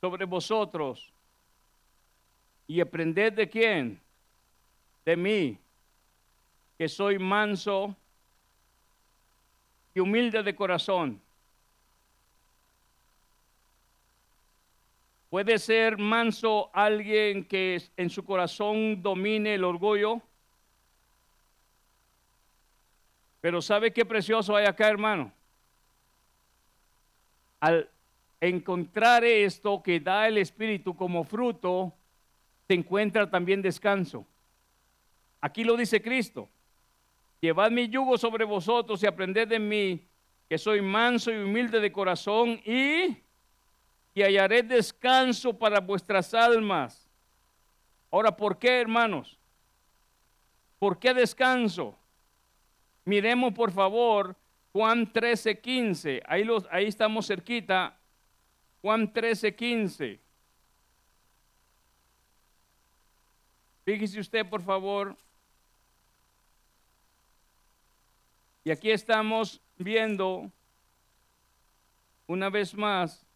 sobre 0.00 0.24
vosotros 0.24 1.12
y 2.66 2.80
aprended 2.80 3.34
de 3.34 3.48
quién? 3.48 4.00
De 5.04 5.16
mí, 5.16 5.58
que 6.78 6.88
soy 6.88 7.18
manso 7.18 7.94
y 9.94 10.00
humilde 10.00 10.42
de 10.42 10.54
corazón 10.54 11.20
¿Puede 15.30 15.58
ser 15.58 15.98
manso 15.98 16.70
alguien 16.72 17.44
que 17.44 17.82
en 17.98 18.08
su 18.08 18.24
corazón 18.24 19.02
domine 19.02 19.54
el 19.54 19.64
orgullo? 19.64 20.22
Pero 23.42 23.60
¿sabe 23.60 23.92
qué 23.92 24.06
precioso 24.06 24.56
hay 24.56 24.64
acá, 24.64 24.88
hermano? 24.88 25.30
Al 27.60 27.90
encontrar 28.40 29.22
esto 29.24 29.82
que 29.82 30.00
da 30.00 30.28
el 30.28 30.38
Espíritu 30.38 30.96
como 30.96 31.24
fruto, 31.24 31.92
se 32.66 32.74
encuentra 32.74 33.30
también 33.30 33.60
descanso. 33.60 34.24
Aquí 35.42 35.62
lo 35.62 35.76
dice 35.76 36.00
Cristo. 36.00 36.48
Llevad 37.40 37.70
mi 37.70 37.88
yugo 37.88 38.16
sobre 38.16 38.44
vosotros 38.44 39.02
y 39.02 39.06
aprended 39.06 39.46
de 39.46 39.58
mí, 39.58 40.06
que 40.48 40.56
soy 40.56 40.80
manso 40.80 41.30
y 41.30 41.36
humilde 41.36 41.80
de 41.80 41.92
corazón 41.92 42.60
y 42.64 43.18
y 44.14 44.22
hallaré 44.22 44.62
descanso 44.62 45.56
para 45.56 45.80
vuestras 45.80 46.34
almas, 46.34 47.08
Ahora, 48.10 48.34
¿por 48.34 48.58
qué, 48.58 48.80
hermanos? 48.80 49.36
¿Por 50.78 50.98
qué 50.98 51.12
descanso? 51.12 51.96
Miremos, 53.04 53.52
por 53.52 53.70
favor, 53.70 54.34
Juan 54.72 55.12
13, 55.12 55.60
15. 55.60 56.22
Ahí, 56.26 56.44
los, 56.44 56.66
ahí 56.70 56.86
estamos 56.86 57.26
cerquita. 57.26 57.96
Juan 58.80 59.12
13, 59.12 59.54
15. 59.54 60.20
Fíjese 63.84 64.20
usted, 64.20 64.46
por 64.48 64.62
favor. 64.62 65.16
Y 68.64 68.70
aquí 68.70 68.90
estamos 68.90 69.60
viendo 69.76 70.50
una 72.26 72.50
vez 72.50 72.74
más 72.74 73.27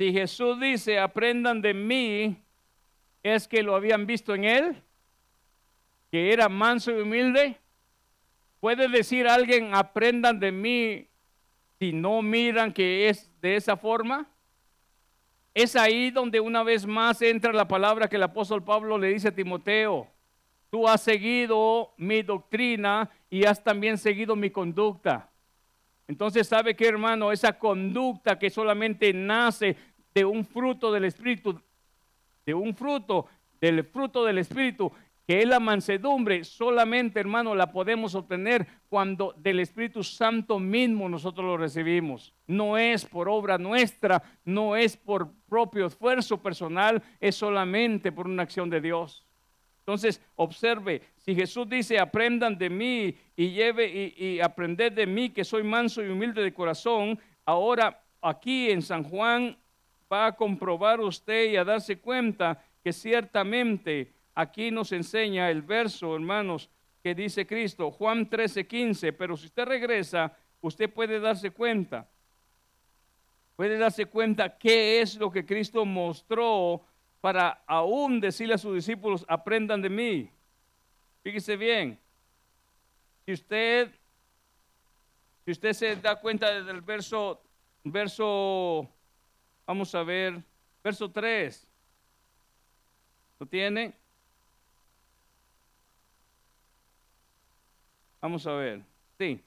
Si 0.00 0.14
Jesús 0.14 0.58
dice, 0.58 0.98
aprendan 0.98 1.60
de 1.60 1.74
mí, 1.74 2.42
es 3.22 3.46
que 3.46 3.62
lo 3.62 3.76
habían 3.76 4.06
visto 4.06 4.34
en 4.34 4.44
él, 4.46 4.82
que 6.10 6.32
era 6.32 6.48
manso 6.48 6.90
y 6.90 7.02
humilde. 7.02 7.58
¿Puede 8.60 8.88
decir 8.88 9.28
alguien, 9.28 9.74
aprendan 9.74 10.40
de 10.40 10.52
mí, 10.52 11.06
si 11.78 11.92
no 11.92 12.22
miran 12.22 12.72
que 12.72 13.10
es 13.10 13.30
de 13.42 13.56
esa 13.56 13.76
forma? 13.76 14.26
Es 15.52 15.76
ahí 15.76 16.10
donde 16.10 16.40
una 16.40 16.62
vez 16.62 16.86
más 16.86 17.20
entra 17.20 17.52
la 17.52 17.68
palabra 17.68 18.08
que 18.08 18.16
el 18.16 18.22
apóstol 18.22 18.64
Pablo 18.64 18.96
le 18.96 19.08
dice 19.08 19.28
a 19.28 19.34
Timoteo. 19.34 20.08
Tú 20.70 20.88
has 20.88 21.02
seguido 21.02 21.92
mi 21.98 22.22
doctrina 22.22 23.10
y 23.28 23.44
has 23.44 23.62
también 23.62 23.98
seguido 23.98 24.34
mi 24.34 24.48
conducta. 24.48 25.30
Entonces, 26.10 26.48
¿sabe 26.48 26.74
qué, 26.74 26.88
hermano? 26.88 27.30
Esa 27.30 27.56
conducta 27.56 28.36
que 28.36 28.50
solamente 28.50 29.12
nace 29.12 29.76
de 30.14 30.24
un 30.24 30.44
fruto 30.44 30.92
del 30.92 31.04
Espíritu, 31.04 31.60
de 32.44 32.54
un 32.54 32.74
fruto, 32.74 33.26
del 33.60 33.84
fruto 33.84 34.24
del 34.24 34.38
Espíritu, 34.38 34.92
que 35.30 35.42
es 35.42 35.46
la 35.46 35.60
mansedumbre, 35.60 36.42
solamente, 36.42 37.20
hermano, 37.20 37.54
la 37.54 37.70
podemos 37.70 38.16
obtener 38.16 38.66
cuando 38.88 39.32
del 39.36 39.60
Espíritu 39.60 40.02
Santo 40.02 40.58
mismo 40.58 41.08
nosotros 41.08 41.46
lo 41.46 41.56
recibimos. 41.56 42.34
No 42.48 42.76
es 42.76 43.04
por 43.04 43.28
obra 43.28 43.56
nuestra, 43.56 44.20
no 44.44 44.74
es 44.74 44.96
por 44.96 45.30
propio 45.48 45.86
esfuerzo 45.86 46.42
personal, 46.42 47.00
es 47.20 47.36
solamente 47.36 48.10
por 48.10 48.26
una 48.26 48.42
acción 48.42 48.68
de 48.68 48.80
Dios. 48.80 49.24
Entonces, 49.78 50.20
observe, 50.34 51.02
si 51.16 51.36
Jesús 51.36 51.68
dice, 51.68 52.00
aprendan 52.00 52.58
de 52.58 52.68
mí 52.68 53.16
y 53.36 53.50
lleve 53.50 53.86
y, 53.86 54.24
y 54.24 54.40
aprended 54.40 54.90
de 54.92 55.06
mí 55.06 55.30
que 55.30 55.44
soy 55.44 55.62
manso 55.62 56.02
y 56.02 56.08
humilde 56.08 56.42
de 56.42 56.52
corazón, 56.52 57.16
ahora 57.44 58.02
aquí 58.20 58.68
en 58.70 58.82
San 58.82 59.04
Juan 59.04 59.56
va 60.10 60.26
a 60.26 60.36
comprobar 60.36 61.00
usted 61.00 61.50
y 61.50 61.56
a 61.56 61.64
darse 61.64 61.98
cuenta 61.98 62.62
que 62.82 62.92
ciertamente 62.92 64.12
aquí 64.34 64.70
nos 64.70 64.92
enseña 64.92 65.50
el 65.50 65.62
verso, 65.62 66.14
hermanos, 66.14 66.68
que 67.02 67.14
dice 67.14 67.46
Cristo, 67.46 67.90
Juan 67.90 68.28
13, 68.28 68.66
15, 68.66 69.12
pero 69.12 69.36
si 69.36 69.46
usted 69.46 69.64
regresa, 69.64 70.36
usted 70.60 70.92
puede 70.92 71.20
darse 71.20 71.50
cuenta, 71.50 72.08
puede 73.56 73.78
darse 73.78 74.06
cuenta 74.06 74.58
qué 74.58 75.00
es 75.00 75.16
lo 75.16 75.30
que 75.30 75.46
Cristo 75.46 75.84
mostró 75.84 76.82
para 77.20 77.62
aún 77.66 78.20
decirle 78.20 78.54
a 78.54 78.58
sus 78.58 78.74
discípulos, 78.74 79.24
aprendan 79.28 79.82
de 79.82 79.90
mí. 79.90 80.30
Fíjese 81.22 81.56
bien, 81.56 81.98
si 83.26 83.32
usted, 83.32 83.90
si 85.44 85.50
usted 85.50 85.72
se 85.74 85.96
da 85.96 86.16
cuenta 86.16 86.50
desde 86.50 86.70
el 86.70 86.80
verso, 86.80 87.42
verso 87.84 88.88
Vamos 89.66 89.94
a 89.94 90.02
ver, 90.02 90.42
verso 90.82 91.10
3. 91.10 91.66
¿Lo 93.38 93.46
tiene? 93.46 93.92
Vamos 98.20 98.46
a 98.46 98.52
ver. 98.52 98.82
Sí. 99.18 99.40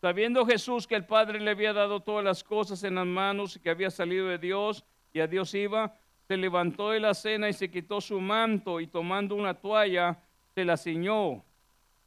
Sabiendo 0.00 0.46
Jesús 0.46 0.86
que 0.86 0.94
el 0.94 1.04
Padre 1.04 1.40
le 1.40 1.50
había 1.50 1.72
dado 1.72 2.00
todas 2.00 2.24
las 2.24 2.42
cosas 2.42 2.82
en 2.84 2.94
las 2.94 3.06
manos 3.06 3.56
y 3.56 3.60
que 3.60 3.70
había 3.70 3.90
salido 3.90 4.28
de 4.28 4.38
Dios 4.38 4.84
y 5.12 5.20
a 5.20 5.26
Dios 5.26 5.52
iba, 5.54 5.94
se 6.26 6.36
levantó 6.36 6.90
de 6.90 7.00
la 7.00 7.12
cena 7.12 7.48
y 7.48 7.52
se 7.52 7.70
quitó 7.70 8.00
su 8.00 8.20
manto 8.20 8.80
y 8.80 8.86
tomando 8.86 9.34
una 9.34 9.52
toalla 9.52 10.16
se 10.54 10.64
la 10.64 10.76
ciñó. 10.76 11.44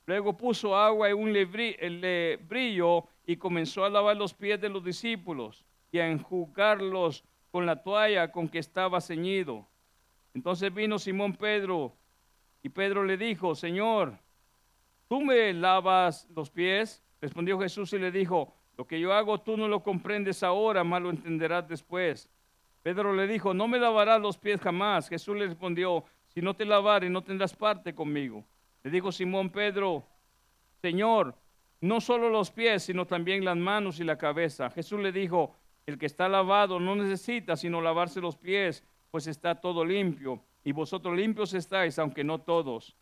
Luego 0.05 0.36
puso 0.36 0.76
agua 0.76 1.09
en 1.09 1.18
un 1.18 1.34
lebrillo 1.34 3.05
y 3.26 3.36
comenzó 3.36 3.86
a 3.86 3.89
lavar 3.89 4.18
los 4.18 4.34
pies 4.34 4.59
de 4.59 4.70
los 4.70 4.84
discípulos 4.84 5.64
y 5.91 5.99
a 5.99 6.07
enjugarlos 6.07 7.24
con 7.54 7.68
la 7.68 7.76
toalla 7.76 8.32
con 8.32 8.49
que 8.49 8.58
estaba 8.58 8.99
ceñido. 8.99 9.68
Entonces 10.34 10.74
vino 10.74 10.97
Simón 10.97 11.36
Pedro 11.36 11.93
y 12.64 12.70
Pedro 12.70 13.04
le 13.04 13.16
dijo, 13.16 13.54
Señor, 13.54 14.18
¿tú 15.08 15.22
me 15.22 15.54
lavas 15.54 16.28
los 16.36 16.49
pies? 16.49 17.04
Respondió 17.22 17.60
Jesús 17.60 17.93
y 17.93 17.99
le 17.99 18.10
dijo, 18.10 18.56
lo 18.76 18.88
que 18.88 18.99
yo 18.99 19.14
hago 19.14 19.39
tú 19.39 19.56
no 19.56 19.68
lo 19.68 19.84
comprendes 19.84 20.41
ahora, 20.41 20.84
más 20.84 21.04
lo 21.04 21.12
entenderás 21.12 21.68
después. 21.68 22.28
Pedro 22.82 23.14
le 23.14 23.28
dijo, 23.28 23.54
no 23.54 23.68
me 23.68 23.78
lavarás 23.78 24.20
los 24.20 24.39
pies 24.39 24.60
jamás. 24.60 25.08
Jesús 25.08 25.38
le 25.38 25.45
respondió, 25.45 26.06
si 26.30 26.41
no 26.41 26.56
te 26.56 26.66
lavare 26.66 27.08
no 27.08 27.22
tendrás 27.22 27.56
parte 27.56 27.93
conmigo. 27.93 28.43
Le 28.82 28.89
dijo 28.89 29.12
Simón 29.12 29.51
Pedro, 29.51 30.04
Señor, 30.82 31.36
no 31.82 32.01
solo 32.01 32.32
los 32.32 32.49
pies, 32.49 32.82
sino 32.82 33.06
también 33.06 33.45
las 33.45 33.58
manos 33.58 33.99
y 33.99 34.04
la 34.04 34.18
cabeza. 34.18 34.72
Jesús 34.72 34.99
le 34.99 35.12
dijo, 35.12 35.56
el 35.86 35.97
que 35.97 36.05
está 36.05 36.29
lavado 36.29 36.79
no 36.79 36.95
necesita 36.95 37.55
sino 37.55 37.81
lavarse 37.81 38.21
los 38.21 38.38
pies, 38.38 38.84
pues 39.11 39.27
está 39.27 39.55
todo 39.55 39.84
limpio. 39.84 40.41
Y 40.63 40.71
vosotros 40.71 41.15
limpios 41.15 41.53
estáis, 41.53 41.99
aunque 41.99 42.23
no 42.23 42.39
todos. 42.39 42.95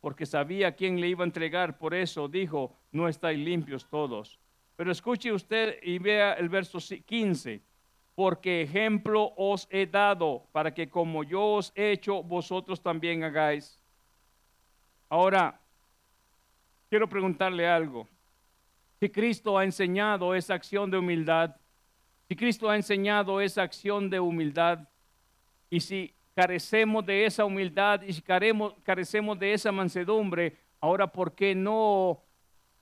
Porque 0.00 0.26
sabía 0.26 0.76
quién 0.76 1.00
le 1.00 1.08
iba 1.08 1.24
a 1.24 1.26
entregar, 1.26 1.78
por 1.78 1.94
eso 1.94 2.28
dijo, 2.28 2.76
no 2.92 3.08
estáis 3.08 3.38
limpios 3.38 3.88
todos. 3.88 4.38
Pero 4.76 4.92
escuche 4.92 5.32
usted 5.32 5.78
y 5.82 5.98
vea 5.98 6.34
el 6.34 6.48
verso 6.48 6.78
15. 6.78 7.60
Porque 8.14 8.62
ejemplo 8.62 9.32
os 9.36 9.66
he 9.70 9.86
dado, 9.86 10.44
para 10.52 10.72
que 10.72 10.88
como 10.88 11.24
yo 11.24 11.54
os 11.54 11.72
he 11.74 11.92
hecho, 11.92 12.22
vosotros 12.22 12.80
también 12.80 13.24
hagáis. 13.24 13.80
Ahora, 15.08 15.58
quiero 16.88 17.08
preguntarle 17.08 17.66
algo. 17.66 18.06
Si 19.00 19.08
Cristo 19.08 19.56
ha 19.56 19.64
enseñado 19.64 20.34
esa 20.34 20.54
acción 20.54 20.90
de 20.90 20.98
humildad, 20.98 21.56
si 22.28 22.36
Cristo 22.36 22.68
ha 22.68 22.76
enseñado 22.76 23.40
esa 23.40 23.62
acción 23.62 24.10
de 24.10 24.20
humildad 24.20 24.80
y 25.70 25.80
si 25.80 26.14
carecemos 26.34 27.04
de 27.06 27.24
esa 27.24 27.46
humildad 27.46 28.02
y 28.02 28.12
si 28.12 28.22
carecemos 28.22 29.38
de 29.38 29.54
esa 29.54 29.72
mansedumbre, 29.72 30.54
ahora 30.80 31.06
¿por 31.06 31.34
qué 31.34 31.54
no 31.54 32.22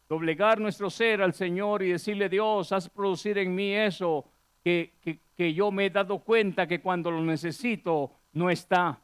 doblegar 0.09 0.61
nuestro 0.61 0.91
ser 0.91 1.23
al 1.23 1.33
Señor 1.33 1.85
y 1.85 1.93
decirle, 1.93 2.29
Dios, 2.29 2.73
haz 2.73 2.89
producir 2.89 3.39
en 3.39 3.55
mí 3.55 3.73
eso 3.73 4.25
que, 4.65 4.95
que, 5.01 5.21
que 5.37 5.55
yo 5.55 5.71
me 5.71 5.87
he 5.87 5.91
dado 5.91 6.19
cuenta 6.19 6.67
que 6.67 6.81
cuando 6.81 7.13
lo 7.13 7.23
necesito 7.23 8.11
no 8.33 8.51
está? 8.51 8.99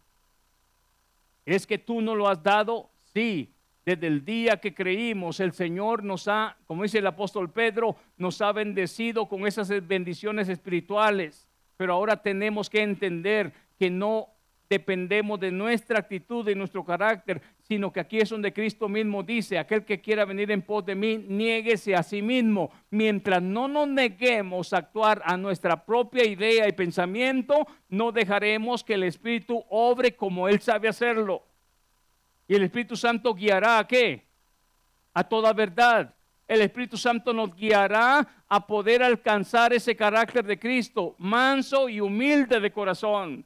¿Es 1.46 1.68
que 1.68 1.78
tú 1.78 2.00
no 2.00 2.16
lo 2.16 2.28
has 2.28 2.42
dado? 2.42 2.90
Sí, 3.14 3.51
desde 3.84 4.06
el 4.06 4.24
día 4.24 4.58
que 4.58 4.74
creímos, 4.74 5.40
el 5.40 5.52
Señor 5.52 6.04
nos 6.04 6.28
ha, 6.28 6.56
como 6.66 6.84
dice 6.84 6.98
el 6.98 7.06
apóstol 7.06 7.50
Pedro, 7.50 7.96
nos 8.16 8.40
ha 8.40 8.52
bendecido 8.52 9.26
con 9.26 9.46
esas 9.46 9.68
bendiciones 9.86 10.48
espirituales. 10.48 11.48
Pero 11.76 11.94
ahora 11.94 12.16
tenemos 12.16 12.70
que 12.70 12.82
entender 12.82 13.52
que 13.78 13.90
no 13.90 14.28
dependemos 14.72 15.38
de 15.38 15.50
nuestra 15.50 15.98
actitud 15.98 16.48
y 16.48 16.54
nuestro 16.54 16.82
carácter, 16.82 17.42
sino 17.62 17.92
que 17.92 18.00
aquí 18.00 18.18
es 18.18 18.30
donde 18.30 18.54
Cristo 18.54 18.88
mismo 18.88 19.22
dice, 19.22 19.58
aquel 19.58 19.84
que 19.84 20.00
quiera 20.00 20.24
venir 20.24 20.50
en 20.50 20.62
pos 20.62 20.86
de 20.86 20.94
mí, 20.94 21.18
niéguese 21.18 21.94
a 21.94 22.02
sí 22.02 22.22
mismo. 22.22 22.70
Mientras 22.88 23.42
no 23.42 23.68
nos 23.68 23.86
neguemos 23.88 24.72
a 24.72 24.78
actuar 24.78 25.20
a 25.26 25.36
nuestra 25.36 25.84
propia 25.84 26.24
idea 26.24 26.66
y 26.68 26.72
pensamiento, 26.72 27.66
no 27.90 28.12
dejaremos 28.12 28.82
que 28.82 28.94
el 28.94 29.02
Espíritu 29.02 29.62
obre 29.68 30.16
como 30.16 30.48
Él 30.48 30.60
sabe 30.60 30.88
hacerlo. 30.88 31.42
Y 32.48 32.54
el 32.54 32.64
Espíritu 32.64 32.96
Santo 32.96 33.34
guiará 33.34 33.78
a 33.78 33.86
qué? 33.86 34.26
A 35.14 35.24
toda 35.24 35.52
verdad. 35.52 36.14
El 36.48 36.60
Espíritu 36.60 36.96
Santo 36.96 37.32
nos 37.32 37.54
guiará 37.54 38.44
a 38.48 38.66
poder 38.66 39.02
alcanzar 39.02 39.72
ese 39.72 39.96
carácter 39.96 40.44
de 40.44 40.58
Cristo, 40.58 41.14
manso 41.18 41.88
y 41.88 42.00
humilde 42.00 42.60
de 42.60 42.70
corazón. 42.70 43.44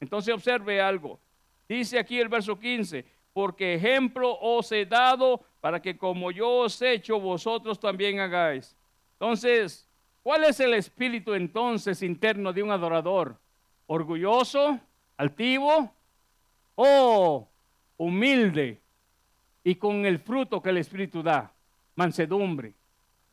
Entonces 0.00 0.34
observe 0.34 0.80
algo. 0.80 1.20
Dice 1.68 1.98
aquí 1.98 2.18
el 2.18 2.28
verso 2.28 2.58
15, 2.58 3.04
porque 3.32 3.74
ejemplo 3.74 4.36
os 4.40 4.70
he 4.72 4.86
dado 4.86 5.40
para 5.60 5.80
que 5.80 5.96
como 5.96 6.30
yo 6.30 6.48
os 6.58 6.82
he 6.82 6.92
hecho, 6.92 7.20
vosotros 7.20 7.78
también 7.78 8.20
hagáis. 8.20 8.76
Entonces, 9.12 9.88
¿cuál 10.22 10.44
es 10.44 10.60
el 10.60 10.74
espíritu 10.74 11.34
entonces 11.34 12.02
interno 12.02 12.52
de 12.52 12.62
un 12.62 12.70
adorador? 12.70 13.38
¿Orgulloso? 13.86 14.78
¿Altivo? 15.16 15.90
¿O 16.74 17.48
humilde 17.96 18.80
y 19.62 19.74
con 19.76 20.04
el 20.04 20.18
fruto 20.18 20.60
que 20.60 20.70
el 20.70 20.78
Espíritu 20.78 21.22
da, 21.22 21.52
mansedumbre. 21.96 22.74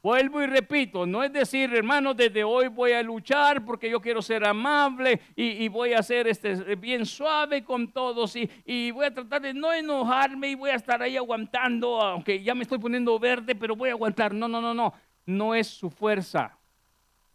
Vuelvo 0.03 0.41
y 0.41 0.47
repito, 0.47 1.05
no 1.05 1.23
es 1.23 1.31
decir, 1.31 1.71
hermano, 1.75 2.15
desde 2.15 2.43
hoy 2.43 2.69
voy 2.69 2.93
a 2.93 3.03
luchar 3.03 3.63
porque 3.63 3.87
yo 3.87 4.01
quiero 4.01 4.19
ser 4.23 4.43
amable 4.43 5.21
y, 5.35 5.67
voy 5.67 5.93
a 5.93 6.01
ser 6.01 6.27
este, 6.27 6.75
bien 6.75 7.05
suave 7.05 7.63
con 7.63 7.91
todos 7.91 8.35
y, 8.35 8.49
y, 8.65 8.89
voy 8.89 9.05
a 9.05 9.13
tratar 9.13 9.43
de 9.43 9.53
no 9.53 9.71
enojarme 9.71 10.49
y 10.49 10.55
voy 10.55 10.71
a 10.71 10.75
estar 10.75 11.03
ahí 11.03 11.17
aguantando, 11.17 12.01
aunque 12.01 12.41
ya 12.41 12.55
me 12.55 12.63
estoy 12.63 12.79
poniendo 12.79 13.19
verde, 13.19 13.53
pero 13.53 13.75
voy 13.75 13.89
a 13.89 13.91
aguantar. 13.91 14.33
No, 14.33 14.47
no, 14.47 14.59
no, 14.59 14.73
no. 14.73 14.91
No 15.27 15.53
es 15.53 15.67
su 15.67 15.91
fuerza, 15.91 16.57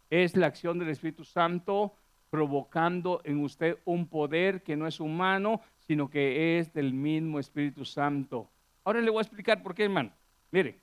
es 0.09 0.35
la 0.35 0.47
acción 0.47 0.77
del 0.77 0.89
Espíritu 0.89 1.23
Santo 1.23 1.93
provocando 2.29 3.21
en 3.23 3.41
usted 3.43 3.77
un 3.85 4.07
poder 4.07 4.61
que 4.61 4.75
no 4.75 4.87
es 4.87 4.99
humano, 4.99 5.61
sino 5.87 6.09
que 6.09 6.59
es 6.59 6.73
del 6.73 6.93
mismo 6.93 7.39
Espíritu 7.39 7.85
Santo. 7.85 8.49
Ahora 8.83 9.01
le 9.01 9.09
voy 9.09 9.19
a 9.19 9.21
explicar 9.21 9.63
por 9.63 9.73
qué, 9.73 9.85
hermano. 9.85 10.11
Mire. 10.51 10.79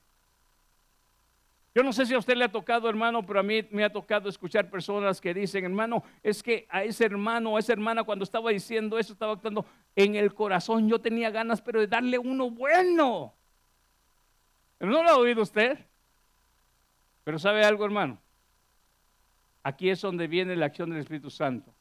Yo 1.75 1.83
no 1.83 1.93
sé 1.93 2.07
si 2.07 2.15
a 2.15 2.19
usted 2.19 2.37
le 2.37 2.45
ha 2.45 2.53
tocado, 2.53 2.89
hermano, 2.89 3.27
pero 3.27 3.41
a 3.41 3.43
mí 3.43 3.67
me 3.73 3.83
ha 3.83 3.91
tocado 3.91 4.29
escuchar 4.29 4.71
personas 4.71 5.21
que 5.21 5.35
dicen, 5.35 5.65
hermano, 5.65 6.05
es 6.23 6.41
que 6.41 6.69
a 6.71 6.85
ese 6.85 7.05
hermano 7.05 7.51
o 7.51 7.57
a 7.57 7.61
esa 7.61 7.73
hermana 7.73 8.05
cuando 8.05 8.23
estaba 8.23 8.51
diciendo 8.51 8.97
eso, 8.97 9.13
estaba 9.13 9.33
actuando 9.33 9.67
en 9.97 10.15
el 10.15 10.33
corazón, 10.35 10.89
yo 10.89 11.01
tenía 11.01 11.31
ganas, 11.31 11.61
pero 11.61 11.81
de 11.81 11.89
darle 11.89 12.17
uno 12.17 12.49
bueno. 12.49 13.35
¿No 14.79 15.03
lo 15.03 15.09
ha 15.09 15.17
oído 15.17 15.43
usted? 15.43 15.79
Pero 17.25 17.41
¿sabe 17.41 17.65
algo, 17.65 17.85
hermano? 17.85 18.19
Aquí 19.65 19.91
es 19.91 20.01
donde 20.01 20.29
viene 20.29 20.55
la 20.55 20.67
acción 20.67 20.91
del 20.91 21.01
Espíritu 21.01 21.31
Santo. 21.31 21.74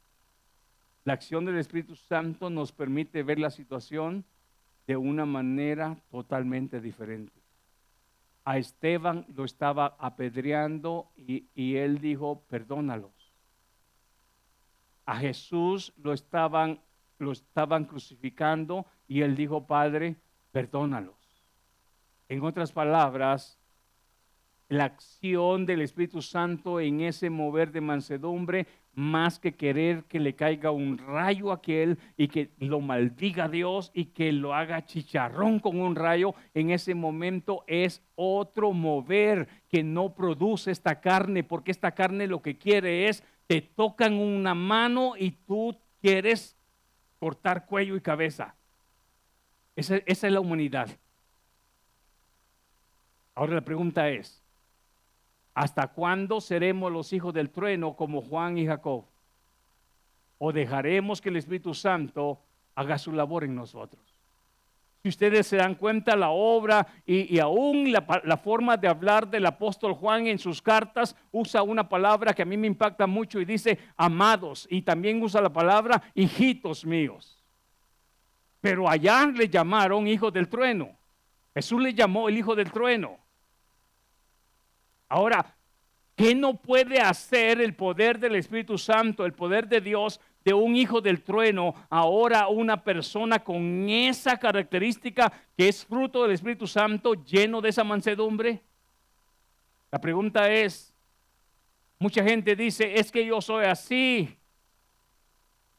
La 1.04 1.12
acción 1.12 1.44
del 1.44 1.58
Espíritu 1.58 1.94
Santo 1.96 2.50
nos 2.50 2.72
permite 2.72 3.22
ver 3.22 3.38
la 3.38 3.50
situación 3.50 4.24
de 4.86 4.96
una 4.96 5.26
manera 5.26 5.96
totalmente 6.10 6.80
diferente 6.80 7.44
a 8.44 8.58
Esteban 8.58 9.26
lo 9.34 9.44
estaba 9.44 9.96
apedreando 9.98 11.10
y, 11.16 11.76
él 11.76 11.98
dijo, 11.98 12.44
perdónalos. 12.48 13.32
A 15.06 15.16
Jesús 15.16 15.92
lo 15.96 16.12
estaban, 16.12 16.80
lo 17.18 17.32
estaban 17.32 17.86
crucificando 17.86 18.86
y 19.08 19.22
él 19.22 19.34
dijo, 19.34 19.66
Padre, 19.66 20.16
perdónalos. 20.52 21.16
En 22.28 22.42
otras 22.42 22.72
palabras, 22.72 23.58
la 24.68 24.84
acción 24.84 25.66
del 25.66 25.80
Espíritu 25.80 26.20
Santo 26.20 26.80
en 26.80 27.00
ese 27.00 27.30
mover 27.30 27.70
de 27.72 27.80
mansedumbre 27.80 28.66
más 28.94 29.38
que 29.38 29.54
querer 29.54 30.04
que 30.04 30.20
le 30.20 30.34
caiga 30.34 30.70
un 30.70 30.98
rayo 30.98 31.50
a 31.50 31.56
aquel 31.56 31.98
y 32.16 32.28
que 32.28 32.50
lo 32.58 32.80
maldiga 32.80 33.48
Dios 33.48 33.90
y 33.94 34.06
que 34.06 34.32
lo 34.32 34.54
haga 34.54 34.86
chicharrón 34.86 35.58
con 35.58 35.80
un 35.80 35.96
rayo, 35.96 36.34
en 36.54 36.70
ese 36.70 36.94
momento 36.94 37.64
es 37.66 38.02
otro 38.14 38.72
mover 38.72 39.48
que 39.68 39.82
no 39.82 40.14
produce 40.14 40.70
esta 40.70 41.00
carne, 41.00 41.42
porque 41.42 41.70
esta 41.70 41.92
carne 41.92 42.26
lo 42.26 42.42
que 42.42 42.56
quiere 42.56 43.08
es, 43.08 43.22
te 43.46 43.60
tocan 43.60 44.14
una 44.14 44.54
mano 44.54 45.14
y 45.18 45.32
tú 45.32 45.76
quieres 46.00 46.56
cortar 47.18 47.66
cuello 47.66 47.96
y 47.96 48.00
cabeza. 48.00 48.54
Esa, 49.76 49.96
esa 50.06 50.26
es 50.26 50.32
la 50.32 50.40
humanidad. 50.40 50.88
Ahora 53.34 53.54
la 53.54 53.64
pregunta 53.64 54.08
es, 54.08 54.43
¿Hasta 55.54 55.86
cuándo 55.86 56.40
seremos 56.40 56.90
los 56.90 57.12
hijos 57.12 57.32
del 57.32 57.50
trueno 57.50 57.94
como 57.94 58.20
Juan 58.20 58.58
y 58.58 58.66
Jacob? 58.66 59.04
¿O 60.38 60.52
dejaremos 60.52 61.20
que 61.20 61.28
el 61.28 61.36
Espíritu 61.36 61.74
Santo 61.74 62.40
haga 62.74 62.98
su 62.98 63.12
labor 63.12 63.44
en 63.44 63.54
nosotros? 63.54 64.02
Si 65.04 65.10
ustedes 65.10 65.46
se 65.46 65.58
dan 65.58 65.74
cuenta, 65.74 66.16
la 66.16 66.30
obra 66.30 66.86
y, 67.04 67.38
aún 67.38 67.92
la, 67.92 68.22
la, 68.24 68.38
forma 68.38 68.78
de 68.78 68.88
hablar 68.88 69.28
del 69.28 69.44
apóstol 69.44 69.92
Juan 69.92 70.26
en 70.26 70.38
sus 70.38 70.62
cartas 70.62 71.14
usa 71.30 71.62
una 71.62 71.86
palabra 71.86 72.32
que 72.32 72.40
a 72.40 72.46
mí 72.46 72.56
me 72.56 72.66
impacta 72.66 73.06
mucho 73.06 73.38
y 73.38 73.44
dice 73.44 73.78
amados 73.98 74.66
y 74.70 74.80
también 74.80 75.22
usa 75.22 75.42
la 75.42 75.52
palabra 75.52 76.02
hijitos 76.14 76.86
míos. 76.86 77.44
Pero 78.62 78.88
allá 78.88 79.26
le 79.26 79.46
llamaron 79.46 80.08
hijo 80.08 80.30
del 80.30 80.48
trueno. 80.48 80.96
Jesús 81.52 81.82
le 81.82 81.92
llamó 81.92 82.30
el 82.30 82.38
hijo 82.38 82.56
del 82.56 82.72
trueno. 82.72 83.18
Ahora, 85.08 85.56
¿qué 86.16 86.34
no 86.34 86.54
puede 86.60 87.00
hacer 87.00 87.60
el 87.60 87.74
poder 87.74 88.18
del 88.18 88.36
Espíritu 88.36 88.78
Santo, 88.78 89.24
el 89.24 89.32
poder 89.32 89.68
de 89.68 89.80
Dios 89.80 90.20
de 90.44 90.52
un 90.52 90.76
hijo 90.76 91.00
del 91.00 91.22
trueno, 91.22 91.74
ahora 91.88 92.48
una 92.48 92.82
persona 92.82 93.38
con 93.38 93.88
esa 93.88 94.38
característica 94.38 95.32
que 95.56 95.68
es 95.68 95.84
fruto 95.84 96.22
del 96.22 96.32
Espíritu 96.32 96.66
Santo, 96.66 97.14
lleno 97.14 97.60
de 97.60 97.70
esa 97.70 97.84
mansedumbre? 97.84 98.62
La 99.90 100.00
pregunta 100.00 100.50
es, 100.50 100.92
mucha 101.98 102.22
gente 102.22 102.54
dice, 102.56 102.94
es 102.98 103.10
que 103.10 103.24
yo 103.24 103.40
soy 103.40 103.64
así 103.64 104.36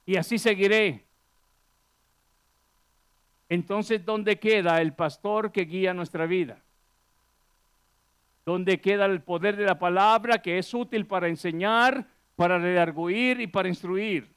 y 0.05 0.15
así 0.15 0.38
seguiré. 0.39 1.05
Entonces, 3.49 4.03
¿dónde 4.03 4.39
queda 4.39 4.82
el 4.82 4.93
pastor 4.93 5.51
que 5.51 5.65
guía 5.65 5.93
nuestra 5.93 6.26
vida? 6.26 6.64
Donde 8.46 8.80
queda 8.80 9.06
el 9.06 9.22
poder 9.22 9.56
de 9.56 9.66
la 9.66 9.80
palabra 9.80 10.41
que 10.41 10.58
es 10.58 10.74
útil 10.74 11.08
para 11.08 11.28
enseñar, 11.28 12.08
para 12.36 12.60
redarguir 12.60 13.41
y 13.41 13.48
para 13.48 13.68
instruir. 13.68 14.36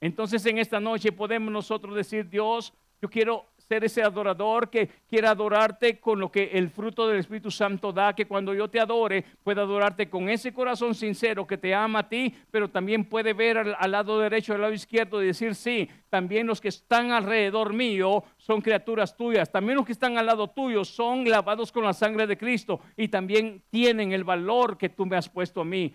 Entonces 0.00 0.44
en 0.46 0.58
esta 0.58 0.80
noche 0.80 1.12
podemos 1.12 1.52
nosotros 1.52 1.94
decir, 1.94 2.28
Dios, 2.28 2.74
yo 3.00 3.08
quiero 3.08 3.51
ser 3.68 3.84
ese 3.84 4.02
adorador 4.02 4.70
que 4.70 4.88
quiera 5.08 5.30
adorarte 5.30 5.98
con 5.98 6.20
lo 6.20 6.30
que 6.30 6.50
el 6.52 6.70
fruto 6.70 7.06
del 7.08 7.18
Espíritu 7.18 7.50
Santo 7.50 7.92
da, 7.92 8.14
que 8.14 8.26
cuando 8.26 8.54
yo 8.54 8.68
te 8.68 8.80
adore 8.80 9.24
pueda 9.42 9.62
adorarte 9.62 10.08
con 10.08 10.28
ese 10.28 10.52
corazón 10.52 10.94
sincero 10.94 11.46
que 11.46 11.58
te 11.58 11.74
ama 11.74 12.00
a 12.00 12.08
ti, 12.08 12.34
pero 12.50 12.68
también 12.68 13.04
puede 13.04 13.32
ver 13.32 13.58
al, 13.58 13.90
lado 13.90 14.18
derecho, 14.18 14.54
al 14.54 14.60
lado 14.60 14.72
izquierdo 14.72 15.22
y 15.22 15.26
decir, 15.26 15.54
sí, 15.54 15.88
también 16.10 16.46
los 16.46 16.60
que 16.60 16.68
están 16.68 17.12
alrededor 17.12 17.72
mío 17.72 18.24
son 18.36 18.60
criaturas 18.60 19.16
tuyas, 19.16 19.50
también 19.50 19.76
los 19.76 19.86
que 19.86 19.92
están 19.92 20.18
al 20.18 20.26
lado 20.26 20.48
tuyo 20.48 20.84
son 20.84 21.28
lavados 21.28 21.72
con 21.72 21.84
la 21.84 21.92
sangre 21.92 22.26
de 22.26 22.36
Cristo 22.36 22.80
y 22.96 23.08
también 23.08 23.62
tienen 23.70 24.12
el 24.12 24.24
valor 24.24 24.76
que 24.76 24.88
tú 24.88 25.06
me 25.06 25.16
has 25.16 25.28
puesto 25.28 25.60
a 25.60 25.64
mí, 25.64 25.94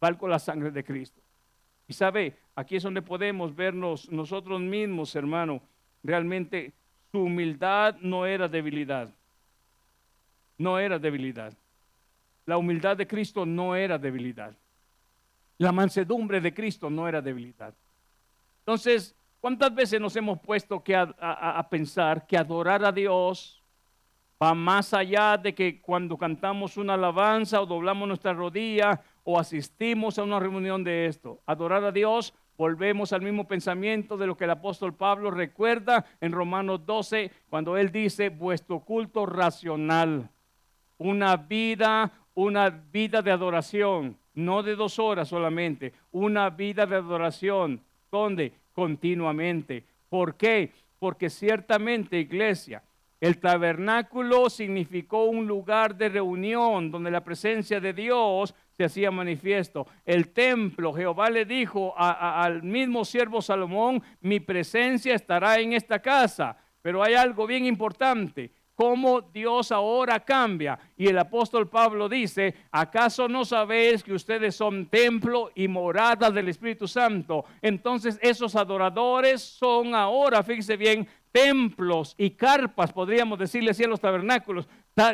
valgo 0.00 0.28
la 0.28 0.38
sangre 0.38 0.70
de 0.70 0.84
Cristo. 0.84 1.20
Y 1.86 1.94
sabe, 1.94 2.36
aquí 2.54 2.76
es 2.76 2.82
donde 2.82 3.00
podemos 3.00 3.56
vernos 3.56 4.10
nosotros 4.10 4.60
mismos, 4.60 5.16
hermano 5.16 5.62
realmente 6.02 6.72
su 7.10 7.20
humildad 7.20 7.96
no 8.00 8.26
era 8.26 8.48
debilidad. 8.48 9.08
No 10.56 10.78
era 10.78 10.98
debilidad. 10.98 11.52
La 12.44 12.56
humildad 12.56 12.96
de 12.96 13.06
Cristo 13.06 13.46
no 13.46 13.76
era 13.76 13.98
debilidad. 13.98 14.54
La 15.58 15.72
mansedumbre 15.72 16.40
de 16.40 16.54
Cristo 16.54 16.88
no 16.88 17.08
era 17.08 17.20
debilidad. 17.20 17.74
Entonces, 18.60 19.14
¿cuántas 19.40 19.74
veces 19.74 20.00
nos 20.00 20.14
hemos 20.16 20.38
puesto 20.40 20.82
que 20.82 20.94
a, 20.96 21.66
pensar 21.70 22.26
que 22.26 22.36
adorar 22.36 22.84
a 22.84 22.92
Dios 22.92 23.62
va 24.40 24.54
más 24.54 24.94
allá 24.94 25.36
de 25.36 25.54
que 25.54 25.80
cuando 25.80 26.16
cantamos 26.16 26.76
una 26.76 26.94
alabanza 26.94 27.60
o 27.60 27.66
doblamos 27.66 28.06
nuestra 28.06 28.32
rodilla 28.32 29.00
o 29.24 29.38
asistimos 29.38 30.18
a 30.18 30.22
una 30.22 30.38
reunión 30.38 30.84
de 30.84 31.06
esto? 31.06 31.40
Adorar 31.46 31.82
a 31.84 31.92
Dios 31.92 32.34
volvemos 32.58 33.12
al 33.12 33.22
mismo 33.22 33.46
pensamiento 33.46 34.16
de 34.16 34.26
lo 34.26 34.36
que 34.36 34.44
el 34.44 34.50
apóstol 34.50 34.92
Pablo 34.92 35.30
recuerda 35.30 36.04
en 36.20 36.32
Romanos 36.32 36.84
12, 36.84 37.30
cuando 37.48 37.76
él 37.76 37.92
dice, 37.92 38.28
vuestro 38.28 38.80
culto 38.80 39.24
racional, 39.24 40.28
una 40.98 41.36
vida, 41.36 42.10
una 42.34 42.68
vida 42.68 43.22
de 43.22 43.30
adoración, 43.30 44.18
no 44.34 44.64
de 44.64 44.74
dos 44.74 44.98
horas 44.98 45.28
solamente, 45.28 45.92
una 46.10 46.50
vida 46.50 46.84
de 46.84 46.96
adoración, 46.96 47.80
donde 48.10 48.52
continuamente. 48.72 49.84
¿Por 50.08 50.34
qué? 50.34 50.72
Porque 50.98 51.30
ciertamente, 51.30 52.18
iglesia, 52.18 52.82
el 53.20 53.38
tabernáculo 53.38 54.50
significó 54.50 55.24
un 55.24 55.46
lugar 55.46 55.96
de 55.96 56.08
reunión 56.08 56.90
donde 56.90 57.10
la 57.10 57.22
presencia 57.22 57.80
de 57.80 57.92
Dios 57.92 58.54
se 58.78 58.84
hacía 58.84 59.10
manifiesto. 59.10 59.88
El 60.06 60.28
templo, 60.28 60.92
Jehová 60.92 61.30
le 61.30 61.44
dijo 61.44 61.92
al 61.96 62.62
mismo 62.62 63.04
siervo 63.04 63.42
Salomón, 63.42 64.00
mi 64.20 64.38
presencia 64.38 65.16
estará 65.16 65.58
en 65.58 65.72
esta 65.72 65.98
casa. 65.98 66.56
Pero 66.80 67.02
hay 67.02 67.14
algo 67.14 67.44
bien 67.44 67.66
importante, 67.66 68.52
cómo 68.76 69.20
Dios 69.20 69.72
ahora 69.72 70.20
cambia. 70.20 70.78
Y 70.96 71.08
el 71.08 71.18
apóstol 71.18 71.68
Pablo 71.68 72.08
dice, 72.08 72.54
¿acaso 72.70 73.26
no 73.26 73.44
sabéis 73.44 74.04
que 74.04 74.12
ustedes 74.12 74.54
son 74.54 74.86
templo 74.86 75.50
y 75.56 75.66
morada 75.66 76.30
del 76.30 76.48
Espíritu 76.48 76.86
Santo? 76.86 77.46
Entonces 77.60 78.16
esos 78.22 78.54
adoradores 78.54 79.42
son 79.42 79.92
ahora, 79.92 80.44
fíjese 80.44 80.76
bien, 80.76 81.08
templos 81.32 82.14
y 82.16 82.30
carpas, 82.30 82.92
podríamos 82.92 83.40
decirle 83.40 83.72
así 83.72 83.82
a 83.82 83.88
los 83.88 84.00
tabernáculos, 84.00 84.68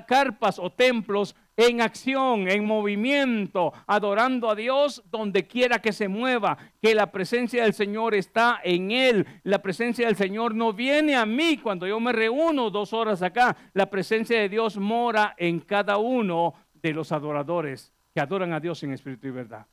carpas 0.07 0.59
o 0.59 0.71
templos 0.71 1.35
en 1.57 1.81
acción, 1.81 2.49
en 2.49 2.65
movimiento, 2.65 3.73
adorando 3.87 4.51
a 4.51 4.55
Dios 4.55 5.03
donde 5.11 5.47
quiera 5.47 5.79
que 5.79 5.93
se 5.93 6.09
mueva, 6.09 6.59
que 6.83 6.95
la 6.95 7.13
presencia 7.13 7.63
del 7.63 7.75
Señor 7.75 8.15
está 8.15 8.61
en 8.65 8.91
Él. 8.91 9.27
La 9.45 9.61
presencia 9.61 10.07
del 10.07 10.17
Señor 10.17 10.55
no 10.55 10.73
viene 10.73 11.15
a 11.15 11.27
mí 11.27 11.59
cuando 11.59 11.87
yo 11.87 12.01
me 12.01 12.13
reúno 12.13 12.71
dos 12.71 12.93
horas 12.93 13.23
acá. 13.23 13.57
La 13.73 13.89
presencia 13.89 14.39
de 14.41 14.49
Dios 14.49 14.77
mora 14.77 15.35
en 15.39 15.61
cada 15.61 15.99
uno 15.99 16.55
de 16.75 16.93
los 16.93 17.13
adoradores 17.13 17.93
que 18.13 18.21
adoran 18.21 18.53
a 18.53 18.61
Dios 18.61 18.83
en 18.83 18.93
espíritu 18.93 19.29
y 19.29 19.31
verdad. 19.33 19.67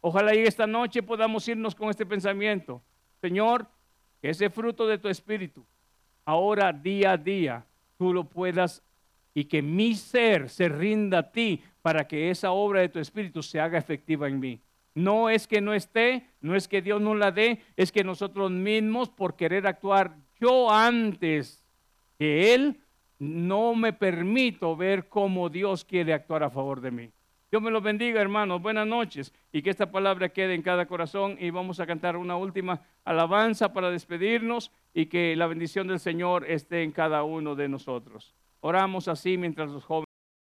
Ojalá 0.00 0.34
y 0.34 0.40
esta 0.40 0.66
noche 0.66 1.02
podamos 1.02 1.46
irnos 1.48 1.74
con 1.74 1.90
este 1.90 2.06
pensamiento. 2.06 2.82
Señor, 3.20 3.66
que 4.20 4.30
ese 4.30 4.50
fruto 4.50 4.86
de 4.86 4.98
tu 4.98 5.08
espíritu, 5.08 5.64
ahora 6.24 6.72
día 6.72 7.12
a 7.12 7.16
día, 7.16 7.64
tú 7.98 8.12
lo 8.12 8.24
puedas 8.24 8.82
y 9.36 9.44
que 9.44 9.60
mi 9.60 9.94
ser 9.94 10.48
se 10.48 10.66
rinda 10.66 11.18
a 11.18 11.30
ti 11.30 11.62
para 11.82 12.08
que 12.08 12.30
esa 12.30 12.52
obra 12.52 12.80
de 12.80 12.88
tu 12.88 12.98
espíritu 12.98 13.42
se 13.42 13.60
haga 13.60 13.76
efectiva 13.76 14.28
en 14.28 14.40
mí. 14.40 14.62
No 14.94 15.28
es 15.28 15.46
que 15.46 15.60
no 15.60 15.74
esté, 15.74 16.26
no 16.40 16.56
es 16.56 16.66
que 16.66 16.80
Dios 16.80 17.02
no 17.02 17.14
la 17.14 17.32
dé, 17.32 17.60
es 17.76 17.92
que 17.92 18.02
nosotros 18.02 18.50
mismos 18.50 19.10
por 19.10 19.36
querer 19.36 19.66
actuar 19.66 20.16
yo 20.40 20.70
antes 20.70 21.62
que 22.18 22.54
Él, 22.54 22.80
no 23.18 23.74
me 23.74 23.92
permito 23.92 24.74
ver 24.74 25.06
cómo 25.10 25.50
Dios 25.50 25.84
quiere 25.84 26.14
actuar 26.14 26.42
a 26.42 26.48
favor 26.48 26.80
de 26.80 26.92
mí. 26.92 27.10
Dios 27.50 27.62
me 27.62 27.70
los 27.70 27.82
bendiga, 27.82 28.22
hermanos. 28.22 28.62
Buenas 28.62 28.86
noches. 28.86 29.34
Y 29.52 29.60
que 29.60 29.68
esta 29.68 29.90
palabra 29.90 30.30
quede 30.30 30.54
en 30.54 30.62
cada 30.62 30.86
corazón. 30.86 31.36
Y 31.38 31.50
vamos 31.50 31.78
a 31.78 31.86
cantar 31.86 32.16
una 32.16 32.38
última 32.38 32.80
alabanza 33.04 33.74
para 33.74 33.90
despedirnos 33.90 34.72
y 34.94 35.06
que 35.06 35.36
la 35.36 35.46
bendición 35.46 35.88
del 35.88 36.00
Señor 36.00 36.46
esté 36.50 36.82
en 36.82 36.92
cada 36.92 37.22
uno 37.22 37.54
de 37.54 37.68
nosotros. 37.68 38.34
Oramos 38.66 39.06
así 39.06 39.38
mientras 39.38 39.70
los 39.70 39.84
jóvenes. 39.84 40.05